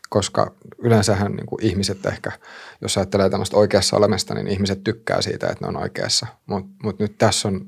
Koska 0.09 0.51
yleensähän 0.77 1.31
niin 1.31 1.45
kuin 1.45 1.63
ihmiset 1.63 2.05
ehkä, 2.05 2.31
jos 2.81 2.97
ajattelee 2.97 3.29
tämmöistä 3.29 3.57
oikeassa 3.57 3.97
olemista, 3.97 4.33
niin 4.33 4.47
ihmiset 4.47 4.83
tykkää 4.83 5.21
siitä, 5.21 5.47
että 5.47 5.65
ne 5.65 5.67
on 5.67 5.77
oikeassa. 5.77 6.27
Mutta 6.45 6.69
mut 6.83 6.99
nyt 6.99 7.17
tässä 7.17 7.47
on 7.47 7.65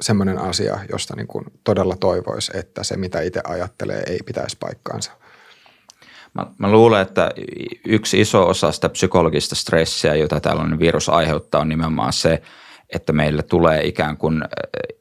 semmoinen 0.00 0.38
asia, 0.38 0.78
josta 0.92 1.16
niin 1.16 1.26
kuin 1.26 1.44
todella 1.64 1.96
toivoisi, 1.96 2.52
että 2.54 2.84
se 2.84 2.96
mitä 2.96 3.20
itse 3.20 3.40
ajattelee 3.44 4.02
ei 4.06 4.18
pitäisi 4.26 4.56
paikkaansa. 4.60 5.12
Mä, 6.34 6.46
mä 6.58 6.70
luulen, 6.70 7.02
että 7.02 7.30
yksi 7.86 8.20
iso 8.20 8.48
osa 8.48 8.72
sitä 8.72 8.88
psykologista 8.88 9.54
stressiä, 9.54 10.14
jota 10.14 10.40
tällainen 10.40 10.78
virus 10.78 11.08
aiheuttaa, 11.08 11.60
on 11.60 11.68
nimenomaan 11.68 12.12
se, 12.12 12.42
että 12.94 13.12
meillä 13.12 13.42
tulee 13.42 13.86
ikään 13.86 14.16
kuin 14.16 14.44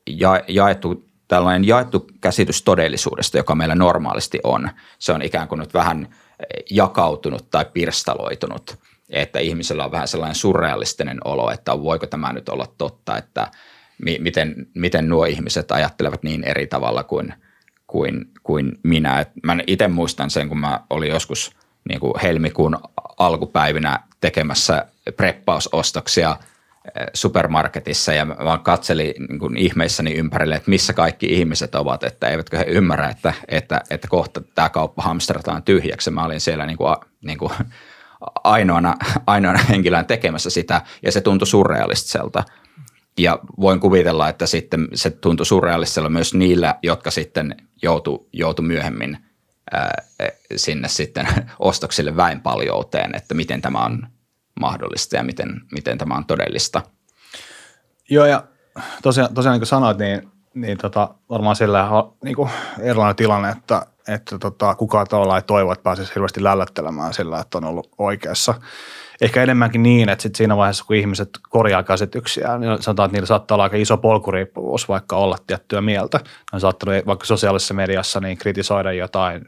ja, 0.08 0.42
jaettu 0.48 1.06
tällainen 1.28 1.68
jaettu 1.68 2.08
käsitys 2.22 2.62
todellisuudesta, 2.62 3.38
joka 3.38 3.56
meillä 3.56 3.76
normaalisti 3.76 4.40
on, 4.44 4.70
se 5.00 5.12
on 5.12 5.22
ikään 5.22 5.48
kuin 5.48 5.60
nyt 5.60 5.74
vähän 5.74 6.16
jakautunut 6.70 7.52
tai 7.52 7.66
pirstaloitunut, 7.74 8.78
että 9.10 9.40
ihmisellä 9.40 9.86
on 9.86 9.92
vähän 9.92 10.08
sellainen 10.08 10.36
surrealistinen 10.36 11.18
olo, 11.26 11.52
että 11.52 11.82
voiko 11.82 12.08
tämä 12.08 12.34
nyt 12.34 12.50
olla 12.50 12.68
totta, 12.78 13.18
että 13.18 13.52
mi- 14.04 14.20
miten, 14.20 14.68
miten 14.74 15.10
nuo 15.10 15.26
ihmiset 15.26 15.72
ajattelevat 15.72 16.24
niin 16.24 16.44
eri 16.44 16.68
tavalla 16.68 17.04
kuin, 17.04 17.34
kuin, 17.88 18.32
kuin 18.44 18.72
minä. 18.84 19.20
Et 19.20 19.30
mä 19.44 19.58
itse 19.68 19.88
muistan 19.88 20.30
sen, 20.30 20.50
kun 20.50 20.60
mä 20.60 20.80
olin 20.90 21.10
joskus 21.10 21.52
niin 21.90 22.00
kuin 22.00 22.14
helmikuun 22.24 22.78
alkupäivinä 23.18 24.00
tekemässä 24.22 24.86
preppausostoksia– 25.18 26.38
supermarketissa 27.14 28.14
ja 28.14 28.28
vaan 28.28 28.60
katselin 28.60 29.14
niin 29.30 29.40
kuin 29.40 29.58
ihmeissäni 29.58 30.14
ympärille, 30.14 30.56
että 30.56 30.70
missä 30.70 30.94
kaikki 30.94 31.26
ihmiset 31.26 31.76
ovat, 31.76 32.04
että 32.04 32.28
eivätkö 32.28 32.58
he 32.58 32.66
ymmärrä, 32.68 33.10
että, 33.10 33.34
että, 33.48 33.82
että 33.90 34.08
kohta 34.08 34.42
tämä 34.56 34.70
kauppa 34.70 35.02
hamstrataan 35.02 35.64
tyhjäksi. 35.64 36.12
Mä 36.12 36.26
olin 36.26 36.42
siellä 36.42 36.66
niin 36.66 36.78
kuin, 36.78 36.96
niin 37.22 37.38
kuin 37.38 37.54
ainoana, 38.44 38.96
ainoana 39.28 39.60
henkilönä 39.70 40.04
tekemässä 40.04 40.50
sitä 40.50 40.82
ja 41.02 41.12
se 41.12 41.22
tuntui 41.22 41.48
surrealistiselta. 41.48 42.44
Ja 43.18 43.40
voin 43.60 43.80
kuvitella, 43.80 44.30
että 44.30 44.46
sitten 44.46 44.88
se 44.94 45.10
tuntui 45.10 45.46
surrealistisella 45.46 46.10
myös 46.10 46.34
niillä, 46.34 46.76
jotka 46.84 47.12
sitten 47.12 47.56
joutu, 47.84 48.30
joutu 48.34 48.62
myöhemmin 48.62 49.18
ää, 49.72 50.04
sinne 50.56 50.88
sitten 50.88 51.28
ostoksille 51.60 52.16
väenpaljouteen, 52.16 53.16
että 53.16 53.34
miten 53.34 53.62
tämä 53.62 53.86
on 53.86 54.08
mahdollista 54.60 55.16
ja 55.16 55.24
miten, 55.24 55.62
miten 55.72 55.98
tämä 55.98 56.16
on 56.16 56.26
todellista. 56.26 56.82
Joo 58.10 58.26
ja 58.26 58.44
tosiaan, 59.02 59.34
tosiaan 59.34 59.54
niin 59.54 59.60
kuin 59.60 59.68
sanoit, 59.68 59.98
niin, 59.98 60.32
niin 60.54 60.78
tota, 60.78 61.16
varmaan 61.30 61.56
sillä 61.56 61.90
niin 62.24 62.36
kuin 62.36 62.50
erilainen 62.80 63.16
tilanne, 63.16 63.50
että, 63.50 63.86
että 64.08 64.40
tota, 64.40 64.76
kukaan 64.76 65.08
tavallaan 65.08 65.38
ei 65.38 65.48
toivo, 65.48 65.72
että 65.72 65.84
pääsisi 65.84 66.16
hirveästi 66.16 66.44
lällättelemään 66.44 67.14
sillä, 67.14 67.40
että 67.40 67.58
on 67.58 67.64
ollut 67.64 67.90
oikeassa. 67.98 68.54
Ehkä 69.22 69.44
enemmänkin 69.44 69.84
niin, 69.84 70.10
että 70.10 70.24
sit 70.24 70.36
siinä 70.36 70.58
vaiheessa, 70.58 70.86
kun 70.86 70.96
ihmiset 70.96 71.30
korjaa 71.50 71.84
käsityksiä, 71.84 72.58
niin 72.58 72.84
sanotaan, 72.84 73.08
että 73.08 73.16
niillä 73.16 73.28
saattaa 73.28 73.56
olla 73.56 73.64
aika 73.64 73.78
iso 73.78 73.98
polkuriippuvuus 73.98 74.90
vaikka 74.90 75.16
olla 75.16 75.38
tiettyä 75.48 75.82
mieltä. 75.82 76.20
On 76.54 76.60
saattanut 76.60 77.06
vaikka 77.06 77.26
sosiaalisessa 77.26 77.74
mediassa 77.74 78.20
niin 78.20 78.38
kritisoida 78.38 78.92
jotain 78.92 79.46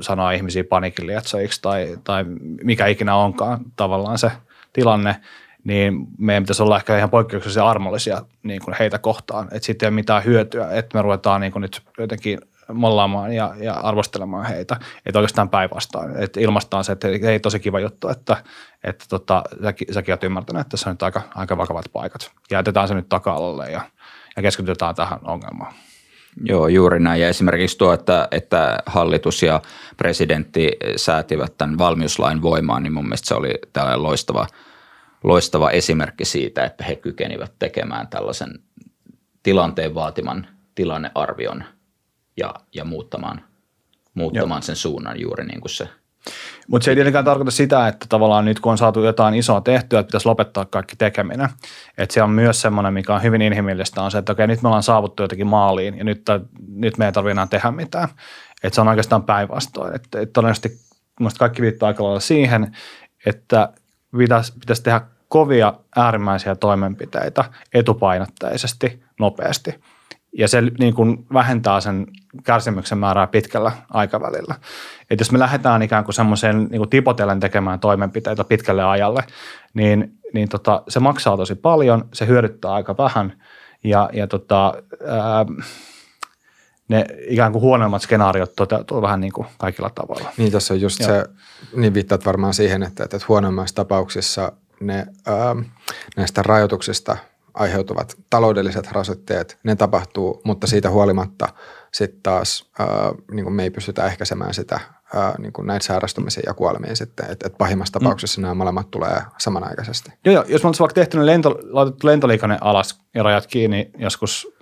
sanoa 0.00 0.32
ihmisiä 0.32 0.64
panikin 0.64 1.06
lietsojiksi 1.06 1.62
tai, 1.62 1.98
tai 2.04 2.24
mikä 2.62 2.86
ikinä 2.86 3.16
onkaan 3.16 3.60
tavallaan 3.76 4.18
se 4.18 4.32
tilanne, 4.72 5.16
niin 5.64 6.06
meidän 6.18 6.42
pitäisi 6.42 6.62
olla 6.62 6.76
ehkä 6.76 6.98
ihan 6.98 7.10
poikkeuksellisia 7.10 7.68
armollisia 7.68 8.22
niin 8.42 8.60
kuin 8.64 8.76
heitä 8.78 8.98
kohtaan. 8.98 9.48
Että 9.52 9.66
sitten 9.66 9.86
ei 9.86 9.88
ole 9.88 9.94
mitään 9.94 10.24
hyötyä, 10.24 10.70
että 10.70 10.98
me 10.98 11.02
ruvetaan 11.02 11.40
niin 11.40 11.52
kuin 11.52 11.60
nyt 11.62 11.82
jotenkin 11.98 12.38
mollaamaan 12.72 13.32
ja, 13.32 13.54
ja 13.60 13.74
arvostelemaan 13.74 14.46
heitä. 14.46 14.76
Että 15.06 15.18
oikeastaan 15.18 15.50
päinvastaan. 15.50 16.22
Että 16.22 16.40
ilmastaan 16.40 16.84
se, 16.84 16.92
että 16.92 17.08
ei 17.08 17.40
tosi 17.40 17.60
kiva 17.60 17.80
juttu, 17.80 18.08
että, 18.08 18.36
että 18.84 19.04
tota, 19.08 19.42
säkin, 19.62 19.94
säkin 19.94 20.12
olet 20.12 20.24
ymmärtänyt, 20.24 20.60
että 20.60 20.70
tässä 20.70 20.90
on 20.90 20.94
nyt 20.94 21.02
aika, 21.02 21.22
aika 21.34 21.56
vakavat 21.56 21.86
paikat. 21.92 22.30
Jätetään 22.50 22.88
se 22.88 22.94
nyt 22.94 23.08
taka-alalle 23.08 23.70
ja, 23.70 23.80
ja 24.36 24.42
keskitytään 24.42 24.94
tähän 24.94 25.18
ongelmaan. 25.24 25.72
Joo, 26.44 26.68
juuri 26.68 27.00
näin. 27.00 27.20
Ja 27.20 27.28
esimerkiksi 27.28 27.78
tuo, 27.78 27.92
että, 27.92 28.28
että 28.30 28.78
hallitus 28.86 29.42
ja 29.42 29.62
presidentti 29.96 30.70
säätivät 30.96 31.58
tämän 31.58 31.78
valmiuslain 31.78 32.42
voimaan, 32.42 32.82
niin 32.82 32.92
mun 32.92 33.04
mielestä 33.04 33.28
se 33.28 33.34
oli 33.34 33.54
tällainen 33.72 34.02
loistava, 34.02 34.46
loistava 35.24 35.70
esimerkki 35.70 36.24
siitä, 36.24 36.64
että 36.64 36.84
he 36.84 36.96
kykenivät 36.96 37.52
tekemään 37.58 38.08
tällaisen 38.08 38.58
tilanteen 39.42 39.94
vaatiman 39.94 40.46
tilannearvion 40.74 41.64
ja, 42.36 42.54
ja 42.74 42.84
muuttamaan, 42.84 43.40
muuttamaan 44.14 44.62
sen 44.62 44.76
suunnan 44.76 45.20
juuri 45.20 45.44
niin 45.44 45.60
kuin 45.60 45.70
se 45.70 45.88
Mutta 46.68 46.84
se 46.84 46.90
ei 46.90 46.94
tietenkään 46.94 47.24
tarkoita 47.24 47.50
sitä, 47.50 47.88
että 47.88 48.06
tavallaan 48.08 48.44
nyt 48.44 48.60
kun 48.60 48.72
on 48.72 48.78
saatu 48.78 49.04
jotain 49.04 49.34
isoa 49.34 49.60
tehtyä, 49.60 50.00
että 50.00 50.08
pitäisi 50.08 50.28
lopettaa 50.28 50.64
kaikki 50.64 50.96
tekeminen. 50.96 51.48
Että 51.98 52.14
se 52.14 52.22
on 52.22 52.30
myös 52.30 52.60
semmoinen, 52.60 52.94
mikä 52.94 53.14
on 53.14 53.22
hyvin 53.22 53.42
inhimillistä, 53.42 54.02
on 54.02 54.10
se, 54.10 54.18
että 54.18 54.32
okei, 54.32 54.46
nyt 54.46 54.62
me 54.62 54.68
ollaan 54.68 54.82
saavuttu 54.82 55.22
jotenkin 55.22 55.46
maaliin 55.46 55.98
ja 55.98 56.04
nyt, 56.04 56.22
nyt 56.68 56.98
me 56.98 57.06
ei 57.06 57.12
tarvitse 57.12 57.32
enää 57.32 57.46
tehdä 57.46 57.70
mitään. 57.70 58.08
Että 58.62 58.74
se 58.74 58.80
on 58.80 58.88
oikeastaan 58.88 59.22
päinvastoin. 59.22 59.94
Että, 59.94 60.20
että 60.20 60.32
todennäköisesti 60.32 60.80
kaikki 61.38 61.62
viittaa 61.62 61.86
aika 61.86 62.04
lailla 62.04 62.20
siihen, 62.20 62.76
että 63.26 63.68
pitäisi, 64.18 64.52
pitäisi 64.60 64.82
tehdä 64.82 65.00
kovia 65.28 65.74
äärimmäisiä 65.96 66.54
toimenpiteitä 66.54 67.44
etupainotteisesti, 67.74 69.02
nopeasti. 69.20 69.74
Ja 70.32 70.48
se 70.48 70.62
niin 70.78 70.94
kuin 70.94 71.26
vähentää 71.32 71.80
sen 71.80 72.06
kärsimyksen 72.44 72.98
määrää 72.98 73.26
pitkällä 73.26 73.72
aikavälillä. 73.90 74.54
Et 75.10 75.20
jos 75.20 75.32
me 75.32 75.38
lähdetään 75.38 75.82
ikään 75.82 76.04
kuin 76.04 76.14
semmoiseen 76.14 76.58
niin 76.58 76.78
kuin 76.78 76.90
tipotellen 76.90 77.40
tekemään 77.40 77.80
toimenpiteitä 77.80 78.44
pitkälle 78.44 78.84
ajalle, 78.84 79.24
niin, 79.74 80.18
niin 80.32 80.48
tota, 80.48 80.82
se 80.88 81.00
maksaa 81.00 81.36
tosi 81.36 81.54
paljon, 81.54 82.08
se 82.12 82.26
hyödyttää 82.26 82.72
aika 82.72 82.96
vähän 82.96 83.42
ja, 83.84 84.10
ja 84.12 84.26
tota, 84.26 84.74
ää, 85.06 85.46
ne 86.88 87.04
ikään 87.28 87.52
kuin 87.52 87.62
huonoimmat 87.62 88.02
skenaariot 88.02 88.56
toteutuu 88.56 89.02
vähän 89.02 89.20
niin 89.20 89.32
kuin 89.32 89.46
kaikilla 89.58 89.90
tavalla. 89.90 90.32
Niin 90.36 90.52
tässä 90.52 90.74
on 90.74 90.80
just 90.80 91.00
Joo. 91.00 91.08
se, 91.08 91.24
niin 91.76 91.94
viittaat 91.94 92.26
varmaan 92.26 92.54
siihen, 92.54 92.82
että, 92.82 93.04
että 93.04 93.18
huonoimmissa 93.28 93.74
tapauksissa 93.76 94.52
ne 94.80 95.06
ää, 95.26 95.56
näistä 96.16 96.42
rajoituksista 96.42 97.16
aiheutuvat 97.58 98.16
taloudelliset 98.30 98.92
rasitteet, 98.92 99.58
ne 99.62 99.76
tapahtuu, 99.76 100.40
mutta 100.44 100.66
siitä 100.66 100.90
huolimatta 100.90 101.48
sitten 101.92 102.20
taas 102.22 102.70
ää, 102.78 102.86
niin 103.30 103.44
kuin 103.44 103.54
me 103.54 103.62
ei 103.62 103.70
pystytä 103.70 104.06
ehkäisemään 104.06 104.54
sitä 104.54 104.80
ää, 105.14 105.34
niin 105.38 105.52
kuin 105.52 105.66
näitä 105.66 105.84
sairastumisia 105.84 106.42
ja 106.46 106.54
kuolemia 106.54 106.96
sitten, 106.96 107.26
että 107.30 107.46
et 107.46 107.58
pahimmassa 107.58 107.98
mm. 107.98 108.02
tapauksessa 108.02 108.40
mm. 108.40 108.42
nämä 108.42 108.54
molemmat 108.54 108.90
tulee 108.90 109.22
samanaikaisesti. 109.38 110.12
Joo, 110.24 110.34
joo. 110.34 110.44
jos 110.48 110.62
me 110.62 110.66
olisi 110.66 110.80
vaikka 110.80 110.94
tehty 110.94 111.26
lento, 111.26 111.58
laitettu 111.62 112.06
lentoliikenne 112.06 112.58
alas 112.60 113.00
ja 113.14 113.22
rajat 113.22 113.46
kiinni 113.46 113.90
joskus 113.98 114.58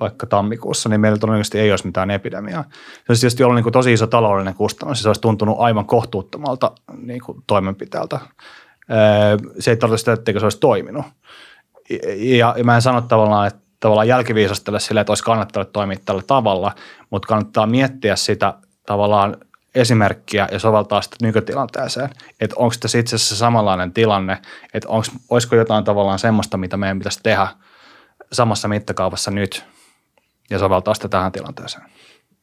vaikka 0.00 0.26
tammikuussa, 0.26 0.88
niin 0.88 1.00
meillä 1.00 1.18
todennäköisesti 1.18 1.58
ei 1.58 1.70
olisi 1.70 1.86
mitään 1.86 2.10
epidemiaa. 2.10 2.64
Se 2.72 3.04
olisi 3.08 3.20
tietysti 3.20 3.44
ollut 3.44 3.54
niin 3.54 3.62
kuin 3.62 3.72
tosi 3.72 3.92
iso 3.92 4.06
taloudellinen 4.06 4.54
kustannus 4.54 5.02
se 5.02 5.08
olisi 5.08 5.20
tuntunut 5.20 5.56
aivan 5.58 5.86
kohtuuttomalta 5.86 6.70
niin 6.96 7.20
kuin 7.20 7.42
toimenpiteeltä. 7.46 8.20
Se 9.58 9.70
ei 9.70 9.76
tarkoita 9.76 9.98
sitä, 9.98 10.12
etteikö 10.12 10.40
se 10.40 10.46
olisi 10.46 10.60
toiminut. 10.60 11.04
Ja, 12.16 12.54
ja 12.58 12.64
mä 12.64 12.74
en 12.74 12.82
sano 12.82 13.00
tavallaan, 13.00 13.46
että 13.46 13.60
tavallaan 13.80 14.08
jälkiviisastella 14.08 14.78
sille, 14.78 15.00
että 15.00 15.10
olisi 15.10 15.24
kannattanut 15.24 15.72
toimia 15.72 15.98
tällä 16.04 16.22
tavalla, 16.26 16.74
mutta 17.10 17.28
kannattaa 17.28 17.66
miettiä 17.66 18.16
sitä 18.16 18.54
tavallaan 18.86 19.36
esimerkkiä 19.74 20.48
ja 20.52 20.58
soveltaa 20.58 21.02
sitä 21.02 21.16
nykytilanteeseen, 21.22 22.10
että 22.40 22.56
onko 22.58 22.74
tässä 22.80 22.98
itse 22.98 23.16
asiassa 23.16 23.36
samanlainen 23.36 23.92
tilanne, 23.92 24.38
että 24.74 24.88
onko, 24.88 25.06
olisiko 25.30 25.56
jotain 25.56 25.84
tavallaan 25.84 26.18
semmoista, 26.18 26.56
mitä 26.56 26.76
meidän 26.76 26.98
pitäisi 26.98 27.20
tehdä– 27.22 27.48
samassa 28.32 28.68
mittakaavassa 28.68 29.30
nyt 29.30 29.64
ja 30.50 30.58
soveltaa 30.58 30.94
sitä 30.94 31.08
tähän 31.08 31.32
tilanteeseen. 31.32 31.84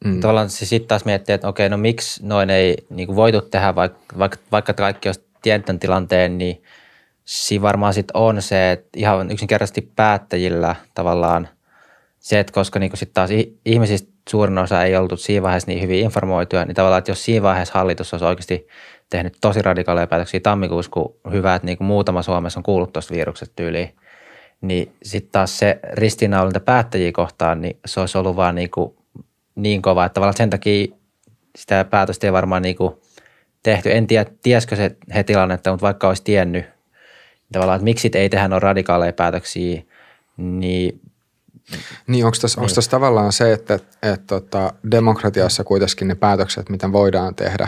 Mm. 0.06 0.20
Tavallaan 0.20 0.50
se 0.50 0.66
sitten 0.66 0.88
taas 0.88 1.06
miettii, 1.06 1.36
että 1.36 1.48
okei, 1.48 1.70
no 1.70 1.78
miksi 1.78 2.28
noin 2.28 2.50
ei 2.50 2.78
niin 2.89 3.16
voitu 3.16 3.41
tehdä, 3.41 3.76
vaikka, 3.76 4.18
vaikka, 4.18 4.38
vaikka 4.52 4.74
kaikki 4.74 5.10
olisi 5.10 5.28
tiedetön 5.41 5.80
tilanteen, 5.80 6.38
niin 6.38 6.64
siinä 7.26 7.61
varmaan 7.61 7.93
sitten 7.93 8.17
on 8.17 8.41
se, 8.41 8.71
että 8.71 8.89
ihan 8.95 9.32
yksinkertaisesti 9.32 9.91
päättäjillä 9.95 10.76
tavallaan 10.93 11.47
se, 12.19 12.39
että 12.39 12.53
koska 12.53 12.80
niin 12.80 12.97
sitten 12.97 13.13
taas 13.13 13.30
ihmisistä 13.65 14.11
suurin 14.30 14.57
osa 14.57 14.84
ei 14.84 14.95
ollut 14.95 15.19
siinä 15.19 15.43
vaiheessa 15.43 15.71
niin 15.71 15.82
hyvin 15.82 15.99
informoituja, 15.99 16.65
niin 16.65 16.76
tavallaan, 16.76 16.99
että 16.99 17.11
jos 17.11 17.26
siinä 17.26 17.43
vaiheessa 17.43 17.74
hallitus 17.80 18.13
olisi 18.13 18.26
oikeasti 18.26 18.67
tehnyt 19.09 19.38
tosi 19.41 19.61
radikaaleja 19.61 20.07
päätöksiä 20.07 20.39
tammikuussa, 20.39 20.91
kun 20.91 21.15
hyvä, 21.32 21.55
että 21.55 21.65
niin 21.65 21.78
kuin 21.78 21.88
muutama 21.88 22.21
Suomessa 22.21 22.59
on 22.59 22.63
kuullut 22.63 22.93
tuosta 22.93 23.13
viruksesta 23.13 23.55
tyyliin, 23.55 23.95
niin 24.61 24.91
sitten 25.03 25.32
taas 25.32 25.59
se 25.59 25.80
ristiinnaulinta 25.93 26.59
päättäjiä 26.59 27.11
kohtaan, 27.11 27.61
niin 27.61 27.80
se 27.86 27.99
olisi 27.99 28.17
ollut 28.17 28.36
vaan 28.36 28.55
niin, 28.55 28.71
kuin 28.71 28.95
niin 29.55 29.82
kova, 29.82 30.05
että 30.05 30.13
tavallaan 30.13 30.38
sen 30.38 30.49
takia 30.49 30.88
sitä 31.57 31.84
päätöstä 31.84 32.28
ei 32.28 32.34
varmaan 32.34 32.61
niin 32.61 32.76
kuin 32.76 32.95
tehty. 33.63 33.91
En 33.91 34.07
tiedä, 34.07 34.30
tiesikö 34.43 34.76
se 34.76 34.95
he 35.15 35.24
tilannetta, 35.24 35.71
mutta 35.71 35.84
vaikka 35.84 36.07
olisi 36.07 36.24
tiennyt, 36.24 36.65
tavallaan, 37.52 37.76
että 37.76 37.84
miksi 37.84 38.12
ei 38.14 38.30
tehdä 38.30 38.48
noin 38.48 38.62
radikaaleja 38.62 39.14
päätöksiä, 39.14 39.84
niin 40.38 41.02
niin, 42.08 42.26
onko 42.26 42.38
tässä, 42.41 42.62
onko 42.62 42.74
tässä 42.74 42.91
tavallaan 42.91 43.34
se, 43.34 43.54
että, 43.54 43.74
että, 43.74 44.18
tota, 44.28 44.74
demokratiassa 44.91 45.64
kuitenkin 45.64 46.08
ne 46.08 46.16
päätökset, 46.16 46.70
mitä 46.70 46.91
voidaan 46.91 47.36
tehdä, 47.36 47.68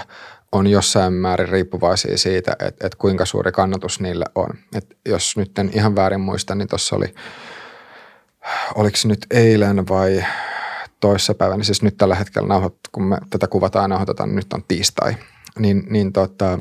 on 0.52 0.68
jossain 0.68 1.14
määrin 1.14 1.50
riippuvaisia 1.50 2.18
siitä, 2.18 2.52
että, 2.52 2.86
että 2.86 2.98
kuinka 2.98 3.26
suuri 3.26 3.52
kannatus 3.52 4.00
niille 4.00 4.26
on. 4.36 4.50
Et 4.76 4.98
jos 5.06 5.38
nyt 5.38 5.60
en 5.60 5.72
ihan 5.74 5.96
väärin 5.96 6.22
muista, 6.22 6.56
niin 6.56 6.68
tuossa 6.68 6.96
oli, 6.96 7.14
oliko 8.76 8.98
se 8.98 9.08
nyt 9.08 9.26
eilen 9.32 9.88
vai 9.88 10.26
toissapäivänä, 11.00 11.64
siis 11.64 11.82
nyt 11.82 11.98
tällä 11.98 12.16
hetkellä 12.16 12.48
nauhoit, 12.48 12.76
kun 12.92 13.04
me 13.04 13.18
tätä 13.30 13.48
kuvataan 13.48 13.84
ja 13.84 13.88
nauhoitetaan, 13.88 14.30
niin 14.30 14.36
nyt 14.36 14.54
on 14.54 14.64
tiistai, 14.68 15.16
niin, 15.60 15.84
niin 15.90 16.14
tota, 16.14 16.60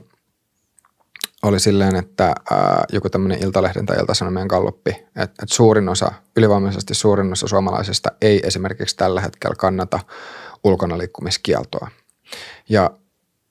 oli 1.44 1.60
silleen, 1.60 1.96
että 1.96 2.34
ää, 2.50 2.84
joku 2.92 3.10
tämmöinen 3.10 3.42
Iltalehden 3.42 3.86
tai 3.86 3.96
Iltasanomien 3.96 4.48
kalluppi, 4.48 4.90
että, 4.90 5.22
että 5.22 5.54
suurin 5.54 5.88
osa, 5.88 6.12
ylivoimaisesti 6.36 6.94
suurin 6.94 7.32
osa 7.32 7.48
suomalaisista 7.48 8.10
ei 8.20 8.40
esimerkiksi 8.46 8.96
tällä 8.96 9.20
hetkellä 9.20 9.54
kannata 9.58 10.00
ulkona 10.64 10.98
liikkumiskieltoa. 10.98 11.88
Ja 12.68 12.90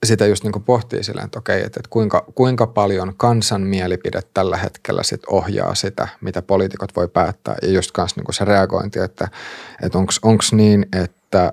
sitä 0.06 0.26
just 0.26 0.44
niin 0.44 0.64
pohtii 0.64 1.04
silleen, 1.04 1.26
että 1.26 1.40
okei, 1.40 1.58
että, 1.58 1.80
että 1.80 1.90
kuinka, 1.90 2.26
kuinka 2.36 2.68
paljon 2.68 3.14
kansan 3.18 3.62
mielipide 3.62 4.22
tällä 4.34 4.58
hetkellä 4.58 5.04
sit 5.04 5.22
ohjaa 5.28 5.76
sitä, 5.76 6.08
mitä 6.22 6.42
poliitikot 6.42 6.96
voi 6.96 7.08
päättää. 7.08 7.56
Ja 7.62 7.70
just 7.70 7.92
kanssa 7.92 8.22
niin 8.22 8.34
se 8.34 8.46
reagointi, 8.46 9.00
että, 9.00 9.28
että 9.82 9.98
onko 9.98 10.44
niin, 10.52 10.86
että, 11.04 11.52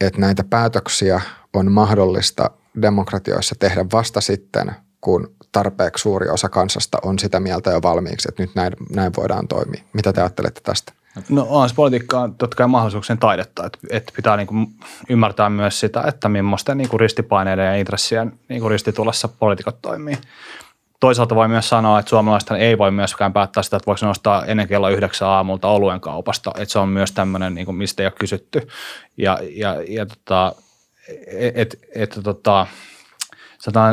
että 0.00 0.20
näitä 0.20 0.44
päätöksiä 0.44 1.20
on 1.54 1.72
mahdollista 1.72 2.50
demokratioissa 2.82 3.54
tehdä 3.58 3.84
vasta 3.92 4.20
sitten, 4.20 4.72
kun 5.00 5.34
tarpeeksi 5.52 6.02
suuri 6.02 6.28
osa 6.28 6.48
kansasta 6.48 6.98
on 7.02 7.18
sitä 7.18 7.40
mieltä 7.40 7.70
jo 7.70 7.82
valmiiksi, 7.82 8.28
että 8.28 8.42
nyt 8.42 8.54
näin, 8.54 8.72
näin 8.94 9.12
voidaan 9.16 9.48
toimia. 9.48 9.82
Mitä 9.92 10.12
te 10.12 10.20
ajattelette 10.20 10.60
tästä? 10.60 10.92
No 11.28 11.46
on 11.48 11.68
se 11.68 11.74
politiikka 11.74 12.30
totta 12.38 12.56
kai 12.56 12.68
mahdollisuuksien 12.68 13.18
taidetta, 13.18 13.66
että, 13.66 13.78
että 13.90 14.12
pitää 14.16 14.36
niin 14.36 14.46
kuin 14.46 14.66
ymmärtää 15.08 15.50
myös 15.50 15.80
sitä, 15.80 16.02
että 16.06 16.28
millaista 16.28 16.74
niin 16.74 16.88
kuin 16.88 17.00
ristipaineiden 17.00 17.66
ja 17.66 17.76
intressien 17.76 18.32
niin 18.48 18.60
kuin 18.60 18.70
ristitulessa 18.70 19.28
poliitikot 19.28 19.82
toimii. 19.82 20.18
Toisaalta 21.00 21.34
voi 21.34 21.48
myös 21.48 21.68
sanoa, 21.68 21.98
että 21.98 22.08
suomalaiset 22.08 22.50
ei 22.50 22.78
voi 22.78 22.90
myöskään 22.90 23.32
päättää 23.32 23.62
sitä, 23.62 23.76
että 23.76 23.86
voiko 23.86 24.06
nostaa 24.06 24.44
ennen 24.44 24.68
kello 24.68 24.88
yhdeksän 24.88 25.28
aamulta 25.28 25.68
oluen 25.68 26.00
kaupasta. 26.00 26.52
Että 26.56 26.72
se 26.72 26.78
on 26.78 26.88
myös 26.88 27.12
tämmöinen, 27.12 27.54
niin 27.54 27.64
kuin 27.64 27.76
mistä 27.76 28.02
ei 28.02 28.06
ole 28.06 28.12
kysytty. 28.18 28.68
Ja, 29.16 29.38
ja, 29.50 29.76
ja 29.88 30.06
tota, 30.06 30.54
että 31.32 31.76
et, 31.94 32.14
et, 32.16 32.20
tota, 32.24 32.66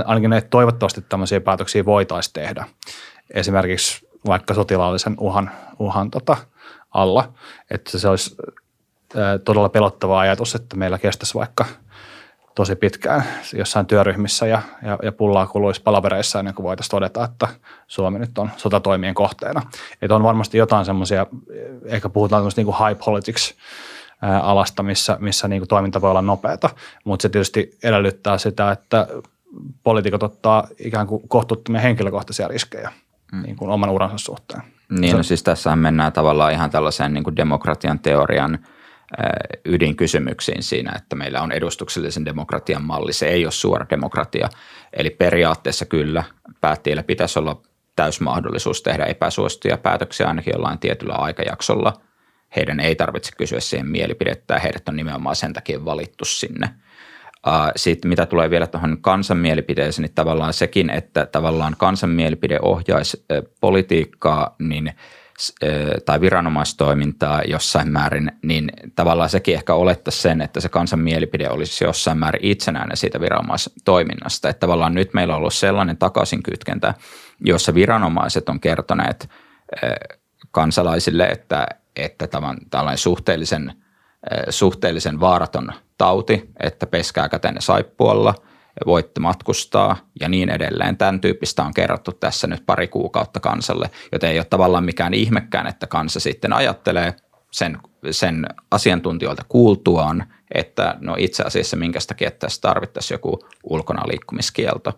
ainakin 0.06 0.34
että 0.34 0.50
toivottavasti 0.50 1.02
tämmöisiä 1.10 1.42
päätöksiä 1.42 1.86
voitaisiin 1.86 2.34
tehdä. 2.34 2.66
Esimerkiksi 3.34 4.08
vaikka 4.28 4.54
sotilaallisen 4.54 5.16
uhan, 5.20 5.52
uhan 5.80 6.12
tota, 6.12 6.38
alla. 6.92 7.34
Että 7.72 8.00
se 8.00 8.10
olisi 8.10 8.38
todella 9.46 9.70
pelottava 9.70 10.20
ajatus, 10.20 10.56
että 10.56 10.76
meillä 10.76 10.98
kestäisi 10.98 11.34
vaikka 11.34 11.66
tosi 12.56 12.76
pitkään 12.76 13.24
jossain 13.54 13.86
työryhmissä 13.86 14.48
ja, 14.48 14.62
ja, 14.82 15.00
ja 15.04 15.12
pullaa 15.12 15.48
kuluisi 15.48 15.82
palavereissa 15.82 16.40
ennen 16.40 16.54
kuin 16.54 16.64
voitaisiin 16.64 16.92
todeta, 16.92 17.24
että 17.24 17.48
Suomi 17.88 18.20
nyt 18.20 18.38
on 18.38 18.52
sotatoimien 18.58 19.16
kohteena. 19.16 19.62
Että 20.02 20.16
on 20.16 20.24
varmasti 20.24 20.58
jotain 20.58 20.86
semmoisia, 20.86 21.26
ehkä 21.86 22.10
puhutaan 22.10 22.40
tämmöistä 22.40 22.60
niin 22.60 22.66
kuin 22.66 22.88
high 22.88 23.02
politics 23.06 23.54
alasta, 24.42 24.84
missä, 24.84 25.18
missä 25.20 25.48
niin 25.48 25.60
kuin 25.60 25.70
toiminta 25.70 26.02
voi 26.02 26.10
olla 26.10 26.22
nopeata, 26.22 26.70
mutta 27.04 27.22
se 27.22 27.30
tietysti 27.30 27.78
edellyttää 27.84 28.38
sitä, 28.38 28.72
että 28.72 29.08
poliitikot 29.84 30.24
ottaa 30.24 30.68
ikään 30.80 31.08
kuin 31.08 31.28
kohtuuttomia 31.28 31.82
henkilökohtaisia 31.82 32.48
riskejä 32.48 32.92
mm. 33.32 33.42
niin 33.42 33.56
kuin 33.56 33.72
oman 33.72 33.90
uransa 33.90 34.18
suhteen. 34.18 34.62
Niin, 34.90 35.18
no 35.18 35.24
siis 35.24 35.44
tässä 35.44 35.76
mennään 35.76 36.14
tavallaan 36.14 36.54
ihan 36.54 36.70
tällaiseen 36.70 37.14
niin 37.14 37.24
kuin 37.24 37.36
demokratian 37.36 38.00
teorian 38.00 38.60
ydinkysymyksiin 39.66 40.64
siinä, 40.64 40.92
että 40.96 41.16
meillä 41.16 41.42
on 41.42 41.52
edustuksellisen 41.52 42.26
demokratian 42.26 42.84
malli. 42.84 43.14
Se 43.14 43.28
ei 43.28 43.46
ole 43.46 43.52
suora 43.52 43.86
demokratia. 43.90 44.50
Eli 44.94 45.10
periaatteessa 45.10 45.86
kyllä 45.86 46.24
päättäjillä 46.62 47.04
pitäisi 47.04 47.40
olla 47.40 47.62
täysmahdollisuus 47.96 48.82
tehdä 48.82 49.06
epäsuosituja 49.06 49.78
päätöksiä 49.78 50.28
ainakin 50.28 50.54
jollain 50.56 50.80
tietyllä 50.80 51.14
aikajaksolla. 51.14 51.94
Heidän 52.56 52.80
ei 52.80 52.96
tarvitse 52.96 53.32
kysyä 53.38 53.60
siihen 53.60 53.88
mielipidettä 53.88 54.54
ja 54.54 54.60
heidät 54.60 54.90
on 54.90 54.96
nimenomaan 54.96 55.36
sen 55.36 55.54
takia 55.54 55.86
valittu 55.86 56.26
sinne– 56.26 56.70
sitten 57.76 58.10
mitä 58.10 58.26
tulee 58.26 58.50
vielä 58.50 58.68
tuohon 58.68 58.98
kansan 59.02 59.38
mielipiteeseen, 59.38 60.04
niin 60.04 60.16
tavallaan 60.16 60.54
sekin, 60.54 60.90
että 60.90 61.26
tavallaan 61.26 61.76
kansan 61.78 62.10
mielipide 62.10 62.60
ohjaisi 62.62 63.26
politiikkaa, 63.62 64.56
niin 64.60 64.94
tai 66.06 66.22
viranomaistoimintaa 66.22 67.42
jossain 67.42 67.92
määrin, 67.92 68.32
niin 68.42 68.72
tavallaan 68.96 69.30
sekin 69.30 69.56
ehkä 69.56 69.74
olettaisi 69.74 70.22
sen, 70.22 70.42
että 70.42 70.60
se 70.60 70.70
kansan 70.70 71.00
mielipide 71.00 71.50
olisi 71.50 71.84
jossain 71.84 72.18
määrin 72.18 72.46
itsenäinen 72.46 72.98
siitä 72.98 73.20
viranomaistoiminnasta. 73.20 74.50
Että 74.50 74.60
tavallaan 74.60 74.94
nyt 74.94 75.14
meillä 75.14 75.34
on 75.34 75.38
ollut 75.38 75.54
sellainen 75.54 75.98
takaisinkytkentä, 75.98 76.94
jossa 77.42 77.74
viranomaiset 77.74 78.50
on 78.50 78.60
kertoneet 78.60 79.30
kansalaisille, 80.52 81.26
että, 81.26 81.68
että 81.96 82.28
tällainen 82.70 82.98
suhteellisen, 82.98 83.74
suhteellisen 84.50 85.20
vaaraton 85.20 85.74
tauti, 85.98 86.50
että 86.64 86.88
peskää 86.88 87.30
kätenne 87.30 87.62
saippualla– 87.62 88.36
voitte 88.86 89.20
matkustaa 89.20 89.98
ja 90.20 90.30
niin 90.30 90.50
edelleen. 90.50 90.98
Tämän 90.98 91.22
tyyppistä 91.22 91.64
on 91.64 91.74
kerrottu 91.74 92.12
tässä 92.12 92.48
nyt 92.48 92.66
pari 92.66 92.88
kuukautta 92.88 93.40
kansalle, 93.40 93.90
joten 94.12 94.30
ei 94.30 94.40
ole 94.40 94.46
tavallaan 94.46 94.86
mikään 94.86 95.14
ihmekään, 95.14 95.68
että 95.68 95.88
kansa 95.88 96.20
sitten 96.20 96.54
ajattelee 96.54 97.16
sen, 97.52 97.78
sen 98.12 98.46
asiantuntijoilta 98.72 99.44
kuultuaan, 99.50 100.34
että 100.54 100.96
no 101.00 101.16
itse 101.18 101.44
asiassa 101.44 101.78
minkästä 101.78 102.08
takia 102.08 102.32
tässä 102.32 102.62
tarvittaisiin 102.62 103.16
joku 103.16 103.40
ulkona 103.64 104.08
liikkumiskielto. 104.08 104.98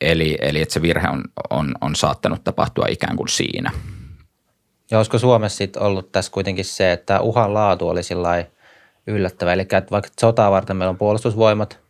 eli, 0.00 0.38
eli 0.40 0.62
että 0.62 0.74
se 0.74 0.82
virhe 0.82 1.08
on, 1.08 1.24
on, 1.50 1.74
on 1.80 1.96
saattanut 1.96 2.44
tapahtua 2.44 2.86
ikään 2.88 3.16
kuin 3.16 3.28
siinä. 3.28 3.72
Ja 4.92 4.98
olisiko 4.98 5.18
Suomessa 5.18 5.56
sitten 5.56 5.82
ollut 5.82 6.12
tässä 6.12 6.32
kuitenkin 6.32 6.64
se, 6.64 6.92
että 6.92 7.20
uhan 7.20 7.54
laatu 7.54 7.88
oli 7.88 8.00
yllättävä. 9.06 9.52
Eli 9.52 9.62
että 9.62 9.90
vaikka 9.90 10.10
sotaa 10.20 10.50
varten 10.50 10.76
meillä 10.76 10.90
on 10.90 10.98
puolustusvoimat, 10.98 11.82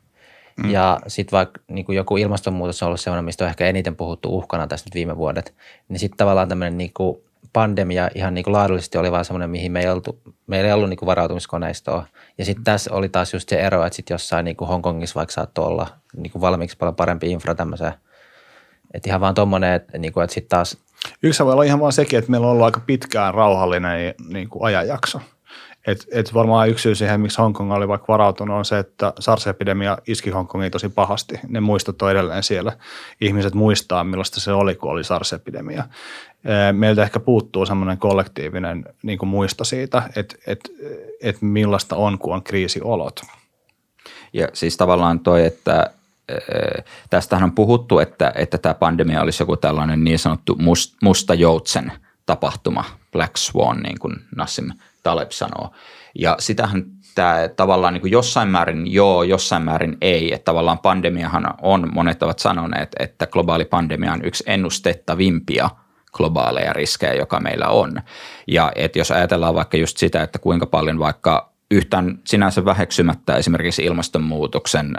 Mm. 0.56 0.70
Ja 0.70 1.00
sitten 1.06 1.36
vaikka 1.36 1.60
niin 1.68 1.84
kuin 1.84 1.96
joku 1.96 2.16
ilmastonmuutos 2.16 2.82
on 2.82 2.86
ollut 2.86 3.00
sellainen, 3.00 3.24
mistä 3.24 3.44
on 3.44 3.50
ehkä 3.50 3.66
eniten 3.66 3.96
puhuttu 3.96 4.36
uhkana 4.36 4.66
tässä 4.66 4.86
nyt 4.86 4.94
viime 4.94 5.16
vuodet, 5.16 5.54
niin 5.88 5.98
sitten 5.98 6.16
tavallaan 6.16 6.48
tämmöinen 6.48 6.78
niin 6.78 6.90
kuin 6.94 7.22
pandemia 7.52 8.10
ihan 8.14 8.34
niin 8.34 8.44
kuin 8.44 8.52
laadullisesti 8.52 8.98
oli 8.98 9.12
vaan 9.12 9.24
semmoinen, 9.24 9.50
mihin 9.50 9.72
me 9.72 9.80
ei, 9.80 9.88
oltu, 9.88 10.20
meillä 10.46 10.66
ei 10.66 10.72
ollut 10.72 10.88
niin 10.88 10.98
kuin 10.98 11.06
varautumiskoneistoa. 11.06 12.06
Ja 12.38 12.44
sitten 12.44 12.64
tässä 12.64 12.94
oli 12.94 13.08
taas 13.08 13.34
just 13.34 13.48
se 13.48 13.60
ero, 13.60 13.84
että 13.84 13.96
sitten 13.96 14.14
jossain 14.14 14.44
niin 14.44 14.56
kuin 14.56 14.68
Hongkongissa 14.68 15.14
vaikka 15.14 15.32
saattoi 15.32 15.66
olla 15.66 15.86
niin 16.16 16.30
kuin 16.30 16.42
valmiiksi 16.42 16.76
paljon 16.76 16.96
parempi 16.96 17.30
infra 17.30 17.54
tämmöiseen. 17.54 17.92
Että 18.94 19.10
ihan 19.10 19.20
vaan 19.20 19.34
tuommoinen, 19.34 19.72
että, 19.72 19.98
niin 19.98 20.12
kuin, 20.12 20.24
että 20.24 20.34
sitten 20.34 20.48
taas 20.48 20.78
Yksi 21.22 21.44
voi 21.44 21.52
olla 21.52 21.62
ihan 21.62 21.80
vaan 21.80 21.92
sekin, 21.92 22.18
että 22.18 22.30
meillä 22.30 22.46
on 22.46 22.50
ollut 22.52 22.64
aika 22.64 22.80
pitkään 22.86 23.34
rauhallinen 23.34 24.14
niin 24.28 24.48
kuin 24.48 24.64
ajanjakso. 24.64 25.20
Et, 25.86 26.06
et 26.12 26.34
varmaan 26.34 26.68
yksi 26.68 26.82
syy 26.82 26.94
siihen, 26.94 27.20
miksi 27.20 27.38
Hongkong 27.38 27.72
oli 27.72 27.88
vaikka 27.88 28.12
varautunut, 28.12 28.56
on 28.56 28.64
se, 28.64 28.78
että 28.78 29.12
SARS-epidemia 29.20 29.98
iski 30.06 30.30
Hongkongiin 30.30 30.72
tosi 30.72 30.88
pahasti. 30.88 31.40
Ne 31.48 31.60
muistot 31.60 32.02
on 32.02 32.10
edelleen 32.10 32.42
siellä. 32.42 32.72
Ihmiset 33.20 33.54
muistaa, 33.54 34.04
millaista 34.04 34.40
se 34.40 34.52
oli, 34.52 34.74
kun 34.74 34.90
oli 34.90 35.04
SARS-epidemia. 35.04 35.84
Meiltä 36.72 37.02
ehkä 37.02 37.20
puuttuu 37.20 37.66
semmoinen 37.66 37.98
kollektiivinen 37.98 38.84
niin 39.02 39.18
kuin 39.18 39.28
muisto 39.28 39.64
siitä, 39.64 40.02
että 40.16 40.36
et, 40.46 40.70
et 41.20 41.42
millaista 41.42 41.96
on, 41.96 42.18
kun 42.18 42.34
on 42.34 42.42
kriisiolot. 42.42 43.20
Ja 44.32 44.48
siis 44.52 44.76
tavallaan 44.76 45.20
toi, 45.20 45.46
että 45.46 45.90
tästähän 47.10 47.44
on 47.44 47.52
puhuttu, 47.52 47.98
että, 47.98 48.32
että 48.34 48.58
tämä 48.58 48.74
pandemia 48.74 49.22
olisi 49.22 49.42
joku 49.42 49.56
tällainen 49.56 50.04
niin 50.04 50.18
sanottu 50.18 50.56
must, 50.60 50.94
musta 51.02 51.34
joutsen 51.34 51.92
tapahtuma, 52.26 52.84
Black 53.12 53.36
Swan, 53.36 53.78
niin 53.78 53.98
kuin 53.98 54.16
Nassim 54.36 54.70
Taleb 55.02 55.30
sanoo. 55.30 55.70
Ja 56.18 56.36
sitähän 56.38 56.84
tämä 57.14 57.48
tavallaan 57.56 57.94
niin 57.94 58.00
kuin 58.00 58.12
jossain 58.12 58.48
määrin 58.48 58.92
joo, 58.92 59.22
jossain 59.22 59.62
määrin 59.62 59.96
ei. 60.00 60.34
Että 60.34 60.44
tavallaan 60.44 60.78
pandemiahan 60.78 61.54
on, 61.62 61.88
monet 61.92 62.22
ovat 62.22 62.38
sanoneet, 62.38 62.88
että 62.98 63.26
globaali 63.26 63.64
pandemia 63.64 64.12
on 64.12 64.24
yksi 64.24 64.44
ennustettavimpia 64.46 65.70
globaaleja 66.12 66.72
riskejä, 66.72 67.14
joka 67.14 67.40
meillä 67.40 67.68
on. 67.68 68.02
Ja 68.46 68.72
että 68.74 68.98
jos 68.98 69.10
ajatellaan 69.10 69.54
vaikka 69.54 69.76
just 69.76 69.96
sitä, 69.96 70.22
että 70.22 70.38
kuinka 70.38 70.66
paljon 70.66 70.98
vaikka 70.98 71.51
yhtään 71.72 72.18
sinänsä 72.24 72.64
väheksymättä 72.64 73.36
esimerkiksi 73.36 73.84
ilmastonmuutoksen 73.84 74.96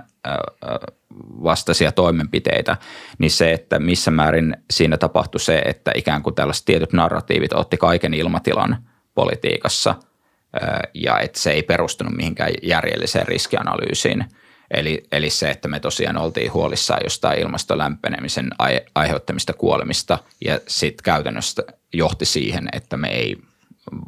vastaisia 1.43 1.91
toimenpiteitä, 1.91 2.77
niin 3.17 3.31
se, 3.31 3.53
että 3.53 3.79
missä 3.79 4.11
määrin 4.11 4.57
siinä 4.71 4.97
tapahtui 4.97 5.39
se, 5.39 5.61
että 5.65 5.91
ikään 5.95 6.23
kuin 6.23 6.35
tällaiset 6.35 6.65
tietyt 6.65 6.93
narratiivit 6.93 7.53
otti 7.53 7.77
kaiken 7.77 8.13
ilmatilan– 8.13 8.77
politiikassa 9.15 9.95
ja 10.93 11.19
että 11.19 11.39
se 11.39 11.51
ei 11.51 11.63
perustunut 11.63 12.13
mihinkään 12.13 12.51
järjelliseen 12.63 13.27
riskianalyysiin. 13.27 14.25
Eli, 14.71 15.03
eli 15.11 15.29
se, 15.29 15.49
että 15.49 15.67
me 15.67 15.79
tosiaan 15.79 16.17
oltiin 16.17 16.53
huolissaan 16.53 17.01
jostain 17.03 17.39
ilmastolämpenemisen 17.39 18.49
aiheuttamista 18.95 19.53
kuolemista 19.53 20.19
ja 20.45 20.59
sitten 20.67 21.03
käytännössä 21.03 21.63
johti 21.93 22.25
siihen, 22.25 22.69
että 22.71 22.97
me 22.97 23.07
ei 23.07 23.37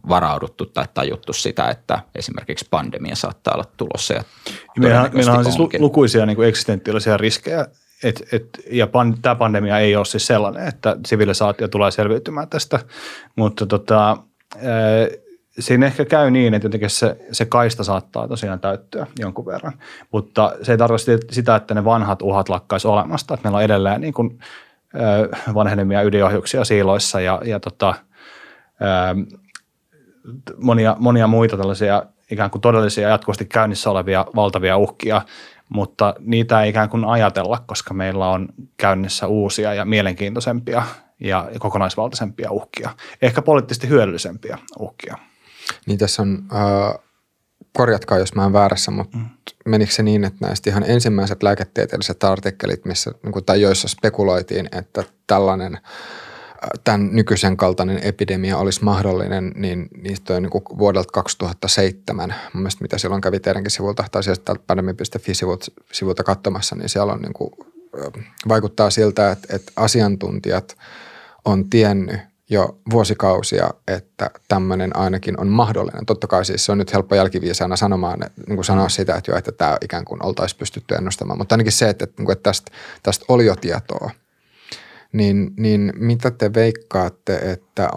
varauduttu 0.10 0.66
tai 0.66 0.86
tajuttu 0.94 1.34
sitä, 1.34 1.70
että 1.70 2.00
esimerkiksi 2.16 2.68
pandemia 2.70 3.16
saattaa 3.16 3.54
olla 3.54 3.66
tulossa. 3.78 4.14
Ja 4.14 4.24
meillä, 4.80 5.10
meillä 5.14 5.34
on 5.34 5.46
siis 5.46 5.60
lukuisia 5.80 6.26
niin 6.26 6.36
kuin 6.36 6.48
eksistentiaalisia 6.48 7.18
riskejä, 7.18 7.68
et, 8.04 8.24
et, 8.32 8.50
ja 8.72 8.88
pan, 8.88 9.16
tämä 9.22 9.36
pandemia 9.36 9.80
ei 9.80 9.96
ole 9.96 10.06
siis 10.06 10.28
sellainen, 10.28 10.68
että 10.68 10.98
sivilisaatio 11.06 11.68
tulee 11.68 11.92
selviytymään 11.92 12.50
tästä, 12.50 12.80
mutta 13.36 13.66
tota, 13.66 14.18
siinä 15.60 15.86
ehkä 15.86 16.06
käy 16.06 16.32
niin, 16.32 16.54
että 16.54 16.66
jotenkin 16.66 16.90
se, 16.90 17.18
se 17.32 17.46
kaista 17.46 17.84
saattaa 17.84 18.28
tosiaan 18.28 18.60
täyttyä 18.60 19.08
jonkun 19.20 19.46
verran, 19.46 19.74
mutta 20.12 20.54
se 20.62 20.72
ei 20.72 20.78
tarkoita 20.78 21.06
sitä, 21.32 21.56
että 21.56 21.74
ne 21.74 21.86
vanhat 21.86 22.22
uhat 22.22 22.50
lakkaisi 22.50 22.88
olemasta, 22.88 23.34
että 23.34 23.46
meillä 23.46 23.58
on 23.58 23.64
edelleen 23.64 24.02
niin 24.02 24.14
kuin, 24.14 24.40
vanhenemia 25.54 26.02
ydinohjuksia 26.02 26.66
siiloissa 26.66 27.22
ja, 27.22 27.42
ja 27.46 27.60
tota, 27.60 27.96
monia, 30.58 30.96
monia 31.00 31.28
muita 31.28 31.58
tällaisia 31.58 32.04
ikään 32.32 32.52
kuin 32.52 32.62
todellisia 32.62 33.10
jatkuvasti 33.10 33.46
käynnissä 33.46 33.90
olevia 33.90 34.26
valtavia 34.36 34.78
uhkia, 34.78 35.22
mutta 35.70 36.16
niitä 36.20 36.64
ei 36.64 36.70
ikään 36.70 36.90
kuin 36.90 37.06
ajatella, 37.06 37.64
koska 37.66 37.94
meillä 37.94 38.30
on 38.30 38.48
käynnissä 38.78 39.28
uusia 39.28 39.74
ja 39.74 39.86
mielenkiintoisempia 39.86 40.84
ja 41.20 41.50
kokonaisvaltaisempia 41.60 42.52
uhkia, 42.52 42.90
ehkä 43.22 43.42
poliittisesti 43.42 43.90
hyödyllisempiä 43.90 44.58
uhkia. 44.80 45.18
Niin 45.86 46.00
tässä 46.00 46.22
on, 46.22 46.44
äh, 46.54 47.00
korjatkaa 47.74 48.18
jos 48.18 48.36
mä 48.36 48.44
oon 48.44 48.54
väärässä, 48.54 48.92
mutta 48.92 49.18
mm. 49.18 49.26
menikö 49.66 49.92
se 49.92 50.04
niin, 50.04 50.24
että 50.24 50.48
näistä 50.48 50.70
ihan 50.70 50.84
ensimmäiset 50.88 51.44
lääketieteelliset 51.44 52.24
artikkelit, 52.24 52.86
missä, 52.86 53.12
niin 53.24 53.46
tai 53.46 53.62
joissa 53.62 53.88
spekuloitiin, 53.88 54.70
että 54.72 55.04
tällainen 55.28 55.80
tämän 56.84 57.10
nykyisen 57.12 57.58
kaltainen 57.58 58.00
epidemia 58.04 58.58
olisi 58.58 58.84
mahdollinen, 58.84 59.52
niin 59.56 59.88
niistä 60.02 60.36
on 60.36 60.44
niin 60.44 60.78
vuodelta 60.78 61.12
2007, 61.12 62.36
mun 62.54 62.62
mielestä 62.62 62.82
mitä 62.82 62.98
silloin 62.98 63.22
kävi 63.22 63.40
teidänkin 63.40 63.72
sivulta, 63.72 64.06
tai 64.12 64.24
sieltä 64.24 64.42
täältä 64.46 64.64
pandemi.fi-sivulta 64.68 65.66
sivulta 65.92 66.24
katsomassa, 66.24 66.76
niin 66.76 66.90
siellä 66.90 67.14
on 67.14 67.22
niin 67.22 67.34
kuin, 67.34 67.52
vaikuttaa 68.48 68.90
siltä, 68.90 69.32
että, 69.32 69.56
että 69.56 69.72
asiantuntijat– 69.76 70.78
on 71.46 71.70
tiennyt 71.70 72.20
jo 72.50 72.80
vuosikausia, 72.92 73.70
että 73.88 74.30
tämmöinen 74.48 74.98
ainakin 74.98 75.40
on 75.40 75.48
mahdollinen. 75.48 76.06
Totta 76.06 76.28
kai 76.28 76.46
siis 76.46 76.66
se 76.66 76.72
on 76.72 76.78
nyt 76.78 76.94
helppo 76.94 77.16
jälkiviisaana 77.16 77.76
sanomaan, 77.76 78.20
niin 78.20 78.56
kuin 78.56 78.66
sanoa 78.66 78.90
sitä, 78.90 79.16
että, 79.16 79.32
jo, 79.32 79.38
että 79.38 79.52
tämä 79.52 79.78
ikään 79.82 80.06
kuin 80.06 80.26
oltaisiin 80.26 80.60
pystytty 80.60 80.96
ennustamaan. 80.96 81.38
Mutta 81.38 81.54
ainakin 81.56 81.72
se, 81.72 81.90
että, 81.90 82.04
että, 82.04 82.24
että 82.32 82.44
tästä, 82.44 82.72
tästä 83.04 83.26
oli 83.28 83.46
jo 83.46 83.56
tietoa. 83.56 84.12
Niin, 85.16 85.54
niin 85.58 85.94
mitä 85.96 86.32
te 86.32 86.54
veikkaatte, 86.54 87.36
että 87.36 87.90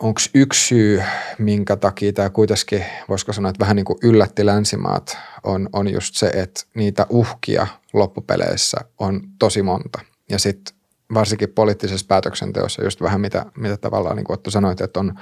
onko 0.00 0.20
yksi 0.34 0.66
syy, 0.66 1.02
minkä 1.38 1.76
takia 1.76 2.12
tämä 2.12 2.30
kuitenkin, 2.30 2.84
voisiko 3.08 3.32
sanoa, 3.32 3.48
että 3.50 3.60
vähän 3.60 3.76
niin 3.76 3.84
kuin 3.84 3.98
yllätti 4.02 4.46
länsimaat, 4.46 5.18
on, 5.44 5.68
on 5.72 5.92
just 5.92 6.14
se, 6.14 6.26
että 6.26 6.60
niitä 6.74 7.06
uhkia 7.08 7.66
loppupeleissä 7.92 8.76
on 8.98 9.20
tosi 9.38 9.62
monta. 9.62 10.00
Ja 10.30 10.38
sitten 10.38 10.76
varsinkin 11.14 11.48
poliittisessa 11.48 12.06
päätöksenteossa 12.08 12.84
just 12.84 13.02
vähän 13.02 13.20
mitä, 13.20 13.46
mitä 13.56 13.76
tavallaan 13.76 14.16
niin 14.16 14.24
kuin 14.24 14.34
Otto 14.34 14.50
sanoit, 14.50 14.80
että 14.80 15.00
on, 15.00 15.14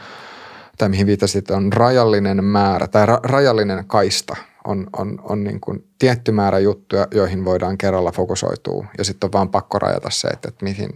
tai 0.78 0.88
mihin 0.88 1.06
viitasit, 1.06 1.50
on 1.50 1.72
rajallinen 1.72 2.44
määrä 2.44 2.88
tai 2.88 3.06
ra, 3.06 3.20
rajallinen 3.22 3.84
kaista 3.86 4.36
on, 4.64 4.86
on, 4.98 5.18
on 5.22 5.44
niin 5.44 5.60
kuin 5.60 5.88
tietty 5.98 6.32
määrä 6.32 6.58
juttuja, 6.58 7.06
joihin 7.14 7.44
voidaan 7.44 7.78
kerralla 7.78 8.12
fokusoitua 8.12 8.86
ja 8.98 9.04
sitten 9.04 9.28
on 9.28 9.32
vaan 9.32 9.48
pakko 9.48 9.78
rajata 9.78 10.10
se, 10.10 10.28
että, 10.28 10.48
että 10.48 10.64
mihin, 10.64 10.88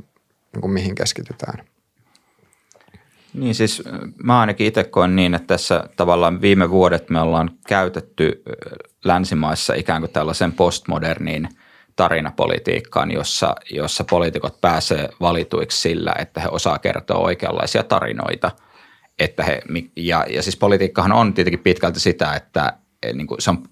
niin 0.52 0.60
kuin 0.60 0.70
mihin 0.70 0.94
keskitytään. 0.94 1.64
Niin 3.34 3.54
siis 3.54 3.82
mä 4.22 4.40
ainakin 4.40 4.66
itse 4.66 4.84
koen 4.84 5.16
niin, 5.16 5.34
että 5.34 5.46
tässä 5.46 5.84
tavallaan 5.96 6.40
viime 6.40 6.70
vuodet 6.70 7.10
me 7.10 7.20
ollaan 7.20 7.50
käytetty 7.66 8.42
länsimaissa 9.04 9.74
ikään 9.74 10.02
kuin 10.02 10.12
tällaisen 10.12 10.52
postmoderniin– 10.52 11.48
tarinapolitiikkaan, 11.96 13.10
jossa, 13.10 13.54
jossa 13.70 14.04
poliitikot 14.04 14.60
pääsee 14.60 15.08
valituiksi 15.20 15.80
sillä, 15.80 16.14
että 16.18 16.40
he 16.40 16.48
osaa 16.50 16.78
kertoa 16.78 17.18
oikeanlaisia 17.18 17.82
tarinoita. 17.82 18.50
Että 19.18 19.44
he, 19.44 19.62
ja, 19.96 20.26
ja 20.28 20.42
siis 20.42 20.56
politiikkahan 20.56 21.12
on 21.12 21.34
tietenkin 21.34 21.60
pitkälti 21.60 22.00
sitä, 22.00 22.34
että 22.34 22.72
niin 23.14 23.26
kuin 23.26 23.42
se 23.42 23.50
on 23.50 23.62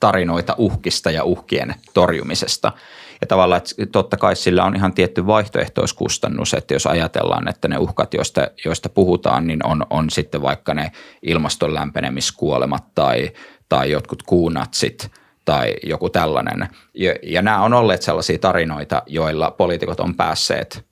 tarinoita 0.00 0.54
uhkista 0.58 1.10
ja 1.10 1.24
uhkien 1.24 1.74
torjumisesta. 1.94 2.72
ja 3.20 3.26
tavallaan, 3.26 3.58
että 3.58 3.86
totta 3.86 4.16
kai 4.16 4.36
sillä 4.36 4.64
on 4.64 4.76
ihan 4.76 4.94
tietty 4.94 5.26
vaihtoehtoiskustannus, 5.26 6.54
että 6.54 6.74
jos 6.74 6.86
ajatellaan, 6.86 7.48
että 7.48 7.68
ne 7.68 7.78
uhkat, 7.78 8.14
joista, 8.14 8.48
joista 8.64 8.88
puhutaan, 8.88 9.46
niin 9.46 9.66
on, 9.66 9.86
on 9.90 10.10
sitten 10.10 10.42
vaikka 10.42 10.74
ne 10.74 10.92
ilmaston 11.22 11.74
lämpenemiskuolemat 11.74 12.94
tai, 12.94 13.30
tai 13.68 13.90
jotkut 13.90 14.22
kuunatsit 14.22 15.10
tai 15.44 15.74
joku 15.82 16.10
tällainen. 16.10 16.68
Ja, 16.94 17.14
ja 17.22 17.42
nämä 17.42 17.62
on 17.62 17.74
olleet 17.74 18.02
sellaisia 18.02 18.38
tarinoita, 18.38 19.02
joilla 19.06 19.50
poliitikot 19.50 20.00
on 20.00 20.14
päässeet 20.14 20.86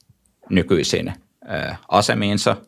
nykyisin 0.51 1.13
asemiinsa– 1.89 2.57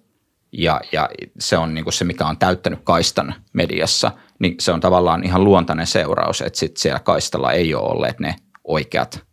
ja, 0.53 0.80
ja 0.92 1.09
se 1.38 1.59
on 1.59 1.74
niin 1.74 1.84
kuin 1.84 1.92
se, 1.92 2.05
mikä 2.05 2.26
on 2.26 2.38
täyttänyt 2.38 2.80
kaistan 2.84 3.34
mediassa, 3.53 4.12
niin 4.39 4.55
se 4.61 4.72
on 4.72 4.80
tavallaan 4.80 5.24
ihan 5.24 5.45
luontainen 5.45 5.87
seuraus, 5.87 6.41
että 6.41 6.59
sit 6.59 6.76
siellä 6.76 7.01
kaistalla 7.01 7.53
ei 7.53 7.74
ole 7.74 7.93
olleet 7.93 8.20
ne 8.20 8.34
oikeat 8.64 9.26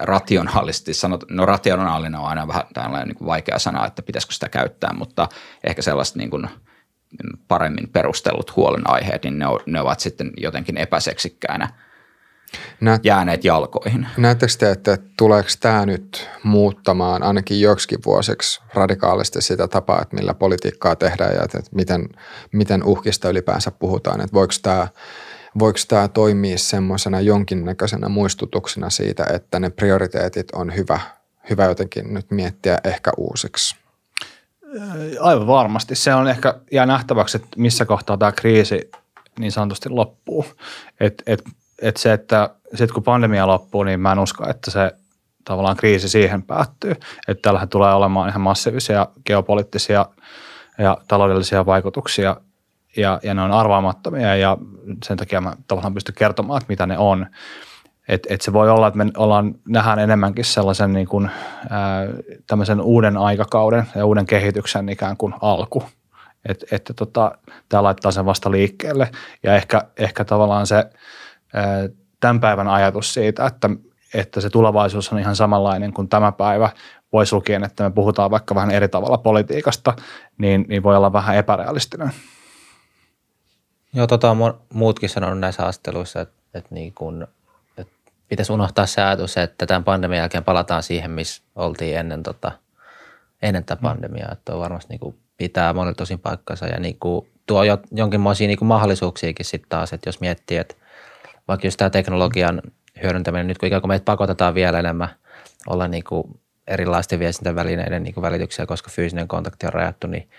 rationaalisesti 0.00 0.94
sanot, 0.94 1.24
no 1.30 1.46
rationaalinen 1.46 2.20
on 2.20 2.26
aina 2.26 2.48
vähän 2.48 2.62
tällainen 2.74 3.08
niin 3.08 3.26
vaikea 3.26 3.58
sana, 3.58 3.86
että 3.86 4.02
pitäisikö 4.02 4.34
sitä 4.34 4.48
käyttää, 4.48 4.92
mutta 4.92 5.28
ehkä 5.64 5.82
sellaiset 5.82 6.16
niin 6.16 6.30
kuin 6.30 6.48
paremmin 7.48 7.88
perustellut 7.88 8.56
huolenaiheet, 8.56 9.24
niin 9.24 9.38
ne, 9.38 9.46
ne 9.66 9.80
ovat 9.80 10.00
sitten 10.00 10.32
jotenkin 10.36 10.76
epäseksikkäänä– 10.76 11.68
Näet, 12.80 13.04
jääneet 13.04 13.44
jalkoihin. 13.44 14.06
Näettekö 14.16 14.52
te, 14.58 14.70
että 14.70 14.98
tuleeko 15.16 15.48
tämä 15.60 15.86
nyt 15.86 16.28
muuttamaan 16.42 17.22
ainakin 17.22 17.60
joksikin 17.60 17.98
vuosiksi 18.06 18.60
radikaalisti 18.74 19.42
sitä 19.42 19.68
tapaa, 19.68 20.02
että 20.02 20.16
millä 20.16 20.34
politiikkaa 20.34 20.96
tehdään 20.96 21.34
ja 21.34 21.42
että 21.42 21.60
miten, 21.74 22.08
miten 22.52 22.84
uhkista 22.84 23.28
ylipäänsä 23.28 23.70
puhutaan, 23.70 24.20
että 24.20 24.34
voiko 24.34 24.54
tämä 24.62 24.88
voiko 25.58 25.78
tämä 25.88 26.08
toimia 26.08 26.58
semmoisena 26.58 27.20
jonkinnäköisenä 27.20 28.08
muistutuksena 28.08 28.90
siitä, 28.90 29.26
että 29.34 29.60
ne 29.60 29.70
prioriteetit 29.70 30.50
on 30.50 30.76
hyvä, 30.76 31.00
hyvä 31.50 31.64
jotenkin 31.64 32.14
nyt 32.14 32.30
miettiä 32.30 32.78
ehkä 32.84 33.10
uusiksi? 33.16 33.76
Aivan 35.20 35.46
varmasti. 35.46 35.94
Se 35.94 36.14
on 36.14 36.28
ehkä 36.28 36.54
jää 36.72 36.86
nähtäväksi, 36.86 37.36
että 37.36 37.48
missä 37.56 37.84
kohtaa 37.84 38.16
tämä 38.16 38.32
kriisi 38.32 38.90
niin 39.38 39.52
sanotusti 39.52 39.88
loppuu. 39.88 40.44
Et, 41.00 41.22
et 41.26 41.42
että 41.82 42.00
se, 42.00 42.12
että 42.12 42.50
sitten 42.70 42.94
kun 42.94 43.02
pandemia 43.02 43.46
loppuu, 43.46 43.82
niin 43.82 44.00
mä 44.00 44.12
en 44.12 44.18
usko, 44.18 44.48
että 44.50 44.70
se 44.70 44.92
tavallaan 45.44 45.76
kriisi 45.76 46.08
siihen 46.08 46.42
päättyy. 46.42 46.90
Että 47.28 47.42
tällähän 47.42 47.68
tulee 47.68 47.94
olemaan 47.94 48.28
ihan 48.28 48.40
massiivisia 48.40 49.06
geopoliittisia 49.26 50.06
ja 50.78 50.98
taloudellisia 51.08 51.66
vaikutuksia 51.66 52.36
ja, 52.96 53.20
ja 53.22 53.34
ne 53.34 53.42
on 53.42 53.52
arvaamattomia 53.52 54.36
ja 54.36 54.56
sen 55.04 55.16
takia 55.16 55.40
mä 55.40 55.52
tavallaan 55.68 55.94
pystyn 55.94 56.14
kertomaan, 56.14 56.58
että 56.58 56.72
mitä 56.72 56.86
ne 56.86 56.98
on. 56.98 57.26
Et, 58.08 58.26
et 58.30 58.40
se 58.40 58.52
voi 58.52 58.70
olla, 58.70 58.86
että 58.86 58.98
me 58.98 59.10
ollaan, 59.16 59.54
nähdään 59.68 59.98
enemmänkin 59.98 60.44
sellaisen 60.44 60.92
niin 60.92 61.08
kuin, 61.08 61.30
ää, 61.70 62.06
uuden 62.82 63.16
aikakauden 63.16 63.86
ja 63.94 64.06
uuden 64.06 64.26
kehityksen 64.26 64.88
ikään 64.88 65.16
kuin 65.16 65.34
alku. 65.40 65.82
Että 66.48 66.66
et, 66.72 66.92
tota, 66.96 67.32
tämä 67.68 67.82
laittaa 67.82 68.12
sen 68.12 68.26
vasta 68.26 68.50
liikkeelle 68.50 69.10
ja 69.42 69.56
ehkä, 69.56 69.82
ehkä 69.96 70.24
tavallaan 70.24 70.66
se– 70.66 70.84
tämän 72.20 72.40
päivän 72.40 72.68
ajatus 72.68 73.14
siitä, 73.14 73.46
että, 73.46 73.70
että 74.14 74.40
se 74.40 74.50
tulevaisuus 74.50 75.12
on 75.12 75.18
ihan 75.18 75.36
samanlainen 75.36 75.92
kuin 75.92 76.08
tämä 76.08 76.32
päivä, 76.32 76.70
pois 77.10 77.32
lukien, 77.32 77.64
että 77.64 77.84
me 77.84 77.90
puhutaan 77.90 78.30
vaikka 78.30 78.54
vähän 78.54 78.70
eri 78.70 78.88
tavalla 78.88 79.18
politiikasta, 79.18 79.94
niin, 80.38 80.64
niin 80.68 80.82
voi 80.82 80.96
olla 80.96 81.12
vähän 81.12 81.36
epärealistinen. 81.36 82.10
Joo, 83.92 84.06
tota 84.06 84.30
on 84.30 84.60
muutkin 84.74 85.08
sanonut 85.08 85.38
näissä 85.38 85.62
haastatteluissa, 85.62 86.20
että, 86.20 86.34
että, 86.54 86.74
niin 86.74 86.94
kun, 86.94 87.26
että 87.78 88.12
pitäisi 88.28 88.52
unohtaa 88.52 88.86
se 88.86 89.02
ajatus, 89.02 89.36
että 89.36 89.66
tämän 89.66 89.84
pandemian 89.84 90.18
jälkeen 90.18 90.44
palataan 90.44 90.82
siihen, 90.82 91.10
missä 91.10 91.42
oltiin 91.56 91.98
ennen, 91.98 92.22
tota, 92.22 92.52
ennen 93.42 93.64
tätä 93.64 93.82
mm. 93.82 93.82
pandemiaa. 93.82 94.32
Että 94.32 94.54
on 94.54 94.60
varmasti 94.60 94.92
niin 94.92 95.00
kuin 95.00 95.18
pitää 95.36 95.72
monilta 95.72 95.96
tosin 95.96 96.18
paikkansa 96.18 96.66
ja 96.66 96.80
niin 96.80 96.98
kuin 96.98 97.28
tuo 97.46 97.62
jo, 97.62 97.78
jonkinlaisia 97.92 98.46
niin 98.46 98.58
kuin 98.58 98.68
mahdollisuuksiakin 98.68 99.46
sitten 99.46 99.68
taas, 99.68 99.92
että 99.92 100.08
jos 100.08 100.20
miettii, 100.20 100.56
että 100.56 100.74
vaikka 101.50 101.66
just 101.66 101.76
tämä 101.76 101.90
teknologian 101.90 102.62
hyödyntäminen, 103.02 103.46
nyt 103.46 103.58
kun 103.58 103.66
ikään 103.66 103.82
kuin 103.82 103.88
meitä 103.88 104.04
pakotetaan 104.04 104.54
vielä 104.54 104.78
enemmän 104.78 105.08
olla 105.66 105.88
niin 105.88 106.04
kuin 106.04 106.40
erilaisten 106.66 107.18
viestintävälineiden 107.18 108.02
niin 108.02 108.14
kuin 108.14 108.22
välityksiä, 108.22 108.66
koska 108.66 108.90
fyysinen 108.90 109.28
kontakti 109.28 109.66
on 109.66 109.72
rajattu, 109.72 110.06
niin 110.06 110.30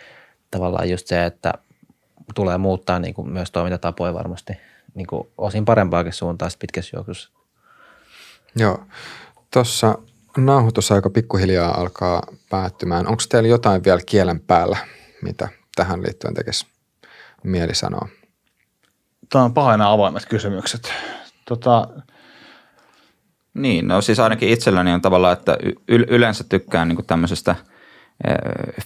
tavallaan 0.51 0.89
just 0.89 1.07
se, 1.07 1.25
että 1.25 1.53
tulee 2.35 2.57
muuttaa 2.57 2.99
niin 2.99 3.13
kuin 3.13 3.29
myös 3.29 3.51
toimintatapoja 3.51 4.13
varmasti 4.13 4.53
niin 4.93 5.07
kuin 5.07 5.27
osin 5.37 5.65
parempaakin 5.65 6.13
suuntaan 6.13 6.51
pitkässä 6.59 6.97
juoksussa. 6.97 7.29
Joo. 8.55 8.83
Tuossa 9.53 9.97
nauhoitusaika 10.37 11.09
pikkuhiljaa 11.09 11.79
alkaa 11.79 12.23
päättymään. 12.49 13.07
Onko 13.07 13.23
teillä 13.29 13.49
jotain 13.49 13.83
vielä 13.83 14.01
kielen 14.05 14.39
päällä, 14.39 14.77
mitä 15.21 15.49
tähän 15.75 16.03
liittyen 16.03 16.33
tekisi 16.33 16.67
mieli 17.43 17.75
sanoa? 17.75 18.07
Tämä 19.31 19.45
on 19.45 19.53
paha 19.53 19.77
nämä 19.77 19.91
avoimet 19.91 20.25
kysymykset. 20.25 20.93
Tota, 21.45 21.87
niin, 23.53 23.87
no 23.87 24.01
siis 24.01 24.19
ainakin 24.19 24.49
itselläni 24.49 24.93
on 24.93 25.01
tavallaan, 25.01 25.33
että 25.33 25.57
yleensä 25.87 26.43
tykkään 26.43 26.87
niin 26.87 27.05
tämmöisestä 27.05 27.55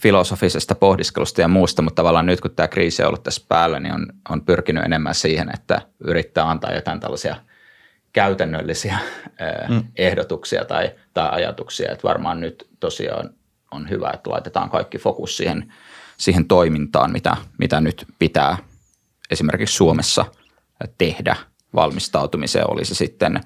filosofisesta 0.01 0.75
pohdiskelusta 0.75 1.41
ja 1.41 1.47
muusta, 1.47 1.81
mutta 1.81 1.95
tavallaan 1.95 2.25
nyt 2.25 2.41
kun 2.41 2.51
tämä 2.51 2.67
kriisi 2.67 3.01
on 3.01 3.07
ollut 3.07 3.23
tässä 3.23 3.45
päällä, 3.49 3.79
niin 3.79 3.93
on, 3.93 4.07
on 4.29 4.41
pyrkinyt 4.41 4.85
enemmän 4.85 5.15
siihen, 5.15 5.49
että 5.53 5.81
yrittää 5.99 6.49
antaa 6.49 6.73
jotain 6.73 6.99
tällaisia 6.99 7.35
käytännöllisiä 8.13 8.97
mm. 9.69 9.83
ehdotuksia 9.95 10.65
tai, 10.65 10.91
tai 11.13 11.29
ajatuksia, 11.31 11.91
että 11.91 12.07
varmaan 12.07 12.39
nyt 12.39 12.67
tosiaan 12.79 13.29
on 13.71 13.89
hyvä, 13.89 14.11
että 14.13 14.29
laitetaan 14.29 14.69
kaikki 14.69 14.97
fokus 14.97 15.37
siihen, 15.37 15.73
siihen 16.17 16.45
toimintaan, 16.45 17.11
mitä, 17.11 17.37
mitä 17.57 17.81
nyt 17.81 18.05
pitää 18.19 18.57
esimerkiksi 19.31 19.75
Suomessa 19.75 20.25
tehdä 20.97 21.35
valmistautumiseen 21.75 22.71
olisi 22.71 22.95
sitten, 22.95 23.41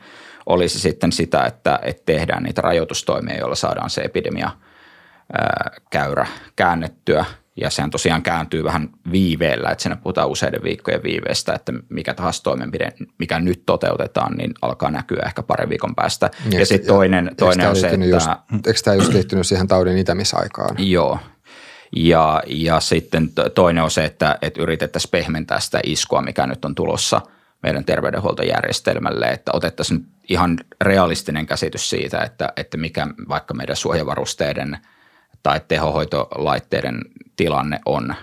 olisi 0.46 0.80
sitten 0.80 1.12
sitä, 1.12 1.46
että, 1.46 1.80
että 1.84 2.04
tehdään 2.06 2.44
niitä 2.44 2.62
rajoitustoimia, 2.62 3.38
joilla 3.38 3.56
saadaan 3.56 3.90
se 3.90 4.02
epidemia 4.02 4.52
käyrä 5.90 6.28
käännettyä. 6.56 7.26
Ja 7.62 7.70
sehän 7.70 7.90
tosiaan 7.90 8.22
kääntyy 8.22 8.64
vähän 8.64 8.90
viiveellä, 9.12 9.70
että 9.70 9.82
siinä 9.82 9.96
puhutaan 9.96 10.30
useiden 10.30 10.64
viikkojen 10.64 11.04
viiveestä, 11.04 11.54
että 11.54 11.74
mikä 11.90 12.14
tahansa 12.14 12.44
toimenpide, 12.44 12.94
mikä 13.20 13.40
nyt 13.40 13.64
toteutetaan, 13.66 14.36
niin 14.36 14.54
alkaa 14.62 14.92
näkyä 14.92 15.24
ehkä 15.26 15.44
parin 15.44 15.70
viikon 15.70 15.96
päästä. 15.96 16.32
Ja, 16.52 16.60
ja 16.60 16.66
sitten 16.66 16.88
toinen, 16.88 17.32
toinen 17.38 17.70
on 17.70 17.76
se, 17.76 17.90
että... 17.90 18.06
Just, 18.06 18.28
eikö 18.68 18.80
tämä 18.84 18.96
just 18.96 19.14
liittynyt 19.14 19.48
siihen 19.48 19.68
taudin 19.68 19.98
itämisaikaan? 19.98 20.76
Joo, 20.90 21.20
ja, 21.96 22.44
ja 22.48 22.80
sitten 22.80 23.30
toinen 23.56 23.84
on 23.84 23.92
se, 23.92 24.06
että, 24.06 24.38
että 24.42 24.62
yritettäisiin 24.62 25.12
pehmentää 25.12 25.60
sitä 25.60 25.80
iskua, 25.84 26.22
mikä 26.22 26.48
nyt 26.48 26.66
on 26.66 26.76
tulossa 26.76 27.22
meidän 27.64 27.86
terveydenhuoltojärjestelmälle, 27.86 29.26
että 29.26 29.52
otettaisiin 29.54 30.06
ihan 30.30 30.58
realistinen 30.82 31.46
käsitys 31.46 31.90
siitä, 31.90 32.22
että, 32.22 32.54
että 32.58 32.78
mikä 32.78 33.08
vaikka 33.30 33.54
meidän 33.54 33.76
suojavarusteiden 33.76 34.78
tai 35.44 35.62
tehohoitolaitteiden 35.68 37.02
tilanne 37.36 37.80
on 37.86 38.16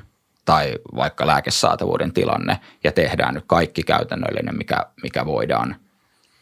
tai 0.44 0.74
vaikka 0.94 1.26
lääkesaatavuuden 1.26 2.12
tilanne 2.12 2.60
ja 2.84 2.92
tehdään 2.92 3.34
nyt 3.34 3.44
kaikki 3.46 3.82
käytännöllinen, 3.82 4.56
mikä, 4.56 4.86
mikä 5.02 5.26
voidaan. 5.26 5.76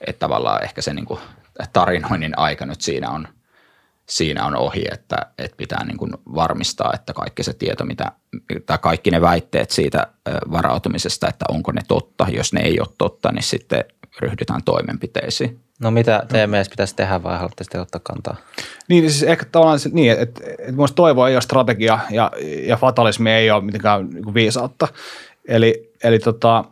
Että 0.06 0.20
tavallaan 0.20 0.64
ehkä 0.64 0.82
se 0.82 0.94
niin 0.94 1.06
kuin 1.06 1.20
tarinoinnin 1.72 2.38
aika 2.38 2.66
nyt 2.66 2.80
siinä 2.80 3.10
on– 3.10 3.28
siinä 4.08 4.46
on 4.46 4.56
ohi, 4.56 4.84
että, 4.92 5.16
että 5.38 5.56
pitää 5.56 5.84
niin 5.84 5.96
kuin 5.96 6.12
varmistaa, 6.34 6.92
että 6.94 7.12
kaikki 7.12 7.42
se 7.42 7.52
tieto, 7.52 7.84
mitä, 7.84 8.12
tai 8.66 8.78
kaikki 8.78 9.10
ne 9.10 9.20
väitteet 9.20 9.70
siitä 9.70 10.06
varautumisesta, 10.52 11.28
että 11.28 11.44
onko 11.48 11.72
ne 11.72 11.80
totta. 11.88 12.26
Jos 12.32 12.52
ne 12.52 12.60
ei 12.60 12.80
ole 12.80 12.88
totta, 12.98 13.32
niin 13.32 13.42
sitten 13.42 13.84
ryhdytään 14.20 14.62
toimenpiteisiin. 14.64 15.60
No 15.80 15.90
mitä 15.90 16.26
teidän 16.28 16.50
mielestä 16.50 16.70
pitäisi 16.70 16.96
tehdä 16.96 17.22
vai 17.22 17.36
haluatte 17.36 17.64
sitten 17.64 17.80
ottaa 17.80 18.00
kantaa? 18.04 18.36
Niin 18.88 19.10
siis 19.10 19.22
ehkä 19.22 19.44
tavallaan 19.52 19.78
se, 19.78 19.90
niin, 19.92 20.12
että, 20.12 20.22
että, 20.22 20.42
että 20.68 20.94
toivoa 20.94 21.28
ei 21.28 21.34
ole 21.34 21.42
strategia 21.42 21.98
ja, 22.10 22.30
ja 22.66 22.76
fatalismi 22.76 23.30
ei 23.30 23.50
ole 23.50 23.64
mitenkään 23.64 24.10
niin 24.10 24.34
viisautta. 24.34 24.88
Eli, 25.48 25.92
eli 26.04 26.18
tota, 26.18 26.64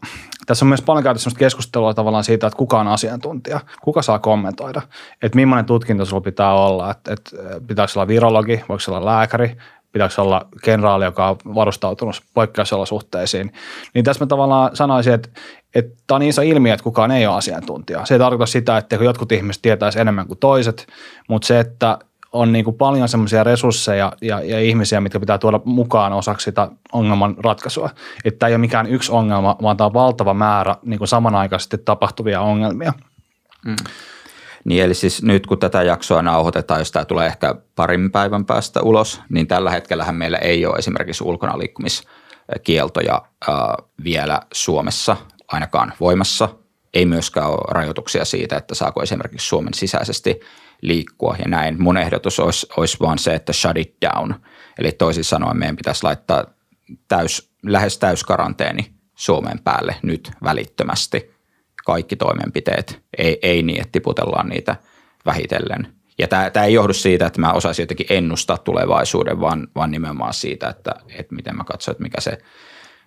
tässä 0.47 0.65
on 0.65 0.69
myös 0.69 0.83
paljon 0.83 1.05
käyty 1.05 1.21
keskustelua 1.39 1.95
tavallaan 1.95 2.25
siitä, 2.25 2.47
että 2.47 2.57
kuka 2.57 2.81
on 2.81 2.89
asiantuntija, 2.89 3.61
kuka 3.83 4.03
saa 4.03 4.19
kommentoida, 4.19 4.83
että 5.23 5.37
millainen 5.37 5.65
tutkinto 5.65 6.05
sulla 6.05 6.21
pitää 6.21 6.55
olla, 6.55 6.91
että, 6.91 7.13
että 7.13 7.31
pitääkö 7.67 7.93
olla 7.97 8.09
virologi, 8.09 8.65
voiko 8.69 8.83
olla 8.89 9.05
lääkäri, 9.05 9.57
pitääkö 9.93 10.23
olla 10.23 10.47
kenraali, 10.63 11.05
joka 11.05 11.29
on 11.29 11.37
varustautunut 11.55 12.23
poikkeusolosuhteisiin. 12.35 13.53
Niin 13.95 14.05
tässä 14.05 14.25
mä 14.25 14.27
tavallaan 14.27 14.77
sanoisin, 14.77 15.13
että, 15.13 15.29
että 15.75 16.03
tämä 16.07 16.17
on 16.17 16.21
niin 16.21 16.31
iso 16.31 16.43
ilmiö, 16.43 16.75
että 16.75 16.85
kukaan 16.85 17.11
ei 17.11 17.27
ole 17.27 17.37
asiantuntija. 17.37 18.07
Se 18.07 18.15
ei 18.15 18.19
tarkoita 18.19 18.47
sitä, 18.47 18.77
että 18.77 18.97
jotkut 18.97 19.33
ihmiset 19.33 19.63
tietäisi 19.63 20.01
enemmän 20.01 20.27
kuin 20.27 20.39
toiset, 20.39 20.87
mutta 21.29 21.47
se, 21.47 21.61
että 21.61 21.99
on 22.33 22.53
niin 22.53 22.65
kuin 22.65 22.77
paljon 22.77 23.09
semmoisia 23.09 23.45
resursseja 23.45 24.13
ja, 24.23 24.41
ja 24.41 24.61
ihmisiä, 24.61 25.01
mitkä 25.01 25.21
pitää 25.21 25.39
tuoda 25.39 25.61
mukaan 25.65 26.13
osaksi 26.13 26.45
sitä 26.45 26.69
ongelman 26.93 27.37
ratkaisua. 27.39 27.91
Että 28.25 28.47
ei 28.47 28.53
ole 28.53 28.59
mikään 28.59 28.87
yksi 28.87 29.13
ongelma, 29.13 29.57
vaan 29.63 29.77
tämä 29.77 29.87
on 29.87 29.95
valtava 29.95 30.35
määrä 30.35 30.77
niin 30.83 30.99
kuin 30.99 31.09
samanaikaisesti 31.09 31.79
tapahtuvia 31.79 32.41
ongelmia. 32.41 32.93
Mm. 33.67 33.77
Niin 34.65 34.85
eli 34.85 34.95
siis 34.95 35.23
nyt 35.23 35.47
kun 35.47 35.59
tätä 35.59 35.83
jaksoa 35.83 36.23
nauhoitetaan, 36.23 36.81
jos 36.81 36.93
tämä 36.93 37.05
tulee 37.05 37.27
ehkä 37.27 37.55
parin 37.77 38.13
päivän 38.13 38.45
päästä 38.45 38.83
ulos, 38.83 39.21
niin 39.29 39.47
tällä 39.47 39.71
hetkellähän 39.71 40.15
meillä 40.15 40.39
ei 40.39 40.67
ole 40.67 40.77
esimerkiksi 40.77 41.25
ulkona 41.25 41.59
liikkumiskieltoja 41.59 43.23
äh, 43.49 43.55
vielä 44.05 44.41
Suomessa 44.53 45.17
ainakaan 45.49 45.93
voimassa. 46.01 46.49
Ei 46.95 47.07
myöskään 47.07 47.49
ole 47.49 47.69
rajoituksia 47.71 48.25
siitä, 48.25 48.57
että 48.57 48.75
saako 48.75 49.03
esimerkiksi 49.03 49.49
Suomen 49.49 49.75
sisäisesti 49.75 50.41
liikkua 50.83 51.37
ja 51.39 51.49
näin. 51.49 51.83
Mun 51.83 51.97
ehdotus 51.97 52.41
olisi, 52.41 52.67
olisi 52.77 52.97
vaan 53.01 53.19
se, 53.19 53.35
että 53.35 53.53
shut 53.53 53.77
it 53.77 53.95
down. 54.03 54.35
Eli 54.79 54.93
toisin 54.93 55.25
sanoen 55.25 55.57
meidän 55.57 55.77
pitäisi 55.77 56.05
laittaa 56.05 56.45
täys, 57.09 57.53
lähes 57.63 57.99
täyskaranteeni 57.99 58.93
Suomen 59.15 59.59
päälle 59.65 59.97
nyt 60.03 60.31
välittömästi 60.45 61.31
kaikki 61.87 62.17
toimenpiteet. 62.17 63.03
Ei, 63.19 63.39
ei 63.43 63.63
niin, 63.63 63.81
että 63.81 63.93
tiputellaan 63.93 64.49
niitä 64.49 64.77
vähitellen. 65.27 65.95
Ja 66.19 66.29
tämä, 66.29 66.51
tämä 66.51 66.67
ei 66.67 66.75
johdu 66.75 66.93
siitä, 66.93 67.27
että 67.27 67.41
mä 67.41 67.53
osaisin 67.53 67.83
jotenkin 67.83 68.07
ennustaa 68.11 68.59
tulevaisuuden, 68.59 69.41
vaan, 69.41 69.69
vaan 69.75 69.91
nimenomaan 69.91 70.35
siitä, 70.35 70.69
että, 70.69 70.95
että 71.19 71.35
miten 71.35 71.57
mä 71.57 71.65
katson, 71.65 71.93
että 71.93 72.03
mikä 72.03 72.21
se, 72.21 72.39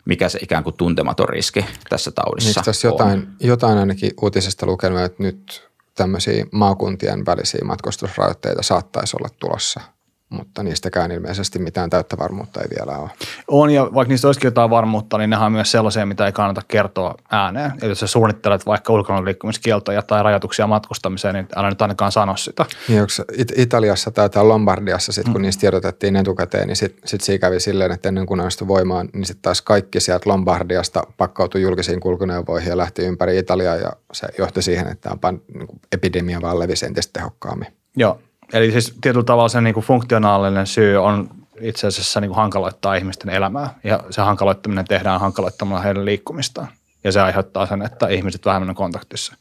mikä 0.06 0.30
se 0.30 0.40
ikään 0.42 0.64
kuin 0.64 0.78
tuntematon 0.78 1.30
riski 1.30 1.66
tässä 1.90 2.12
taudissa 2.12 2.50
Eikö 2.50 2.62
tässä 2.66 2.88
jotain, 2.88 3.28
jotain 3.40 3.78
ainakin 3.78 4.12
uutisesta 4.22 4.66
lukenut, 4.66 5.00
että 5.00 5.24
nyt 5.24 5.70
tämmöisiä 5.96 6.46
maakuntien 6.52 7.26
välisiä 7.26 7.62
matkustusrajoitteita 7.66 8.64
saattaisi 8.64 9.18
olla 9.20 9.30
tulossa– 9.40 9.82
mutta 10.30 10.64
niistäkään 10.64 11.12
ilmeisesti 11.12 11.60
mitään 11.60 11.90
täyttä 11.90 12.18
varmuutta 12.18 12.62
ei 12.62 12.68
vielä 12.80 12.98
ole. 12.98 13.10
On, 13.48 13.70
ja 13.70 13.90
vaikka 13.94 14.10
niistä 14.10 14.28
olisikin 14.28 14.48
jotain 14.48 14.70
varmuutta, 14.70 15.18
niin 15.18 15.30
nehän 15.30 15.46
on 15.46 15.52
myös 15.52 15.72
sellaisia, 15.72 16.06
mitä 16.06 16.26
ei 16.26 16.32
kannata 16.32 16.62
kertoa 16.68 17.16
ääneen. 17.32 17.72
Eli 17.82 17.92
jos 17.92 18.00
sä 18.00 18.08
suunnittelet 18.08 18.66
vaikka 18.66 18.94
ulkona 18.94 19.26
liikkumiskieltoja 19.26 20.02
tai 20.02 20.24
rajoituksia 20.24 20.68
matkustamiseen, 20.68 21.36
niin 21.36 21.48
älä 21.56 21.70
nyt 21.70 21.82
ainakaan 21.82 22.12
sano 22.12 22.38
sitä. 22.38 22.66
Niin 22.88 23.02
onko 23.02 23.12
It- 23.38 23.54
Italiassa 23.60 24.12
tai 24.12 24.30
Lombardiassa, 24.44 25.12
sit, 25.12 25.26
kun 25.26 25.36
mm. 25.36 25.42
niistä 25.42 25.62
tiedotettiin 25.62 26.16
etukäteen, 26.16 26.68
niin 26.68 26.76
sitten 26.76 27.08
sit 27.08 27.22
siinä 27.22 27.40
kävi 27.40 27.60
silleen, 27.60 27.92
että 27.92 28.10
ennen 28.10 28.26
kuin 28.26 28.38
ne 28.38 28.68
voimaan, 28.68 29.10
niin 29.14 29.26
sitten 29.26 29.42
taas 29.42 29.62
kaikki 29.62 30.00
sieltä 30.00 30.30
Lombardiasta 30.30 31.04
pakkautui 31.18 31.62
julkisiin 31.62 32.00
kulkuneuvoihin 32.00 32.70
ja 32.70 32.78
lähti 32.78 33.02
ympäri 33.02 33.38
Italiaa, 33.38 33.76
ja 33.76 33.92
se 34.14 34.28
johti 34.38 34.62
siihen, 34.62 34.88
että 34.88 35.18
tämä 35.22 35.38
niin 35.54 35.68
epidemia 35.92 36.42
vaan 36.42 36.60
levisi 36.60 36.86
entistä 36.86 37.20
tehokkaammin. 37.20 37.68
Joo, 37.98 38.20
Eli 38.54 38.72
siis 38.72 38.98
tietyllä 39.02 39.24
tavalla 39.24 39.50
se 39.50 39.62
niin 39.62 39.74
kuin 39.74 39.86
funktionaalinen 39.86 40.68
syy 40.68 40.98
on 40.98 41.30
itse 41.62 41.88
asiassa 41.88 42.22
niin 42.22 42.30
kuin 42.30 42.38
hankaloittaa 42.38 42.96
ihmisten 42.96 43.34
elämää 43.34 43.70
ja 43.84 44.00
se 44.10 44.22
hankaloittaminen 44.22 44.86
tehdään 44.86 45.20
hankaloittamalla 45.20 45.82
heidän 45.82 46.06
liikkumistaan 46.06 46.68
ja 47.04 47.12
se 47.12 47.22
aiheuttaa 47.22 47.66
sen, 47.66 47.82
että 47.82 48.08
ihmiset 48.08 48.46
vähemmän 48.46 48.70
on 48.70 48.76
kontaktissa. 48.76 49.36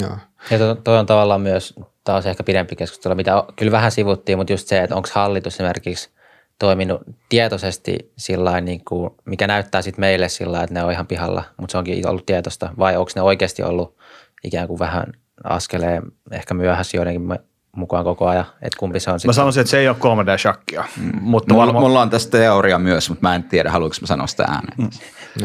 Joo. 0.00 0.18
Ja 0.50 0.58
to, 0.58 0.74
toi 0.74 0.98
on 0.98 1.06
tavallaan 1.06 1.40
myös 1.40 1.74
taas 2.04 2.26
ehkä 2.26 2.42
pidempi 2.42 2.76
keskustelu, 2.76 3.14
mitä 3.14 3.44
kyllä 3.56 3.72
vähän 3.72 3.92
sivuttiin, 3.92 4.38
mutta 4.38 4.52
just 4.52 4.68
se, 4.68 4.82
että 4.82 4.96
onko 4.96 5.08
hallitus 5.12 5.54
esimerkiksi 5.54 6.10
toiminut 6.58 7.02
tietoisesti 7.28 8.12
sillä 8.18 8.60
niin 8.60 8.84
kuin, 8.84 9.10
mikä 9.24 9.46
näyttää 9.46 9.82
sitten 9.82 10.00
meille 10.00 10.28
sillä 10.28 10.62
että 10.62 10.74
ne 10.74 10.84
on 10.84 10.92
ihan 10.92 11.06
pihalla, 11.06 11.44
mutta 11.56 11.72
se 11.72 11.78
onkin 11.78 12.08
ollut 12.08 12.26
tietosta, 12.26 12.70
vai 12.78 12.96
onko 12.96 13.10
ne 13.14 13.22
oikeasti 13.22 13.62
ollut 13.62 13.96
ikään 14.44 14.68
kuin 14.68 14.78
vähän 14.78 15.12
askeleen 15.44 16.02
ehkä 16.30 16.54
myöhässä 16.54 16.96
joidenkin 16.96 17.38
mukaan 17.76 18.04
koko 18.04 18.26
ajan, 18.26 18.44
että 18.62 18.78
kumpi 18.78 19.00
se 19.00 19.10
on 19.10 19.20
sitten. 19.20 19.28
Mä 19.28 19.32
sanoisin, 19.32 19.60
että 19.60 19.70
se 19.70 19.78
ei 19.78 19.88
ole 19.88 19.96
3D-shakkia. 19.96 20.84
Mm. 20.96 21.12
Mutta 21.20 21.54
mulla, 21.54 21.72
mulla, 21.72 22.02
on 22.02 22.10
tästä 22.10 22.38
teoria 22.38 22.78
myös, 22.78 23.08
mutta 23.08 23.28
mä 23.28 23.34
en 23.34 23.44
tiedä, 23.44 23.70
haluanko 23.70 23.96
mä 24.00 24.06
sanoa 24.06 24.26
sitä 24.26 24.44
ääneen. 24.44 24.76
Mm. 24.78 24.90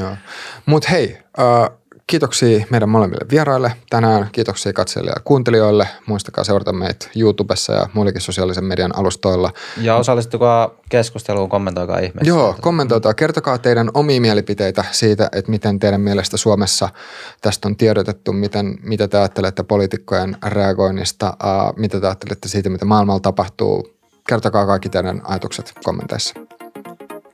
Joo. 0.01 0.15
Mutta 0.65 0.89
hei, 0.89 1.17
uh, 1.37 1.78
Kiitoksia 2.09 2.65
meidän 2.69 2.89
molemmille 2.89 3.25
vieraille 3.31 3.73
tänään. 3.89 4.29
Kiitoksia 4.31 4.73
katsojille 4.73 5.11
ja 5.11 5.21
kuuntelijoille. 5.23 5.87
Muistakaa 6.05 6.43
seurata 6.43 6.73
meitä 6.73 7.09
YouTubessa 7.15 7.73
ja 7.73 7.87
muillakin 7.93 8.21
sosiaalisen 8.21 8.63
median 8.63 8.97
alustoilla. 8.97 9.53
Ja 9.81 9.95
osallistukaa 9.95 10.69
keskusteluun, 10.89 11.49
kommentoikaa 11.49 11.99
ihmeessä. 11.99 12.29
Joo, 12.29 12.55
kommentoikaa. 12.61 13.13
Kertokaa 13.13 13.57
teidän 13.57 13.89
omia 13.93 14.21
mielipiteitä 14.21 14.83
siitä, 14.91 15.29
että 15.31 15.51
miten 15.51 15.79
teidän 15.79 16.01
mielestä 16.01 16.37
Suomessa 16.37 16.89
tästä 17.41 17.67
on 17.67 17.75
tiedotettu, 17.75 18.33
miten, 18.33 18.77
mitä 18.83 19.07
te 19.07 19.17
ajattelette 19.17 19.63
poliitikkojen 19.63 20.37
reagoinnista, 20.45 21.37
uh, 21.43 21.77
mitä 21.77 21.99
te 21.99 22.07
ajattelette 22.07 22.47
siitä, 22.47 22.69
mitä 22.69 22.85
maailmalla 22.85 23.19
tapahtuu. 23.19 23.93
Kertokaa 24.27 24.65
kaikki 24.65 24.89
teidän 24.89 25.21
ajatukset 25.23 25.73
kommenteissa. 25.83 26.33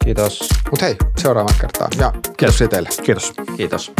Kiitos. 0.05 0.39
Mutta 0.71 0.85
hei, 0.85 0.95
seuraavaan 1.17 1.55
kertaan. 1.61 1.91
Ja 1.99 2.13
kiitos 2.37 2.57
teille. 2.69 2.89
Kiitos. 3.05 3.33
Kiitos. 3.57 3.91